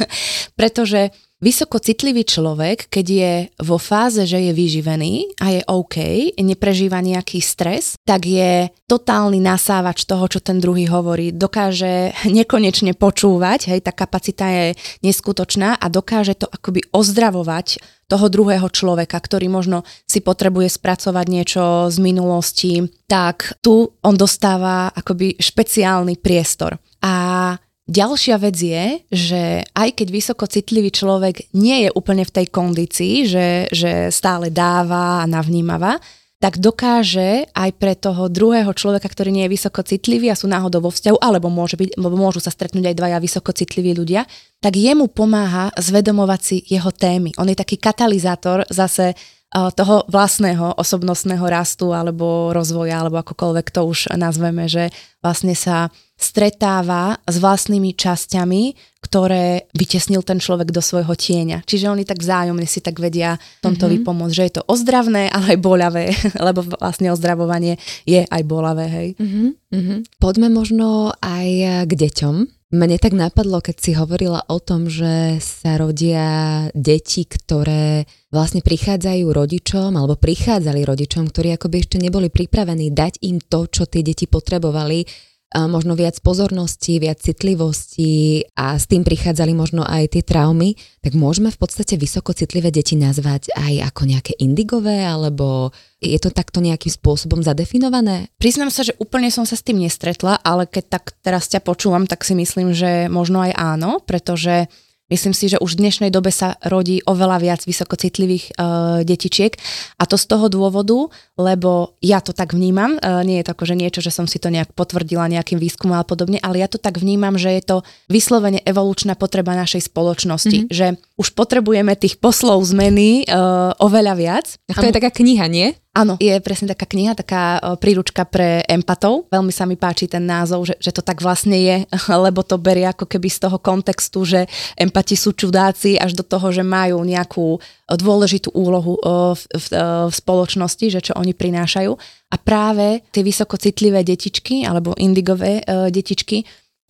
Pretože 0.60 1.12
Vysoko 1.38 1.78
citlivý 1.78 2.26
človek, 2.26 2.90
keď 2.90 3.06
je 3.06 3.34
vo 3.62 3.78
fáze, 3.78 4.26
že 4.26 4.42
je 4.42 4.58
vyživený 4.58 5.38
a 5.38 5.54
je 5.54 5.62
OK, 5.70 6.34
neprežíva 6.42 6.98
nejaký 6.98 7.46
stres, 7.46 7.94
tak 8.02 8.26
je 8.26 8.74
totálny 8.90 9.38
nasávač 9.38 10.10
toho, 10.10 10.26
čo 10.26 10.42
ten 10.42 10.58
druhý 10.58 10.90
hovorí. 10.90 11.30
Dokáže 11.30 12.18
nekonečne 12.26 12.98
počúvať, 12.98 13.70
hej, 13.70 13.86
tá 13.86 13.94
kapacita 13.94 14.50
je 14.50 14.66
neskutočná 15.06 15.78
a 15.78 15.86
dokáže 15.94 16.42
to 16.42 16.50
akoby 16.50 16.82
ozdravovať 16.90 17.86
toho 18.10 18.34
druhého 18.34 18.66
človeka, 18.74 19.22
ktorý 19.22 19.46
možno 19.46 19.86
si 20.10 20.26
potrebuje 20.26 20.74
spracovať 20.74 21.26
niečo 21.30 21.64
z 21.94 21.98
minulosti, 22.02 22.82
tak 23.06 23.62
tu 23.62 23.94
on 24.02 24.16
dostáva 24.18 24.90
akoby 24.90 25.38
špeciálny 25.38 26.18
priestor. 26.18 26.82
A 27.06 27.54
Ďalšia 27.88 28.36
vec 28.36 28.58
je, 28.60 28.86
že 29.08 29.64
aj 29.72 29.90
keď 29.96 30.08
vysoko 30.12 30.44
citlivý 30.44 30.92
človek 30.92 31.56
nie 31.56 31.88
je 31.88 31.90
úplne 31.96 32.28
v 32.28 32.36
tej 32.36 32.46
kondícii, 32.52 33.24
že, 33.24 33.72
že 33.72 34.12
stále 34.12 34.52
dáva 34.52 35.24
a 35.24 35.26
navnímava, 35.26 35.96
tak 36.38 36.62
dokáže 36.62 37.50
aj 37.50 37.70
pre 37.82 37.98
toho 37.98 38.30
druhého 38.30 38.70
človeka, 38.76 39.10
ktorý 39.10 39.34
nie 39.34 39.50
je 39.50 39.56
vysoko 39.58 39.82
citlivý 39.82 40.30
a 40.30 40.38
sú 40.38 40.46
náhodou 40.46 40.86
vo 40.86 40.94
vzťahu, 40.94 41.18
alebo 41.18 41.50
môže 41.50 41.80
byť, 41.80 41.98
môžu 41.98 42.44
sa 42.44 42.54
stretnúť 42.54 42.94
aj 42.94 42.98
dvaja 43.00 43.18
vysoko 43.18 43.50
citliví 43.56 43.98
ľudia, 43.98 44.28
tak 44.62 44.78
jemu 44.78 45.10
pomáha 45.10 45.74
zvedomovať 45.80 46.42
si 46.44 46.58
jeho 46.68 46.94
témy. 46.94 47.34
On 47.42 47.50
je 47.50 47.58
taký 47.58 47.82
katalizátor 47.82 48.70
zase 48.70 49.18
toho 49.50 50.04
vlastného 50.12 50.76
osobnostného 50.76 51.48
rastu 51.48 51.96
alebo 51.96 52.52
rozvoja, 52.52 53.00
alebo 53.00 53.24
akokoľvek 53.24 53.68
to 53.72 53.82
už 53.88 54.12
nazveme, 54.20 54.68
že 54.68 54.92
vlastne 55.24 55.56
sa 55.56 55.88
stretáva 56.18 57.22
s 57.30 57.38
vlastnými 57.38 57.94
časťami, 57.94 58.64
ktoré 59.06 59.70
vytesnil 59.72 60.26
ten 60.26 60.42
človek 60.42 60.74
do 60.74 60.82
svojho 60.82 61.14
tieňa. 61.14 61.62
Čiže 61.64 61.94
oni 61.94 62.04
tak 62.04 62.20
vzájomne 62.26 62.66
si 62.66 62.82
tak 62.82 62.98
vedia 62.98 63.38
tomto 63.62 63.86
mm-hmm. 63.86 64.02
vypomôcť, 64.02 64.36
že 64.36 64.46
je 64.50 64.54
to 64.58 64.64
ozdravné, 64.66 65.30
ale 65.36 65.56
aj 65.56 65.60
bolavé, 65.62 66.04
lebo 66.42 66.66
vlastne 66.66 67.14
ozdravovanie 67.14 67.78
je 68.04 68.26
aj 68.26 68.42
bolavé, 68.44 68.86
hej. 68.90 69.10
Mm-hmm. 69.22 70.18
Poďme 70.18 70.50
možno 70.50 71.14
aj 71.22 71.86
k 71.86 71.92
deťom. 71.94 72.58
Mne 72.68 73.00
tak 73.00 73.16
napadlo, 73.16 73.64
keď 73.64 73.76
si 73.80 73.96
hovorila 73.96 74.44
o 74.52 74.60
tom, 74.60 74.92
že 74.92 75.40
sa 75.40 75.80
rodia 75.80 76.68
deti, 76.76 77.24
ktoré 77.24 78.04
vlastne 78.28 78.60
prichádzajú 78.60 79.24
rodičom 79.24 79.96
alebo 79.96 80.20
prichádzali 80.20 80.84
rodičom, 80.84 81.32
ktorí 81.32 81.56
akoby 81.56 81.76
ešte 81.80 81.96
neboli 81.96 82.28
pripravení 82.28 82.92
dať 82.92 83.24
im 83.24 83.40
to, 83.40 83.72
čo 83.72 83.88
tie 83.88 84.04
deti 84.04 84.28
potrebovali, 84.28 85.08
možno 85.56 85.96
viac 85.96 86.20
pozornosti, 86.20 87.00
viac 87.00 87.24
citlivosti 87.24 88.44
a 88.60 88.76
s 88.76 88.84
tým 88.92 89.08
prichádzali 89.08 89.56
možno 89.56 89.88
aj 89.88 90.20
tie 90.20 90.24
traumy, 90.24 90.76
tak 91.00 91.16
môžeme 91.16 91.48
v 91.48 91.60
podstate 91.60 91.96
vysoko 91.96 92.36
citlivé 92.36 92.68
deti 92.68 93.00
nazvať 93.00 93.56
aj 93.56 93.96
ako 93.96 94.02
nejaké 94.12 94.34
indigové, 94.44 95.08
alebo 95.08 95.72
je 96.04 96.20
to 96.20 96.36
takto 96.36 96.60
nejakým 96.60 96.92
spôsobom 96.92 97.40
zadefinované? 97.48 98.28
Priznám 98.36 98.70
sa, 98.70 98.84
že 98.84 99.00
úplne 99.00 99.32
som 99.32 99.48
sa 99.48 99.56
s 99.56 99.64
tým 99.64 99.80
nestretla, 99.80 100.36
ale 100.44 100.68
keď 100.68 101.00
tak 101.00 101.16
teraz 101.24 101.48
ťa 101.48 101.64
počúvam, 101.64 102.04
tak 102.04 102.28
si 102.28 102.36
myslím, 102.36 102.76
že 102.76 103.08
možno 103.08 103.40
aj 103.40 103.56
áno, 103.56 104.04
pretože 104.04 104.68
Myslím 105.08 105.32
si, 105.32 105.48
že 105.48 105.56
už 105.64 105.80
v 105.80 105.88
dnešnej 105.88 106.12
dobe 106.12 106.36
sa 106.36 106.60
rodí 106.68 107.00
oveľa 107.08 107.38
viac 107.40 107.62
vysokocitlivých 107.64 108.60
uh, 108.60 109.08
detičiek 109.08 109.56
a 109.96 110.04
to 110.04 110.20
z 110.20 110.26
toho 110.28 110.52
dôvodu, 110.52 111.08
lebo 111.40 111.96
ja 112.04 112.20
to 112.20 112.36
tak 112.36 112.52
vnímam, 112.52 113.00
uh, 113.00 113.24
nie 113.24 113.40
je 113.40 113.48
to 113.48 113.56
akože 113.56 113.80
niečo, 113.80 114.04
že 114.04 114.12
som 114.12 114.28
si 114.28 114.36
to 114.36 114.52
nejak 114.52 114.76
potvrdila 114.76 115.32
nejakým 115.32 115.64
výskumom 115.64 115.96
a 115.96 116.04
podobne, 116.04 116.44
ale 116.44 116.60
ja 116.60 116.68
to 116.68 116.76
tak 116.76 117.00
vnímam, 117.00 117.40
že 117.40 117.56
je 117.56 117.64
to 117.64 117.78
vyslovene 118.12 118.60
evolučná 118.68 119.16
potreba 119.16 119.56
našej 119.56 119.88
spoločnosti, 119.88 120.68
mm-hmm. 120.68 120.76
že 120.76 121.00
už 121.16 121.32
potrebujeme 121.40 121.96
tých 121.96 122.20
poslov 122.20 122.68
zmeny 122.68 123.24
uh, 123.32 123.80
oveľa 123.80 124.14
viac. 124.20 124.46
A 124.68 124.76
to 124.76 124.92
je 124.92 124.98
taká 125.00 125.10
kniha, 125.16 125.48
nie? 125.48 125.72
Áno, 125.98 126.14
je 126.22 126.38
presne 126.46 126.70
taká 126.70 126.86
kniha, 126.86 127.18
taká 127.18 127.58
príručka 127.82 128.22
pre 128.30 128.62
empatov. 128.70 129.26
Veľmi 129.34 129.50
sa 129.50 129.66
mi 129.66 129.74
páči 129.74 130.06
ten 130.06 130.22
názov, 130.22 130.70
že, 130.70 130.78
že 130.78 130.94
to 130.94 131.02
tak 131.02 131.26
vlastne 131.26 131.58
je, 131.58 131.76
lebo 132.26 132.46
to 132.46 132.62
berie 132.62 132.86
ako 132.86 133.10
keby 133.10 133.26
z 133.34 133.50
toho 133.50 133.58
kontextu, 133.58 134.22
že 134.22 134.46
empati 134.78 135.18
sú 135.18 135.34
čudáci 135.34 135.98
až 135.98 136.14
do 136.14 136.22
toho, 136.22 136.54
že 136.54 136.62
majú 136.62 137.02
nejakú 137.02 137.58
dôležitú 137.90 138.54
úlohu 138.54 139.00
v, 139.34 139.42
v, 139.42 139.66
v 140.08 140.14
spoločnosti, 140.14 140.86
že 140.94 141.02
čo 141.02 141.14
oni 141.18 141.34
prinášajú. 141.34 141.92
A 142.28 142.36
práve 142.36 143.02
tie 143.10 143.24
vysokocitlivé 143.24 144.04
detičky 144.04 144.68
alebo 144.68 144.92
indigové 145.00 145.64
detičky 145.88 146.44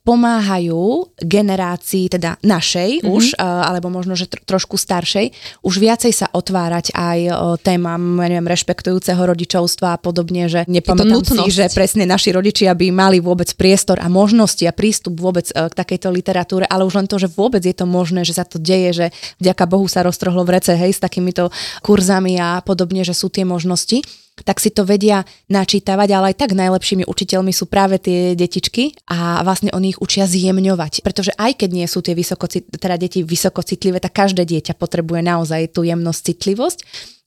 pomáhajú 0.08 1.12
generácii, 1.20 2.08
teda 2.08 2.40
našej 2.40 3.04
mm-hmm. 3.04 3.12
už, 3.12 3.36
alebo 3.44 3.92
možno, 3.92 4.16
že 4.16 4.32
trošku 4.32 4.80
staršej, 4.80 5.36
už 5.68 5.76
viacej 5.84 6.16
sa 6.16 6.32
otvárať 6.32 6.96
aj 6.96 7.20
témam, 7.60 8.16
neviem, 8.24 8.48
rešpektujúceho 8.48 9.20
rodičovstva 9.20 10.00
a 10.00 10.00
podobne, 10.00 10.48
že 10.48 10.64
nepamätám 10.64 11.28
si, 11.28 11.52
že 11.52 11.68
presne 11.76 12.08
naši 12.08 12.32
rodičia 12.32 12.72
by 12.72 12.88
mali 12.96 13.20
vôbec 13.20 13.52
priestor 13.60 14.00
a 14.00 14.08
možnosti 14.08 14.64
a 14.64 14.72
prístup 14.72 15.20
vôbec 15.20 15.52
e, 15.52 15.68
k 15.68 15.74
takejto 15.76 16.08
literatúre, 16.08 16.64
ale 16.64 16.88
už 16.88 17.04
len 17.04 17.08
to, 17.12 17.20
že 17.20 17.28
vôbec 17.28 17.60
je 17.60 17.76
to 17.76 17.84
možné, 17.84 18.24
že 18.24 18.40
sa 18.40 18.48
to 18.48 18.62
deje, 18.62 18.96
že 18.96 19.06
vďaka 19.44 19.68
Bohu 19.68 19.92
sa 19.92 20.08
roztrhlo 20.08 20.48
v 20.48 20.56
rece, 20.56 20.72
hej, 20.78 20.96
s 20.96 21.04
takýmito 21.04 21.52
kurzami 21.84 22.40
a 22.40 22.64
podobne, 22.64 23.04
že 23.04 23.12
sú 23.12 23.28
tie 23.28 23.44
možnosti 23.44 24.00
tak 24.44 24.62
si 24.62 24.70
to 24.70 24.86
vedia 24.86 25.26
načítavať, 25.50 26.10
ale 26.14 26.26
aj 26.34 26.36
tak 26.38 26.52
najlepšími 26.54 27.08
učiteľmi 27.10 27.50
sú 27.50 27.66
práve 27.66 27.98
tie 27.98 28.38
detičky 28.38 28.94
a 29.10 29.42
vlastne 29.42 29.74
oni 29.74 29.98
ich 29.98 30.02
učia 30.02 30.30
zjemňovať. 30.30 31.02
Pretože 31.02 31.34
aj 31.38 31.64
keď 31.64 31.70
nie 31.74 31.88
sú 31.90 32.06
tie 32.06 32.14
vysokocit, 32.14 32.70
teda 32.78 32.98
deti 33.02 33.26
vysokocitlivé, 33.26 33.98
tak 33.98 34.14
každé 34.14 34.46
dieťa 34.46 34.78
potrebuje 34.78 35.22
naozaj 35.26 35.74
tú 35.74 35.82
jemnosť, 35.88 36.22
citlivosť. 36.34 36.80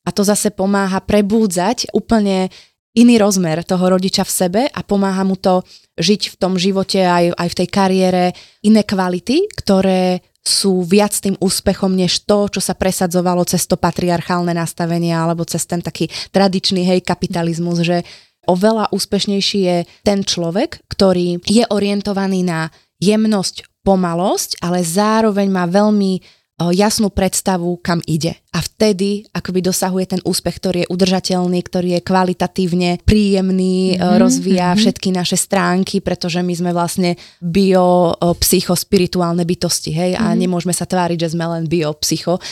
A 0.07 0.15
to 0.15 0.25
zase 0.25 0.55
pomáha 0.55 1.03
prebúdzať 1.05 1.93
úplne 1.93 2.49
iný 2.97 3.23
rozmer 3.23 3.63
toho 3.63 3.95
rodiča 3.95 4.27
v 4.27 4.33
sebe 4.33 4.63
a 4.67 4.81
pomáha 4.83 5.23
mu 5.23 5.39
to 5.39 5.63
žiť 6.01 6.35
v 6.35 6.39
tom 6.41 6.59
živote 6.59 7.05
aj, 7.05 7.37
aj 7.37 7.49
v 7.53 7.59
tej 7.63 7.69
kariére 7.69 8.25
iné 8.67 8.83
kvality, 8.83 9.47
ktoré 9.61 10.25
sú 10.51 10.83
viac 10.83 11.15
tým 11.15 11.39
úspechom, 11.39 11.95
než 11.95 12.27
to, 12.27 12.51
čo 12.51 12.61
sa 12.61 12.75
presadzovalo 12.75 13.47
cez 13.47 13.65
to 13.71 13.79
patriarchálne 13.79 14.51
nastavenie 14.51 15.15
alebo 15.15 15.47
cez 15.47 15.63
ten 15.65 15.79
taký 15.79 16.11
tradičný 16.35 16.83
hej 16.83 17.01
kapitalizmus, 17.07 17.87
že 17.87 18.03
oveľa 18.51 18.91
úspešnejší 18.91 19.61
je 19.63 19.79
ten 20.03 20.27
človek, 20.27 20.83
ktorý 20.91 21.39
je 21.47 21.65
orientovaný 21.71 22.43
na 22.43 22.75
jemnosť, 22.99 23.71
pomalosť, 23.81 24.61
ale 24.61 24.85
zároveň 24.85 25.49
má 25.49 25.65
veľmi 25.65 26.40
jasnú 26.69 27.09
predstavu, 27.09 27.81
kam 27.81 28.05
ide. 28.05 28.37
A 28.51 28.61
vtedy 28.61 29.31
akoby 29.31 29.63
dosahuje 29.63 30.11
ten 30.11 30.21
úspech, 30.27 30.59
ktorý 30.59 30.79
je 30.83 30.91
udržateľný, 30.91 31.63
ktorý 31.63 31.89
je 31.97 32.01
kvalitatívne 32.03 32.91
príjemný, 33.07 33.95
mm-hmm, 33.95 34.19
rozvíja 34.19 34.75
mm-hmm. 34.75 34.81
všetky 34.83 35.09
naše 35.15 35.39
stránky, 35.39 36.03
pretože 36.03 36.43
my 36.43 36.51
sme 36.51 36.71
vlastne 36.75 37.15
bio, 37.39 38.11
psychospirituálne 38.19 39.47
bytosti, 39.47 39.95
hej, 39.95 40.13
mm-hmm. 40.19 40.27
a 40.27 40.35
mhm. 40.35 40.39
nemôžeme 40.43 40.75
sa 40.75 40.83
tváriť, 40.83 41.19
že 41.31 41.33
sme 41.39 41.47
len 41.47 41.71
bio, 41.71 41.95
psycho 42.03 42.43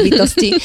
bytosti, 0.00 0.56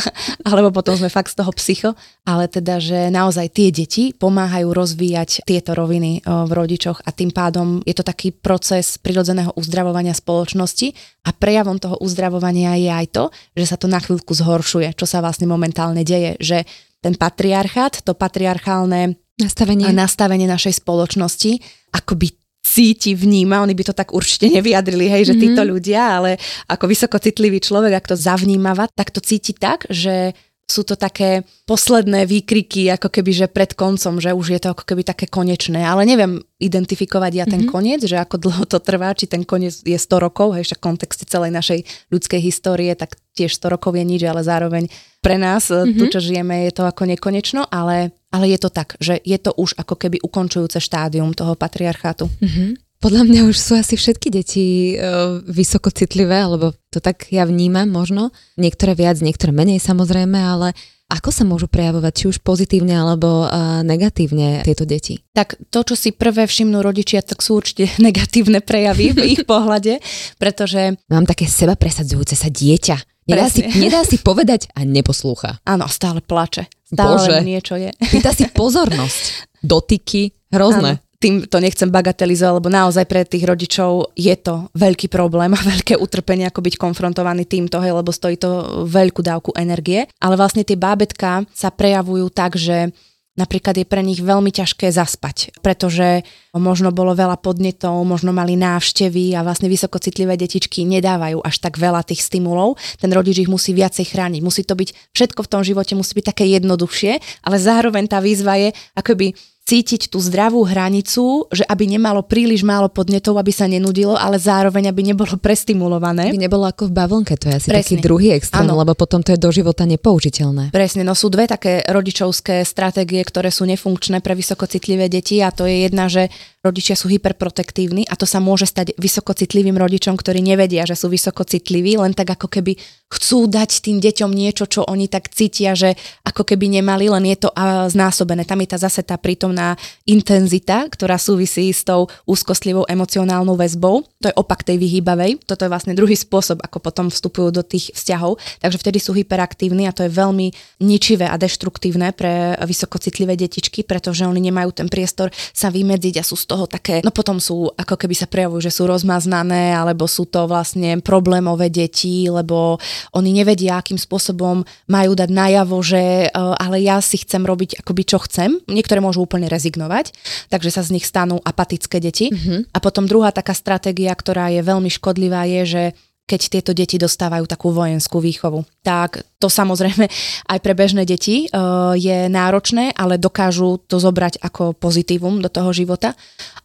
alebo 0.48 0.70
potom 0.70 0.94
sme 0.94 1.10
fakt 1.10 1.34
z 1.34 1.42
toho 1.42 1.50
psycho, 1.58 1.90
ale 2.22 2.46
teda, 2.46 2.78
že 2.78 3.10
naozaj 3.10 3.50
tie 3.50 3.74
deti 3.74 4.14
pomáhajú 4.14 4.70
rozvíjať 4.70 5.42
tieto 5.42 5.74
roviny 5.74 6.22
v 6.22 6.50
rodičoch 6.54 7.02
a 7.02 7.10
tým 7.10 7.34
pádom 7.34 7.82
je 7.82 7.90
to 7.90 8.06
taký 8.06 8.30
proces 8.30 9.02
prirodzeného 9.02 9.50
uzdravovania 9.58 10.14
spoločnosti 10.14 10.94
a 11.26 11.34
prejavom 11.34 11.82
toho 11.82 11.98
uzdravovania 11.98 12.37
je 12.78 12.90
aj 12.90 13.06
to, 13.10 13.24
že 13.54 13.64
sa 13.68 13.76
to 13.76 13.90
na 13.90 13.98
chvíľku 13.98 14.32
zhoršuje, 14.32 14.94
čo 14.94 15.04
sa 15.04 15.18
vlastne 15.18 15.50
momentálne 15.50 16.06
deje, 16.06 16.38
že 16.38 16.64
ten 16.98 17.14
patriarchát, 17.14 18.02
to 18.02 18.14
patriarchálne 18.14 19.18
nastavenie, 19.38 19.90
nastavenie 19.94 20.46
našej 20.50 20.82
spoločnosti 20.82 21.62
akoby 21.94 22.34
cíti, 22.58 23.16
vníma, 23.16 23.64
oni 23.64 23.72
by 23.72 23.84
to 23.90 23.94
tak 23.96 24.12
určite 24.12 24.50
nevyjadrili, 24.52 25.08
hej, 25.08 25.32
že 25.32 25.34
mm-hmm. 25.34 25.56
títo 25.56 25.62
ľudia, 25.64 26.20
ale 26.20 26.36
ako 26.68 26.84
vysokocitlivý 26.90 27.64
človek, 27.64 27.96
ak 27.96 28.06
to 28.12 28.16
zavnímava, 28.18 28.90
tak 28.92 29.08
to 29.08 29.24
cíti 29.24 29.56
tak, 29.56 29.88
že 29.88 30.36
sú 30.68 30.84
to 30.84 31.00
také 31.00 31.48
posledné 31.64 32.28
výkriky, 32.28 32.92
ako 32.92 33.08
keby, 33.08 33.32
že 33.32 33.46
pred 33.48 33.72
koncom, 33.72 34.20
že 34.20 34.36
už 34.36 34.52
je 34.52 34.60
to 34.60 34.76
ako 34.76 34.84
keby 34.84 35.00
také 35.00 35.24
konečné. 35.24 35.80
Ale 35.80 36.04
neviem 36.04 36.44
identifikovať 36.60 37.32
ja 37.32 37.44
ten 37.48 37.64
mm-hmm. 37.64 37.72
koniec, 37.72 38.04
že 38.04 38.20
ako 38.20 38.36
dlho 38.36 38.64
to 38.68 38.76
trvá, 38.76 39.16
či 39.16 39.24
ten 39.24 39.48
koniec 39.48 39.80
je 39.80 39.96
100 39.96 40.20
rokov, 40.20 40.60
hej, 40.60 40.68
však 40.68 40.78
v 40.84 40.86
kontexte 40.92 41.24
celej 41.24 41.56
našej 41.56 41.88
ľudskej 42.12 42.40
histórie, 42.44 42.92
tak 42.92 43.16
tiež 43.32 43.56
100 43.56 43.74
rokov 43.80 43.96
je 43.96 44.04
nič, 44.04 44.22
ale 44.28 44.44
zároveň 44.44 44.92
pre 45.24 45.40
nás, 45.40 45.72
mm-hmm. 45.72 45.96
tu 45.96 46.04
čo 46.12 46.20
žijeme, 46.20 46.68
je 46.68 46.72
to 46.76 46.84
ako 46.84 47.08
nekonečno, 47.08 47.64
ale, 47.72 48.12
ale 48.28 48.52
je 48.52 48.58
to 48.60 48.68
tak, 48.68 49.00
že 49.00 49.16
je 49.24 49.38
to 49.40 49.56
už 49.56 49.72
ako 49.80 49.96
keby 49.96 50.20
ukončujúce 50.20 50.84
štádium 50.84 51.32
toho 51.32 51.56
patriarchátu. 51.56 52.28
Mm-hmm. 52.28 52.87
Podľa 52.98 53.30
mňa 53.30 53.40
už 53.46 53.54
sú 53.54 53.78
asi 53.78 53.94
všetky 53.94 54.26
deti 54.34 54.66
uh, 54.98 55.38
vysoko 55.46 55.94
citlivé, 55.94 56.34
alebo 56.34 56.74
to 56.90 56.98
tak 56.98 57.30
ja 57.30 57.46
vnímam 57.46 57.86
možno. 57.86 58.34
Niektoré 58.58 58.98
viac, 58.98 59.22
niektoré 59.22 59.54
menej 59.54 59.78
samozrejme, 59.78 60.34
ale 60.34 60.74
ako 61.06 61.30
sa 61.30 61.46
môžu 61.46 61.70
prejavovať, 61.70 62.12
či 62.12 62.24
už 62.26 62.38
pozitívne 62.42 62.98
alebo 62.98 63.46
uh, 63.46 63.86
negatívne 63.86 64.66
tieto 64.66 64.82
deti? 64.82 65.22
Tak 65.30 65.56
to, 65.70 65.86
čo 65.86 65.94
si 65.94 66.10
prvé 66.10 66.50
všimnú 66.50 66.82
rodičia, 66.82 67.22
tak 67.22 67.38
sú 67.38 67.62
určite 67.62 67.86
negatívne 68.02 68.58
prejavy 68.58 69.14
v 69.14 69.38
ich 69.38 69.42
pohľade, 69.46 70.02
pretože... 70.42 70.98
Mám 71.06 71.30
také 71.30 71.46
seba 71.46 71.78
presadzujúce 71.78 72.34
sa 72.34 72.50
dieťa. 72.50 73.30
Nedá 73.30 73.46
si, 73.46 73.62
nedá 73.78 74.02
si 74.02 74.18
povedať 74.18 74.74
a 74.74 74.82
neposlúcha. 74.82 75.62
Áno, 75.68 75.86
stále 75.86 76.18
plače. 76.18 76.66
Stále 76.82 77.14
Bože. 77.14 77.36
niečo 77.46 77.76
je. 77.78 77.94
Pýta 78.10 78.34
si 78.34 78.48
pozornosť. 78.50 79.46
Dotyky, 79.62 80.50
hrozné. 80.50 80.98
Áno 80.98 81.07
tým 81.18 81.50
to 81.50 81.58
nechcem 81.58 81.90
bagatelizovať, 81.90 82.54
lebo 82.62 82.70
naozaj 82.70 83.04
pre 83.10 83.26
tých 83.26 83.42
rodičov 83.42 84.14
je 84.14 84.34
to 84.38 84.70
veľký 84.78 85.10
problém 85.10 85.50
a 85.54 85.60
veľké 85.74 85.98
utrpenie, 85.98 86.46
ako 86.46 86.62
byť 86.62 86.74
konfrontovaný 86.78 87.44
týmto, 87.44 87.82
hej, 87.82 87.94
lebo 87.94 88.14
stojí 88.14 88.38
to 88.38 88.86
veľkú 88.86 89.20
dávku 89.22 89.50
energie. 89.58 90.06
Ale 90.22 90.38
vlastne 90.38 90.62
tie 90.62 90.78
bábetka 90.78 91.42
sa 91.50 91.74
prejavujú 91.74 92.30
tak, 92.30 92.54
že 92.54 92.94
napríklad 93.38 93.78
je 93.78 93.86
pre 93.86 94.02
nich 94.02 94.18
veľmi 94.18 94.50
ťažké 94.50 94.90
zaspať, 94.90 95.54
pretože 95.62 96.26
možno 96.58 96.90
bolo 96.90 97.14
veľa 97.14 97.38
podnetov, 97.38 98.02
možno 98.02 98.34
mali 98.34 98.58
návštevy 98.58 99.38
a 99.38 99.46
vlastne 99.46 99.70
vysokocitlivé 99.70 100.34
detičky 100.34 100.82
nedávajú 100.82 101.38
až 101.46 101.62
tak 101.62 101.78
veľa 101.78 102.02
tých 102.02 102.26
stimulov. 102.26 102.74
Ten 102.98 103.14
rodič 103.14 103.46
ich 103.46 103.50
musí 103.50 103.70
viacej 103.70 104.10
chrániť. 104.10 104.42
Musí 104.42 104.66
to 104.66 104.74
byť, 104.74 105.14
všetko 105.14 105.46
v 105.46 105.50
tom 105.54 105.62
živote 105.62 105.94
musí 105.94 106.18
byť 106.18 106.26
také 106.34 106.50
jednoduchšie, 106.50 107.22
ale 107.46 107.56
zároveň 107.62 108.10
tá 108.10 108.18
výzva 108.18 108.58
je 108.58 108.74
akoby 108.98 109.38
cítiť 109.68 110.08
tú 110.08 110.16
zdravú 110.16 110.64
hranicu, 110.64 111.44
že 111.52 111.60
aby 111.68 111.84
nemalo 111.84 112.24
príliš 112.24 112.64
málo 112.64 112.88
podnetov, 112.88 113.36
aby 113.36 113.52
sa 113.52 113.68
nenudilo, 113.68 114.16
ale 114.16 114.40
zároveň, 114.40 114.88
aby 114.88 115.12
nebolo 115.12 115.36
prestimulované. 115.36 116.32
Aby 116.32 116.48
nebolo 116.48 116.64
ako 116.64 116.88
v 116.88 116.92
bavlnke, 116.96 117.36
to 117.36 117.52
je 117.52 117.54
asi 117.60 117.68
Presne. 117.68 117.84
taký 117.84 117.94
druhý 118.00 118.32
extrém, 118.32 118.64
ano. 118.64 118.80
lebo 118.80 118.96
potom 118.96 119.20
to 119.20 119.36
je 119.36 119.38
do 119.38 119.52
života 119.52 119.84
nepoužiteľné. 119.84 120.72
Presne, 120.72 121.04
no 121.04 121.12
sú 121.12 121.28
dve 121.28 121.44
také 121.44 121.84
rodičovské 121.84 122.64
stratégie, 122.64 123.20
ktoré 123.20 123.52
sú 123.52 123.68
nefunkčné 123.68 124.24
pre 124.24 124.32
vysokocitlivé 124.32 125.12
deti 125.12 125.44
a 125.44 125.52
to 125.52 125.68
je 125.68 125.84
jedna, 125.84 126.08
že 126.08 126.32
rodičia 126.58 126.98
sú 126.98 127.06
hyperprotektívni 127.06 128.02
a 128.10 128.18
to 128.18 128.26
sa 128.26 128.42
môže 128.42 128.66
stať 128.66 128.98
vysokocitlivým 128.98 129.78
rodičom, 129.78 130.18
ktorí 130.18 130.42
nevedia, 130.42 130.82
že 130.82 130.98
sú 130.98 131.06
vysokocitliví, 131.06 131.94
len 132.02 132.12
tak 132.18 132.34
ako 132.34 132.50
keby 132.50 132.74
chcú 133.08 133.48
dať 133.48 133.80
tým 133.80 134.04
deťom 134.04 134.30
niečo, 134.34 134.68
čo 134.68 134.84
oni 134.84 135.08
tak 135.08 135.32
cítia, 135.32 135.72
že 135.72 135.96
ako 136.28 136.44
keby 136.44 136.68
nemali, 136.82 137.08
len 137.08 137.24
je 137.30 137.48
to 137.48 137.50
znásobené. 137.88 138.44
Tam 138.44 138.60
je 138.60 138.68
tá 138.68 138.76
zase 138.76 139.00
tá 139.00 139.16
prítomná 139.16 139.80
intenzita, 140.04 140.84
ktorá 140.92 141.16
súvisí 141.16 141.72
s 141.72 141.86
tou 141.86 142.10
úzkostlivou 142.28 142.84
emocionálnou 142.84 143.56
väzbou. 143.56 144.04
To 144.20 144.26
je 144.28 144.34
opak 144.36 144.60
tej 144.66 144.76
vyhýbavej. 144.76 145.40
Toto 145.48 145.64
je 145.64 145.72
vlastne 145.72 145.96
druhý 145.96 146.18
spôsob, 146.18 146.60
ako 146.60 146.84
potom 146.84 147.06
vstupujú 147.08 147.48
do 147.48 147.64
tých 147.64 147.94
vzťahov. 147.96 148.36
Takže 148.60 148.76
vtedy 148.76 148.98
sú 149.00 149.16
hyperaktívni 149.16 149.88
a 149.88 149.94
to 149.96 150.04
je 150.04 150.12
veľmi 150.12 150.52
ničivé 150.84 151.30
a 151.30 151.40
deštruktívne 151.40 152.12
pre 152.12 152.60
vysokocitlivé 152.60 153.40
detičky, 153.40 153.88
pretože 153.88 154.28
oni 154.28 154.52
nemajú 154.52 154.84
ten 154.84 154.90
priestor 154.92 155.32
sa 155.56 155.72
vymedziť 155.72 156.20
a 156.20 156.26
sú 156.26 156.36
toho 156.48 156.64
také, 156.64 157.04
no 157.04 157.12
potom 157.12 157.36
sú, 157.36 157.68
ako 157.76 158.00
keby 158.00 158.16
sa 158.16 158.24
prejavujú, 158.24 158.64
že 158.64 158.72
sú 158.72 158.88
rozmaznané, 158.88 159.76
alebo 159.76 160.08
sú 160.08 160.24
to 160.24 160.48
vlastne 160.48 161.04
problémové 161.04 161.68
deti, 161.68 162.24
lebo 162.32 162.80
oni 163.12 163.36
nevedia, 163.36 163.76
akým 163.76 164.00
spôsobom 164.00 164.64
majú 164.88 165.12
dať 165.12 165.28
najavo, 165.28 165.76
že 165.84 166.32
uh, 166.32 166.56
ale 166.56 166.80
ja 166.80 167.04
si 167.04 167.20
chcem 167.20 167.44
robiť 167.44 167.84
akoby 167.84 168.02
čo 168.08 168.18
chcem. 168.24 168.56
Niektoré 168.64 169.04
môžu 169.04 169.28
úplne 169.28 169.52
rezignovať, 169.52 170.16
takže 170.48 170.72
sa 170.72 170.80
z 170.80 170.96
nich 170.96 171.04
stanú 171.04 171.36
apatické 171.44 172.00
deti. 172.00 172.32
Mm-hmm. 172.32 172.72
A 172.72 172.78
potom 172.80 173.04
druhá 173.04 173.28
taká 173.28 173.52
stratégia, 173.52 174.16
ktorá 174.16 174.48
je 174.48 174.64
veľmi 174.64 174.88
škodlivá, 174.88 175.44
je, 175.44 175.62
že 175.68 175.84
keď 176.28 176.40
tieto 176.52 176.72
deti 176.76 177.00
dostávajú 177.00 177.48
takú 177.48 177.72
vojenskú 177.72 178.20
výchovu. 178.20 178.68
Tak 178.84 179.24
to 179.40 179.48
samozrejme 179.48 180.04
aj 180.52 180.58
pre 180.60 180.76
bežné 180.76 181.08
deti 181.08 181.48
uh, 181.48 181.96
je 181.96 182.28
náročné, 182.28 182.92
ale 182.92 183.16
dokážu 183.16 183.80
to 183.88 183.96
zobrať 183.96 184.44
ako 184.44 184.76
pozitívum 184.76 185.40
do 185.40 185.48
toho 185.48 185.72
života, 185.72 186.12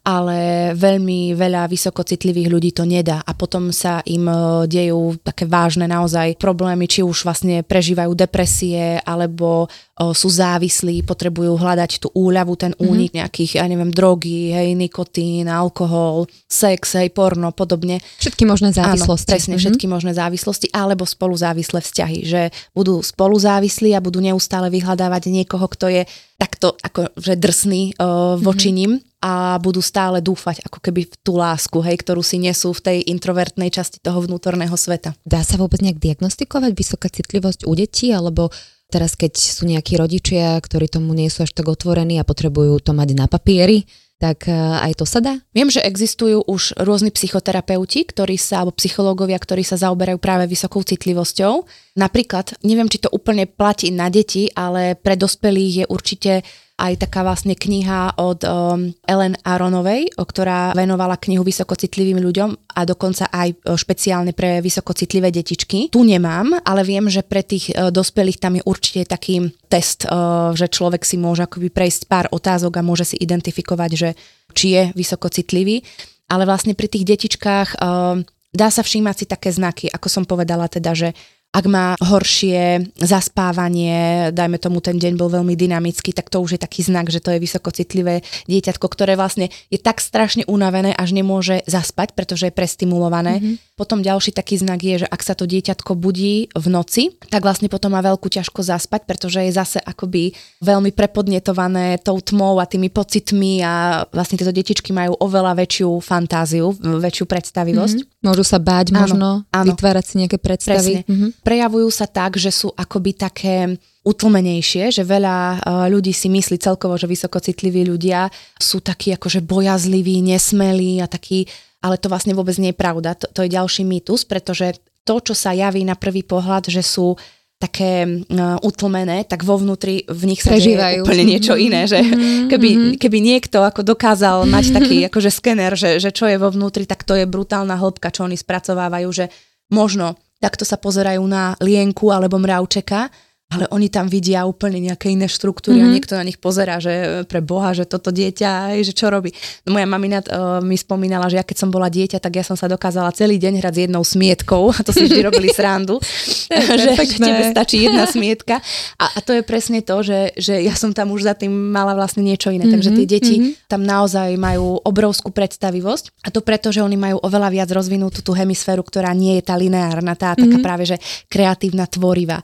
ale 0.04 0.70
veľmi 0.76 1.32
veľa 1.32 1.64
vysokocitlivých 1.72 2.52
ľudí 2.52 2.70
to 2.76 2.84
nedá 2.84 3.24
a 3.24 3.32
potom 3.32 3.72
sa 3.72 4.04
im 4.04 4.28
uh, 4.28 4.68
dejú 4.68 5.16
také 5.24 5.48
vážne 5.48 5.88
naozaj 5.88 6.36
problémy, 6.36 6.84
či 6.84 7.00
už 7.00 7.24
vlastne 7.24 7.64
prežívajú 7.64 8.12
depresie 8.12 9.00
alebo 9.00 9.72
sú 9.94 10.26
závislí, 10.26 11.06
potrebujú 11.06 11.54
hľadať 11.54 12.02
tú 12.02 12.10
úľavu, 12.10 12.58
ten 12.58 12.72
mhm. 12.74 12.82
únik 12.82 13.10
mm-hmm. 13.14 13.20
nejakých, 13.22 13.52
ja 13.62 13.64
neviem, 13.70 13.94
drogy, 13.94 14.50
hej, 14.50 14.74
nikotín, 14.74 15.46
alkohol, 15.46 16.26
sex, 16.50 16.98
hej, 16.98 17.14
porno, 17.14 17.54
podobne. 17.54 18.02
Všetky 18.18 18.42
možné 18.42 18.74
závislosti. 18.74 19.30
Áno, 19.30 19.34
presne, 19.38 19.54
mm-hmm. 19.54 19.62
všetky 19.70 19.86
možné 19.86 20.12
závislosti, 20.18 20.66
alebo 20.74 21.06
spoluzávislé 21.06 21.78
vzťahy, 21.78 22.18
že 22.26 22.50
budú 22.74 22.98
spoluzávislí 23.06 23.94
a 23.94 24.02
budú 24.02 24.18
neustále 24.18 24.66
vyhľadávať 24.74 25.30
niekoho, 25.30 25.70
kto 25.70 25.86
je 25.86 26.02
takto 26.34 26.74
akože 26.74 27.38
drsný 27.38 27.94
uh, 27.94 28.34
voči 28.34 28.74
mm-hmm. 28.74 28.98
ním 28.98 29.14
a 29.24 29.56
budú 29.56 29.80
stále 29.80 30.20
dúfať 30.20 30.66
ako 30.68 30.84
keby 30.84 31.08
v 31.08 31.14
tú 31.24 31.40
lásku, 31.40 31.78
hej, 31.80 31.96
ktorú 32.02 32.20
si 32.20 32.36
nesú 32.36 32.76
v 32.76 32.84
tej 32.84 32.98
introvertnej 33.08 33.72
časti 33.72 34.02
toho 34.02 34.20
vnútorného 34.20 34.74
sveta. 34.76 35.16
Dá 35.24 35.40
sa 35.40 35.56
vôbec 35.56 35.80
nejak 35.80 35.96
diagnostikovať 35.96 36.72
vysoká 36.76 37.08
citlivosť 37.08 37.64
u 37.64 37.72
detí, 37.72 38.12
alebo 38.12 38.52
teraz 38.94 39.18
keď 39.18 39.34
sú 39.34 39.66
nejakí 39.66 39.98
rodičia, 39.98 40.54
ktorí 40.62 40.86
tomu 40.86 41.18
nie 41.18 41.26
sú 41.26 41.42
až 41.42 41.50
tak 41.50 41.66
otvorení 41.66 42.22
a 42.22 42.28
potrebujú 42.28 42.78
to 42.78 42.94
mať 42.94 43.18
na 43.18 43.26
papieri, 43.26 43.82
tak 44.22 44.46
e, 44.46 44.54
aj 44.54 45.02
to 45.02 45.04
sa 45.04 45.18
dá? 45.18 45.34
Viem, 45.50 45.74
že 45.74 45.82
existujú 45.82 46.46
už 46.46 46.78
rôzni 46.78 47.10
psychoterapeuti, 47.10 48.06
ktorí 48.06 48.38
sa, 48.38 48.62
alebo 48.62 48.78
psychológovia, 48.78 49.34
ktorí 49.42 49.66
sa 49.66 49.74
zaoberajú 49.74 50.22
práve 50.22 50.46
vysokou 50.46 50.86
citlivosťou. 50.86 51.66
Napríklad, 51.98 52.54
neviem, 52.62 52.86
či 52.86 53.02
to 53.02 53.10
úplne 53.10 53.50
platí 53.50 53.90
na 53.90 54.06
deti, 54.06 54.46
ale 54.54 54.94
pre 54.94 55.18
dospelých 55.18 55.74
je 55.82 55.84
určite 55.90 56.32
aj 56.74 57.06
taká 57.06 57.22
vlastne 57.22 57.54
kniha 57.54 58.18
od 58.18 58.42
um, 58.42 58.90
Ellen 59.06 59.38
Aronovej, 59.46 60.10
ktorá 60.18 60.74
venovala 60.74 61.14
knihu 61.22 61.46
vysokocitlivým 61.46 62.18
ľuďom 62.18 62.50
a 62.74 62.80
dokonca 62.82 63.30
aj 63.30 63.78
špeciálne 63.78 64.34
pre 64.34 64.58
vysokocitlivé 64.58 65.30
detičky. 65.30 65.94
Tu 65.94 66.00
nemám, 66.02 66.50
ale 66.66 66.82
viem, 66.82 67.06
že 67.06 67.22
pre 67.22 67.46
tých 67.46 67.70
uh, 67.70 67.94
dospelých 67.94 68.42
tam 68.42 68.58
je 68.58 68.66
určite 68.66 69.06
taký 69.06 69.54
test, 69.70 70.02
uh, 70.10 70.50
že 70.50 70.66
človek 70.66 71.06
si 71.06 71.14
môže 71.14 71.46
akoby 71.46 71.70
prejsť 71.70 72.10
pár 72.10 72.26
otázok 72.34 72.82
a 72.82 72.86
môže 72.86 73.06
si 73.06 73.16
identifikovať, 73.22 73.90
že 73.94 74.08
či 74.50 74.74
je 74.74 74.82
vysokocitlivý. 74.98 75.78
Ale 76.26 76.42
vlastne 76.42 76.74
pri 76.74 76.90
tých 76.90 77.06
detičkách 77.06 77.78
uh, 77.78 78.18
dá 78.50 78.68
sa 78.70 78.82
všímať 78.82 79.14
si 79.14 79.24
také 79.30 79.54
znaky, 79.54 79.86
ako 79.94 80.06
som 80.10 80.24
povedala 80.26 80.66
teda, 80.66 80.90
že 80.90 81.08
ak 81.54 81.64
má 81.70 81.94
horšie 82.02 82.90
zaspávanie, 82.98 84.34
dajme 84.34 84.58
tomu 84.58 84.82
ten 84.82 84.98
deň 84.98 85.14
bol 85.14 85.30
veľmi 85.30 85.54
dynamický, 85.54 86.10
tak 86.10 86.26
to 86.26 86.42
už 86.42 86.58
je 86.58 86.60
taký 86.60 86.82
znak, 86.82 87.06
že 87.14 87.22
to 87.22 87.30
je 87.30 87.38
vysokocitlivé 87.38 88.26
dieťatko, 88.50 88.82
ktoré 88.90 89.14
vlastne 89.14 89.54
je 89.70 89.78
tak 89.78 90.02
strašne 90.02 90.42
unavené, 90.50 90.90
až 90.90 91.14
nemôže 91.14 91.62
zaspať, 91.70 92.18
pretože 92.18 92.50
je 92.50 92.54
prestimulované. 92.58 93.38
Mm-hmm. 93.38 93.78
Potom 93.78 94.02
ďalší 94.02 94.34
taký 94.34 94.58
znak 94.58 94.82
je, 94.82 95.06
že 95.06 95.10
ak 95.10 95.22
sa 95.22 95.38
to 95.38 95.46
dieťatko 95.46 95.94
budí 95.94 96.50
v 96.50 96.66
noci, 96.66 97.14
tak 97.30 97.46
vlastne 97.46 97.70
potom 97.70 97.94
má 97.94 98.02
veľkú 98.02 98.26
ťažko 98.26 98.66
zaspať, 98.66 99.06
pretože 99.06 99.46
je 99.46 99.54
zase 99.54 99.78
akoby 99.78 100.34
veľmi 100.58 100.90
prepodnetované 100.90 102.02
tou 102.02 102.18
tmou 102.18 102.58
a 102.58 102.66
tými 102.66 102.90
pocitmi 102.90 103.62
a 103.62 104.02
vlastne 104.10 104.38
tieto 104.38 104.50
detičky 104.50 104.90
majú 104.90 105.14
oveľa 105.22 105.54
väčšiu 105.54 106.02
fantáziu, 106.02 106.74
väčšiu 106.74 107.26
predstavivosť. 107.30 107.98
Mm-hmm. 108.02 108.26
Môžu 108.26 108.42
sa 108.42 108.58
báť 108.58 108.90
možno, 108.90 109.46
áno, 109.46 109.54
áno. 109.54 109.66
vytvárať 109.70 110.04
si 110.06 110.14
nejaké 110.18 110.38
predstavy. 110.42 111.06
Mm-hmm. 111.06 111.43
Prejavujú 111.44 111.92
sa 111.92 112.08
tak, 112.08 112.40
že 112.40 112.48
sú 112.48 112.72
akoby 112.72 113.12
také 113.20 113.76
utlmenejšie, 114.00 114.90
že 114.96 115.04
veľa 115.04 115.36
uh, 115.36 115.86
ľudí 115.92 116.16
si 116.16 116.32
myslí 116.32 116.56
celkovo, 116.56 116.96
že 116.96 117.04
vysokocitliví 117.04 117.84
ľudia 117.84 118.32
sú 118.56 118.80
takí 118.80 119.12
akože 119.12 119.44
bojazliví, 119.44 120.24
nesmelí 120.24 121.04
a 121.04 121.08
takí 121.08 121.44
ale 121.84 122.00
to 122.00 122.08
vlastne 122.08 122.32
vôbec 122.32 122.56
nie 122.56 122.72
je 122.72 122.80
pravda. 122.80 123.12
To, 123.12 123.28
to 123.28 123.40
je 123.44 123.52
ďalší 123.52 123.84
mýtus, 123.84 124.24
pretože 124.24 124.80
to, 125.04 125.20
čo 125.20 125.36
sa 125.36 125.52
javí 125.52 125.84
na 125.84 125.92
prvý 125.92 126.24
pohľad, 126.24 126.72
že 126.72 126.80
sú 126.80 127.12
také 127.60 128.08
uh, 128.08 128.56
utlmené, 128.64 129.28
tak 129.28 129.44
vo 129.44 129.60
vnútri 129.60 130.04
v 130.08 130.22
nich 130.32 130.40
sa 130.40 130.56
Prežívajú. 130.56 131.04
úplne 131.04 131.24
niečo 131.28 131.54
iné, 131.54 131.84
že 131.84 132.00
mm-hmm. 132.00 132.48
keby, 132.52 132.70
keby 132.96 133.18
niekto 133.20 133.60
ako 133.60 133.84
dokázal 133.84 134.44
mať 134.54 134.64
taký 134.72 134.96
akože 135.12 135.30
skener, 135.30 135.76
že, 135.76 136.00
že 136.00 136.08
čo 136.08 136.24
je 136.24 136.40
vo 136.40 136.48
vnútri, 136.48 136.88
tak 136.88 137.04
to 137.04 137.14
je 137.14 137.28
brutálna 137.28 137.76
hĺbka, 137.76 138.10
čo 138.10 138.24
oni 138.24 138.34
spracovávajú, 138.34 139.08
že 139.12 139.28
možno 139.68 140.16
takto 140.44 140.68
sa 140.68 140.76
pozerajú 140.76 141.24
na 141.24 141.56
lienku 141.64 142.12
alebo 142.12 142.36
mravčeka 142.36 143.08
ale 143.54 143.64
oni 143.70 143.86
tam 143.86 144.10
vidia 144.10 144.42
úplne 144.42 144.82
nejaké 144.82 145.14
iné 145.14 145.30
štruktúry 145.30 145.78
mm-hmm. 145.78 145.86
a 145.86 145.90
mhm. 145.90 145.94
niekto 145.94 146.12
na 146.18 146.26
nich 146.26 146.38
pozera, 146.42 146.82
že 146.82 147.22
pre 147.30 147.38
Boha, 147.38 147.70
že 147.70 147.86
toto 147.86 148.10
dieťa, 148.10 148.74
že 148.82 148.90
čo 148.90 149.06
robí. 149.08 149.30
No 149.62 149.78
moja 149.78 149.86
mamina 149.86 150.18
uh, 150.26 150.58
mi 150.58 150.74
spomínala, 150.74 151.30
že 151.30 151.38
ja 151.38 151.44
keď 151.46 151.56
som 151.62 151.70
bola 151.70 151.86
dieťa, 151.86 152.18
tak 152.18 152.34
ja 152.34 152.44
som 152.44 152.58
sa 152.58 152.66
dokázala 152.66 153.14
celý 153.14 153.38
deň 153.38 153.62
hrať 153.62 153.74
s 153.74 153.80
jednou 153.86 154.02
smietkou 154.02 154.74
a 154.74 154.80
to 154.82 154.90
si 154.90 155.06
vždy 155.06 155.20
robili 155.22 155.54
srandu, 155.54 156.02
že, 156.82 156.90
tebe 157.22 157.42
stačí 157.54 157.86
jedna 157.86 158.10
smietka 158.10 158.58
a, 158.98 159.04
a 159.14 159.18
to 159.22 159.30
je 159.36 159.42
presne 159.46 159.80
to, 159.80 160.02
že, 160.02 160.34
že 160.34 160.58
ja 160.58 160.74
som 160.74 160.90
tam 160.90 161.14
už 161.14 161.30
za 161.30 161.34
tým 161.38 161.50
mala 161.50 161.94
vlastne 161.94 162.26
niečo 162.26 162.50
iné, 162.50 162.66
mm-hmm. 162.66 162.74
takže 162.74 162.90
tie 162.90 163.06
mhm, 163.06 163.12
deti 163.12 163.34
mm-hmm. 163.38 163.70
tam 163.70 163.82
naozaj 163.86 164.34
majú 164.34 164.82
obrovskú 164.82 165.30
predstavivosť 165.30 166.26
a 166.26 166.28
to 166.34 166.42
preto, 166.42 166.74
že 166.74 166.82
oni 166.82 166.98
majú 166.98 167.16
oveľa 167.22 167.48
viac 167.54 167.68
rozvinutú 167.70 168.24
tú 168.24 168.34
hemisféru, 168.34 168.82
ktorá 168.82 169.14
nie 169.14 169.38
je 169.38 169.42
tá 169.46 169.54
lineárna, 169.54 170.18
tá 170.18 170.34
mm-hmm. 170.34 170.42
taká 170.42 170.58
mhm. 170.58 170.64
práve, 170.64 170.84
že 170.88 170.96
kreatívna, 171.28 171.84
tvorivá. 171.86 172.40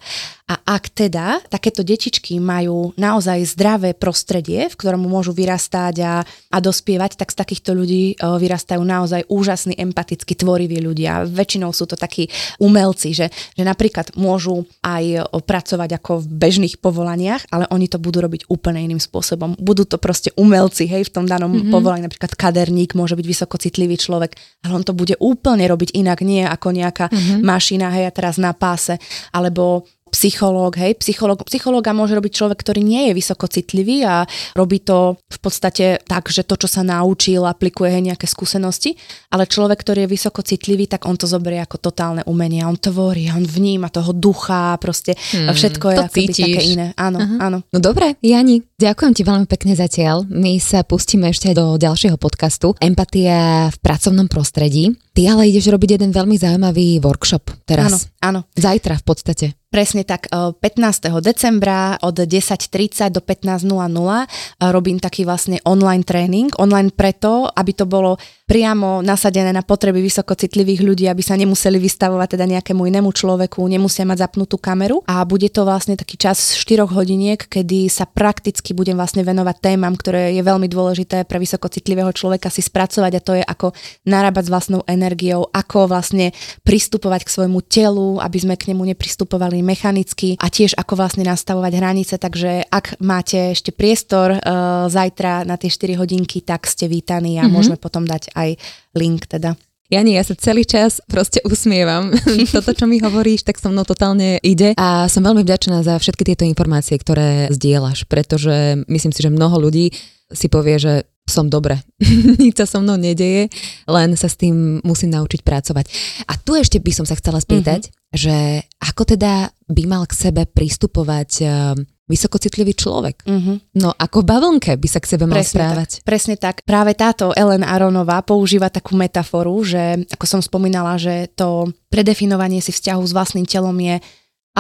A 0.51 0.59
ak 0.67 0.91
teda 0.91 1.39
takéto 1.47 1.87
detičky 1.87 2.43
majú 2.43 2.91
naozaj 2.99 3.55
zdravé 3.55 3.95
prostredie, 3.95 4.67
v 4.67 4.75
ktorom 4.75 4.99
môžu 4.99 5.31
vyrastať 5.31 5.95
a, 6.03 6.27
a 6.27 6.59
dospievať, 6.59 7.15
tak 7.15 7.31
z 7.31 7.39
takýchto 7.39 7.71
ľudí 7.71 8.19
o, 8.19 8.35
vyrastajú 8.35 8.83
naozaj 8.83 9.31
úžasní, 9.31 9.79
empaticky 9.79 10.35
tvoriví 10.35 10.83
ľudia. 10.83 11.23
Väčšinou 11.23 11.71
sú 11.71 11.87
to 11.87 11.95
takí 11.95 12.27
umelci, 12.59 13.15
že, 13.15 13.31
že 13.31 13.63
napríklad 13.63 14.19
môžu 14.19 14.67
aj 14.83 15.31
o, 15.31 15.39
pracovať 15.39 16.03
ako 16.03 16.27
v 16.27 16.27
bežných 16.27 16.83
povolaniach, 16.83 17.47
ale 17.55 17.71
oni 17.71 17.87
to 17.87 18.03
budú 18.03 18.19
robiť 18.27 18.51
úplne 18.51 18.83
iným 18.83 18.99
spôsobom. 18.99 19.55
Budú 19.55 19.87
to 19.87 20.03
proste 20.03 20.35
umelci, 20.35 20.91
hej, 20.91 21.07
v 21.07 21.15
tom 21.15 21.31
danom 21.31 21.55
mm-hmm. 21.55 21.71
povolaní, 21.71 22.11
napríklad 22.11 22.35
kaderník 22.35 22.99
môže 22.99 23.15
byť 23.15 23.27
vysokocitlivý 23.39 23.95
človek, 24.03 24.35
ale 24.67 24.73
on 24.75 24.83
to 24.83 24.99
bude 24.99 25.15
úplne 25.23 25.63
robiť 25.71 25.95
inak, 25.95 26.27
nie 26.27 26.43
ako 26.43 26.75
nejaká 26.75 27.07
mm-hmm. 27.07 27.39
mašina, 27.47 27.95
hej, 27.95 28.11
a 28.11 28.13
teraz 28.13 28.35
na 28.35 28.51
páse, 28.51 28.99
alebo 29.31 29.87
psychológ, 30.21 30.77
hej, 30.77 31.01
psychológ, 31.01 31.41
psychológa 31.49 31.97
môže 31.97 32.13
robiť 32.13 32.33
človek, 32.37 32.61
ktorý 32.61 32.85
nie 32.85 33.09
je 33.09 33.17
vysoko 33.17 33.49
citlivý 33.49 34.05
a 34.05 34.29
robí 34.53 34.85
to 34.85 35.17
v 35.17 35.39
podstate 35.41 36.05
tak, 36.05 36.29
že 36.29 36.45
to, 36.45 36.61
čo 36.61 36.69
sa 36.69 36.85
naučil, 36.85 37.49
aplikuje 37.49 37.89
hej, 37.89 38.13
nejaké 38.13 38.29
skúsenosti, 38.29 39.01
ale 39.33 39.49
človek, 39.49 39.81
ktorý 39.81 40.05
je 40.05 40.13
vysoko 40.13 40.45
citlivý, 40.45 40.93
tak 40.93 41.09
on 41.09 41.17
to 41.17 41.25
zoberie 41.25 41.65
ako 41.65 41.81
totálne 41.81 42.21
umenie, 42.29 42.61
on 42.69 42.77
tvorí, 42.77 43.33
on 43.33 43.49
vníma 43.49 43.89
toho 43.89 44.13
ducha, 44.13 44.77
proste 44.77 45.17
hmm, 45.17 45.49
všetko 45.57 45.87
je 45.89 45.97
ako 45.97 46.21
také 46.37 46.63
iné. 46.69 46.87
Áno, 47.01 47.17
uh-huh. 47.17 47.41
áno. 47.41 47.59
No 47.73 47.79
dobre, 47.81 48.21
Jani, 48.21 48.61
ďakujem 48.77 49.17
ti 49.17 49.23
veľmi 49.25 49.49
pekne 49.49 49.73
zatiaľ. 49.73 50.29
My 50.29 50.61
sa 50.61 50.85
pustíme 50.85 51.33
ešte 51.33 51.57
do 51.57 51.81
ďalšieho 51.81 52.21
podcastu 52.21 52.77
Empatia 52.77 53.73
v 53.73 53.77
pracovnom 53.81 54.29
prostredí. 54.29 54.93
Ty 55.21 55.37
ale 55.37 55.53
ideš 55.53 55.69
robiť 55.69 56.01
jeden 56.01 56.17
veľmi 56.17 56.33
zaujímavý 56.41 56.97
workshop 57.05 57.53
teraz. 57.69 58.09
Áno, 58.25 58.41
áno. 58.41 58.41
Zajtra 58.57 58.97
v 58.97 59.05
podstate. 59.05 59.47
Presne 59.71 60.03
tak, 60.03 60.27
15. 60.27 60.59
E, 60.59 61.23
decembra 61.23 61.95
od 62.03 62.27
10.30 62.27 63.15
do 63.15 63.23
15.00 63.23 63.71
e, 63.71 64.27
robím 64.75 64.99
taký 64.99 65.23
vlastne 65.23 65.63
online 65.63 66.03
tréning. 66.03 66.51
Online 66.59 66.91
preto, 66.91 67.47
aby 67.47 67.71
to 67.71 67.87
bolo 67.87 68.19
priamo 68.51 68.99
nasadené 68.99 69.55
na 69.55 69.63
potreby 69.63 70.03
vysokocitlivých 70.03 70.83
ľudí, 70.83 71.07
aby 71.07 71.23
sa 71.23 71.39
nemuseli 71.39 71.79
vystavovať 71.79 72.35
teda 72.35 72.51
nejakému 72.51 72.83
inému 72.83 73.15
človeku, 73.15 73.63
nemusia 73.63 74.03
mať 74.03 74.27
zapnutú 74.27 74.59
kameru. 74.59 75.07
A 75.07 75.23
bude 75.23 75.47
to 75.55 75.63
vlastne 75.63 75.95
taký 75.95 76.19
čas 76.19 76.59
4 76.59 76.91
hodiniek, 76.91 77.39
kedy 77.39 77.87
sa 77.87 78.11
prakticky 78.11 78.75
budem 78.75 78.99
vlastne 78.99 79.23
venovať 79.23 79.57
témam, 79.63 79.95
ktoré 79.95 80.35
je 80.35 80.43
veľmi 80.43 80.67
dôležité 80.67 81.23
pre 81.31 81.39
vysokocitlivého 81.39 82.11
človeka 82.11 82.51
si 82.51 82.59
spracovať 82.59 83.13
a 83.15 83.21
to 83.23 83.33
je 83.39 83.45
ako 83.47 83.71
narábať 84.03 84.51
s 84.51 84.51
vlastnou 84.51 84.83
energiou, 84.83 85.10
ako 85.51 85.91
vlastne 85.91 86.31
pristupovať 86.63 87.27
k 87.27 87.35
svojmu 87.35 87.61
telu, 87.67 88.21
aby 88.21 88.39
sme 88.39 88.55
k 88.55 88.75
nemu 88.75 88.83
nepristupovali 88.95 89.65
mechanicky 89.65 90.37
a 90.39 90.47
tiež 90.47 90.77
ako 90.77 90.99
vlastne 90.99 91.25
nastavovať 91.25 91.73
hranice, 91.75 92.15
takže 92.21 92.69
ak 92.69 93.01
máte 93.01 93.57
ešte 93.57 93.73
priestor 93.75 94.37
uh, 94.37 94.87
zajtra 94.87 95.49
na 95.49 95.57
tie 95.57 95.73
4 95.73 96.01
hodinky, 96.01 96.45
tak 96.45 96.69
ste 96.69 96.91
vítaní 96.91 97.39
a 97.39 97.47
mm-hmm. 97.47 97.53
môžeme 97.53 97.79
potom 97.81 98.05
dať 98.05 98.31
aj 98.37 98.59
link 98.95 99.27
teda. 99.27 99.57
Jani, 99.91 100.15
ja 100.15 100.23
sa 100.23 100.39
celý 100.39 100.63
čas 100.63 101.03
proste 101.11 101.43
usmievam. 101.43 102.15
Toto, 102.55 102.71
čo 102.71 102.87
mi 102.87 103.03
hovoríš, 103.03 103.43
tak 103.43 103.59
so 103.59 103.75
mnou 103.75 103.83
totálne 103.83 104.39
ide 104.39 104.71
a 104.79 105.11
som 105.11 105.27
veľmi 105.27 105.43
vďačná 105.43 105.83
za 105.83 105.99
všetky 105.99 106.23
tieto 106.23 106.47
informácie, 106.47 106.95
ktoré 106.95 107.51
zdieľaš, 107.51 108.07
pretože 108.07 108.87
myslím 108.87 109.11
si, 109.11 109.21
že 109.27 109.35
mnoho 109.35 109.59
ľudí 109.59 109.91
si 110.31 110.47
povie, 110.47 110.79
že 110.79 111.11
som 111.31 111.47
dobre. 111.47 111.79
Nič 112.43 112.59
sa 112.59 112.67
so 112.67 112.83
mnou 112.83 112.99
nedeje, 112.99 113.49
len 113.87 114.19
sa 114.19 114.27
s 114.27 114.37
tým 114.37 114.83
musím 114.83 115.15
naučiť 115.15 115.41
pracovať. 115.47 115.87
A 116.27 116.35
tu 116.37 116.59
ešte 116.59 116.83
by 116.83 116.93
som 116.93 117.07
sa 117.07 117.15
chcela 117.15 117.39
spýtať, 117.39 117.89
mm-hmm. 117.89 118.15
že 118.19 118.37
ako 118.83 119.03
teda 119.17 119.55
by 119.71 119.83
mal 119.87 120.03
k 120.05 120.19
sebe 120.19 120.43
pristupovať 120.51 121.31
uh, 121.47 121.79
vysokocitlivý 122.11 122.75
človek. 122.75 123.23
Mm-hmm. 123.23 123.57
No 123.79 123.95
ako 123.95 124.27
bavlnke 124.27 124.75
by 124.75 124.89
sa 124.91 124.99
k 124.99 125.15
sebe 125.15 125.31
mal 125.31 125.39
presne 125.39 125.63
správať. 125.63 125.91
Tak, 126.03 126.03
presne 126.03 126.35
tak. 126.35 126.57
Práve 126.67 126.99
táto 126.99 127.31
Ellen 127.39 127.63
Aronová 127.63 128.27
používa 128.27 128.67
takú 128.67 128.99
metaforu, 128.99 129.55
že 129.63 130.03
ako 130.11 130.27
som 130.27 130.41
spomínala, 130.43 130.99
že 130.99 131.31
to 131.39 131.71
predefinovanie 131.87 132.59
si 132.59 132.75
vzťahu 132.75 133.03
s 133.07 133.15
vlastným 133.15 133.47
telom 133.47 133.79
je 133.79 134.03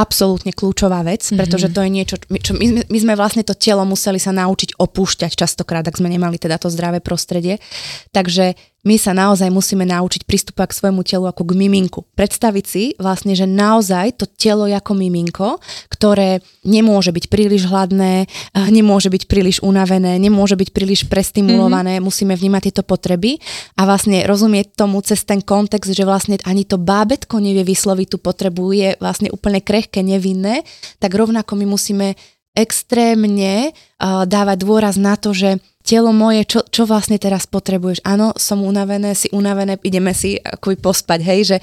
absolútne 0.00 0.56
kľúčová 0.56 1.04
vec, 1.04 1.20
mm-hmm. 1.28 1.38
pretože 1.38 1.68
to 1.68 1.84
je 1.84 1.90
niečo, 1.92 2.16
čo 2.16 2.56
my, 2.56 2.88
my 2.88 2.98
sme 2.98 3.14
vlastne 3.14 3.44
to 3.44 3.52
telo 3.52 3.84
museli 3.84 4.16
sa 4.16 4.32
naučiť 4.32 4.80
opúšťať 4.80 5.36
častokrát, 5.36 5.84
ak 5.84 6.00
sme 6.00 6.08
nemali 6.08 6.40
teda 6.40 6.56
to 6.56 6.72
zdravé 6.72 7.04
prostredie. 7.04 7.60
Takže 8.16 8.56
my 8.80 8.96
sa 8.96 9.12
naozaj 9.12 9.52
musíme 9.52 9.84
naučiť 9.84 10.24
pristupovať 10.24 10.68
k 10.72 10.78
svojmu 10.80 11.02
telu 11.04 11.28
ako 11.28 11.42
k 11.44 11.52
miminku. 11.52 12.00
Predstaviť 12.16 12.64
si 12.64 12.84
vlastne, 12.96 13.36
že 13.36 13.44
naozaj 13.44 14.16
to 14.16 14.24
telo 14.24 14.64
je 14.64 14.72
ako 14.72 14.96
miminko, 14.96 15.60
ktoré 15.92 16.40
nemôže 16.64 17.12
byť 17.12 17.24
príliš 17.28 17.68
hladné, 17.68 18.24
eh, 18.24 18.68
nemôže 18.72 19.12
byť 19.12 19.28
príliš 19.28 19.60
unavené, 19.60 20.16
nemôže 20.16 20.56
byť 20.56 20.70
príliš 20.72 21.04
prestimulované, 21.12 22.00
mm-hmm. 22.00 22.08
musíme 22.08 22.32
vnímať 22.32 22.72
tieto 22.72 22.82
potreby 22.84 23.36
a 23.76 23.84
vlastne 23.84 24.24
rozumieť 24.24 24.80
tomu 24.80 25.04
cez 25.04 25.24
ten 25.28 25.44
kontext, 25.44 25.92
že 25.92 26.08
vlastne 26.08 26.40
ani 26.48 26.64
to 26.64 26.80
bábetko 26.80 27.36
nevie 27.36 27.64
vysloviť 27.64 28.16
tú 28.16 28.18
potrebu, 28.18 28.72
je 28.72 28.88
vlastne 28.96 29.28
úplne 29.28 29.60
krehké, 29.60 30.00
nevinné, 30.00 30.64
tak 30.96 31.12
rovnako 31.12 31.52
my 31.60 31.66
musíme 31.68 32.16
extrémne 32.50 33.70
uh, 33.70 34.26
dávať 34.26 34.56
dôraz 34.66 34.98
na 34.98 35.14
to, 35.14 35.30
že 35.30 35.62
telo 35.90 36.14
moje, 36.14 36.46
čo, 36.46 36.62
čo 36.70 36.86
vlastne 36.86 37.18
teraz 37.18 37.50
potrebuješ? 37.50 38.06
Áno, 38.06 38.30
som 38.38 38.62
unavené, 38.62 39.18
si 39.18 39.26
unavené, 39.34 39.74
ideme 39.82 40.14
si 40.14 40.38
akoby 40.38 40.78
pospať, 40.78 41.18
hej, 41.26 41.40
že 41.42 41.56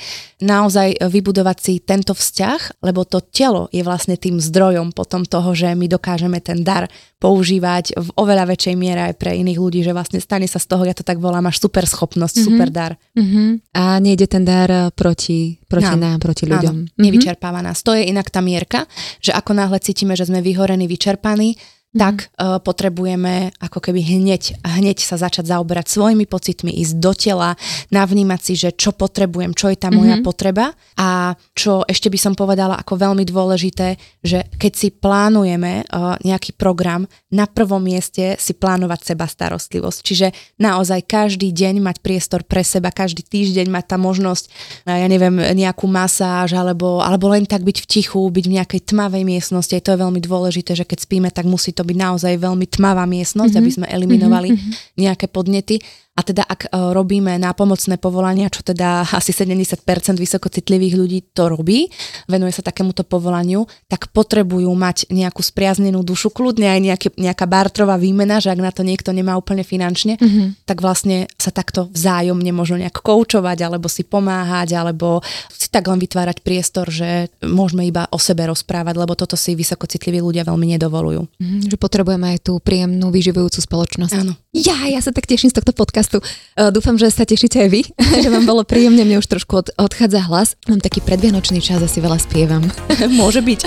naozaj 0.44 1.00
vybudovať 1.00 1.58
si 1.64 1.74
tento 1.80 2.12
vzťah, 2.12 2.84
lebo 2.84 3.08
to 3.08 3.24
telo 3.24 3.72
je 3.72 3.80
vlastne 3.88 4.20
tým 4.20 4.44
zdrojom 4.44 4.92
potom 4.92 5.24
toho, 5.24 5.56
že 5.56 5.72
my 5.72 5.88
dokážeme 5.88 6.44
ten 6.44 6.60
dar 6.60 6.92
používať 7.18 7.98
v 7.98 8.08
oveľa 8.20 8.52
väčšej 8.52 8.76
miere 8.76 9.10
aj 9.10 9.14
pre 9.16 9.32
iných 9.34 9.58
ľudí, 9.58 9.80
že 9.82 9.96
vlastne 9.96 10.20
stane 10.20 10.46
sa 10.46 10.60
z 10.60 10.68
toho, 10.70 10.84
ja 10.84 10.94
to 10.94 11.08
tak 11.08 11.24
volám, 11.24 11.48
máš 11.48 11.64
super 11.64 11.88
schopnosť, 11.88 12.36
mm-hmm. 12.36 12.50
super 12.52 12.68
dar. 12.70 12.94
Mm-hmm. 13.16 13.74
A 13.80 13.98
nejde 14.04 14.28
ten 14.28 14.44
dar 14.44 14.92
proti, 14.94 15.58
proti 15.66 15.96
no. 15.98 16.04
nám, 16.04 16.20
proti 16.20 16.46
ľuďom. 16.46 16.76
Áno, 16.76 16.86
mm-hmm. 16.86 17.00
nevyčerpáva 17.00 17.64
nás. 17.64 17.80
To 17.82 17.96
je 17.96 18.06
inak 18.06 18.28
tá 18.28 18.44
mierka, 18.44 18.86
že 19.24 19.32
ako 19.32 19.56
náhle 19.56 19.80
cítime, 19.80 20.14
že 20.14 20.28
sme 20.28 20.44
vyhorení, 20.44 20.86
vyčerpaní. 20.86 21.58
Tak 21.98 22.30
uh, 22.38 22.62
potrebujeme 22.62 23.52
ako 23.58 23.82
keby 23.82 24.06
hneď, 24.06 24.62
hneď 24.62 25.02
sa 25.02 25.18
začať 25.18 25.50
zaoberať 25.50 25.90
svojimi 25.90 26.30
pocitmi, 26.30 26.70
ísť 26.70 26.96
do 27.02 27.12
tela, 27.18 27.50
navnímať 27.90 28.40
si, 28.40 28.54
že 28.54 28.70
čo 28.78 28.94
potrebujem, 28.94 29.58
čo 29.58 29.74
je 29.74 29.78
tá 29.82 29.90
moja 29.90 30.22
mm-hmm. 30.22 30.28
potreba 30.28 30.78
a 30.94 31.34
čo 31.58 31.82
ešte 31.90 32.14
by 32.14 32.20
som 32.22 32.34
povedala 32.38 32.78
ako 32.78 32.94
veľmi 33.02 33.26
dôležité, 33.26 33.98
že 34.22 34.46
keď 34.62 34.74
si 34.78 34.88
plánujeme 34.94 35.90
uh, 35.90 36.16
nejaký 36.22 36.54
program, 36.54 37.10
na 37.34 37.50
prvom 37.50 37.82
mieste 37.82 38.38
si 38.38 38.54
plánovať 38.54 39.14
seba 39.14 39.26
starostlivosť. 39.26 40.00
Čiže 40.06 40.28
naozaj 40.62 41.10
každý 41.10 41.50
deň 41.50 41.82
mať 41.82 41.98
priestor 42.06 42.46
pre 42.46 42.62
seba, 42.62 42.94
každý 42.94 43.26
týždeň 43.26 43.68
mať 43.74 43.96
tá 43.96 43.98
možnosť, 43.98 44.46
uh, 44.86 45.02
ja 45.02 45.08
neviem, 45.10 45.34
nejakú 45.58 45.90
masáž 45.90 46.54
alebo, 46.54 47.02
alebo 47.02 47.34
len 47.34 47.50
tak 47.50 47.66
byť 47.66 47.78
v 47.82 47.90
tichu, 47.90 48.22
byť 48.22 48.46
v 48.46 48.56
nejakej 48.62 48.82
tmavej 48.94 49.24
miestnosti. 49.26 49.74
To 49.74 49.94
je 49.96 50.04
veľmi 50.04 50.22
dôležité, 50.22 50.78
že 50.78 50.86
keď 50.86 51.00
spíme, 51.02 51.30
tak 51.34 51.50
musí 51.50 51.72
to 51.72 51.87
byť 51.88 51.98
naozaj 51.98 52.34
veľmi 52.36 52.68
tmavá 52.68 53.08
miestnosť, 53.08 53.56
mm-hmm. 53.56 53.64
aby 53.64 53.72
sme 53.72 53.88
eliminovali 53.88 54.50
mm-hmm. 54.52 54.72
nejaké 55.00 55.32
podnety. 55.32 55.80
A 56.18 56.26
teda 56.26 56.42
ak 56.42 56.74
uh, 56.74 56.98
robíme 56.98 57.38
na 57.38 57.54
pomocné 57.54 58.02
povolania, 58.02 58.50
čo 58.50 58.66
teda 58.66 59.06
asi 59.06 59.30
70% 59.30 59.86
vysokocitlivých 60.18 60.94
ľudí 60.98 61.20
to 61.30 61.46
robí, 61.46 61.94
venuje 62.26 62.50
sa 62.50 62.66
takémuto 62.66 63.06
povolaniu, 63.06 63.70
tak 63.86 64.10
potrebujú 64.10 64.74
mať 64.74 65.14
nejakú 65.14 65.46
spriaznenú 65.46 66.02
dušu, 66.02 66.34
kľudne 66.34 66.74
aj 66.74 66.80
nejaký, 66.82 67.08
nejaká 67.22 67.46
bartrová 67.46 68.02
výmena, 68.02 68.42
že 68.42 68.50
ak 68.50 68.58
na 68.58 68.74
to 68.74 68.82
niekto 68.82 69.14
nemá 69.14 69.38
úplne 69.38 69.62
finančne, 69.62 70.18
mm-hmm. 70.18 70.66
tak 70.66 70.82
vlastne 70.82 71.30
sa 71.38 71.54
takto 71.54 71.94
vzájomne 71.94 72.50
možno 72.50 72.82
nejak 72.82 72.98
koučovať, 72.98 73.58
alebo 73.62 73.86
si 73.86 74.02
pomáhať, 74.02 74.74
alebo 74.74 75.22
si 75.54 75.70
tak 75.70 75.86
len 75.86 76.02
vytvárať 76.02 76.42
priestor, 76.42 76.90
že 76.90 77.30
môžeme 77.46 77.86
iba 77.86 78.10
o 78.10 78.18
sebe 78.18 78.50
rozprávať, 78.50 78.98
lebo 78.98 79.14
toto 79.14 79.38
si 79.38 79.54
vysokocitliví 79.54 80.18
ľudia 80.18 80.42
veľmi 80.50 80.66
nedovolujú. 80.74 81.30
Mm, 81.38 81.70
že 81.70 81.78
potrebujeme 81.78 82.34
aj 82.34 82.50
tú 82.50 82.58
príjemnú, 82.58 83.14
vyživujúcu 83.14 83.60
spoločnosť. 83.62 84.18
Áno. 84.18 84.34
Ja, 84.58 84.90
ja 84.90 84.98
sa 84.98 85.14
tak 85.14 85.30
teším 85.30 85.54
z 85.54 85.62
tohto 85.62 85.78
podcastu 85.78 86.07
podcastu. 86.08 86.48
Uh, 86.58 86.74
dúfam, 86.74 86.98
že 86.98 87.14
sa 87.14 87.22
tešíte 87.22 87.62
aj 87.62 87.70
vy, 87.70 87.82
že 88.24 88.30
vám 88.34 88.48
bolo 88.48 88.66
príjemne, 88.66 89.06
mne 89.06 89.22
už 89.22 89.30
trošku 89.30 89.54
od, 89.62 89.68
odchádza 89.78 90.26
hlas. 90.26 90.58
Mám 90.66 90.82
taký 90.82 91.06
predvianočný 91.06 91.62
čas, 91.62 91.84
asi 91.84 92.02
veľa 92.02 92.18
spievam. 92.18 92.66
Môže 93.20 93.46
byť. 93.46 93.60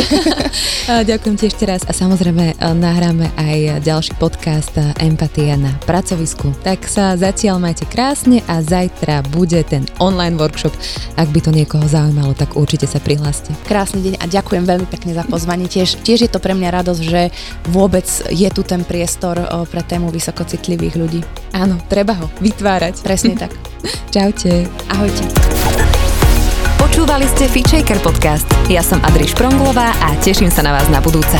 uh, 0.91 1.05
ďakujem 1.11 1.37
ti 1.39 1.45
ešte 1.47 1.65
raz 1.69 1.87
a 1.87 1.93
samozrejme 1.95 2.59
uh, 2.59 2.75
nahráme 2.75 3.31
aj 3.39 3.85
ďalší 3.87 4.19
podcast 4.19 4.75
Empatia 4.99 5.55
na 5.55 5.71
pracovisku. 5.87 6.51
Tak 6.67 6.89
sa 6.89 7.15
zatiaľ 7.15 7.63
majte 7.63 7.87
krásne 7.87 8.43
a 8.51 8.59
zajtra 8.65 9.23
bude 9.31 9.61
ten 9.69 9.87
online 10.03 10.35
workshop. 10.35 10.75
Ak 11.15 11.31
by 11.31 11.41
to 11.45 11.55
niekoho 11.55 11.87
zaujímalo, 11.87 12.35
tak 12.35 12.59
určite 12.59 12.91
sa 12.91 12.99
prihláste. 12.99 13.55
Krásny 13.71 14.03
deň 14.03 14.15
a 14.19 14.25
ďakujem 14.27 14.65
veľmi 14.67 14.89
pekne 14.91 15.15
za 15.15 15.23
pozvanie. 15.29 15.71
Tiež, 15.71 16.03
tiež 16.03 16.27
je 16.27 16.31
to 16.33 16.43
pre 16.43 16.59
mňa 16.59 16.83
radosť, 16.83 17.03
že 17.07 17.31
vôbec 17.71 18.09
je 18.33 18.49
tu 18.51 18.67
ten 18.67 18.83
priestor 18.83 19.39
pre 19.71 19.83
tému 19.87 20.11
vysokocitlivých 20.11 20.95
ľudí. 20.99 21.21
Áno, 21.55 21.79
treba 21.87 22.19
ho 22.19 22.30
vytvárať. 22.39 23.03
Presne 23.03 23.35
tak. 23.43 23.53
Čaute. 24.15 24.71
Ahojte. 24.87 25.27
Počúvali 26.79 27.27
ste 27.27 27.51
Fitchaker 27.51 27.99
podcast. 28.03 28.47
Ja 28.71 28.83
som 28.87 29.03
Adriš 29.03 29.35
Pronglová 29.35 29.91
a 30.05 30.15
teším 30.23 30.51
sa 30.51 30.63
na 30.63 30.75
vás 30.75 30.87
na 30.91 31.03
budúce. 31.03 31.39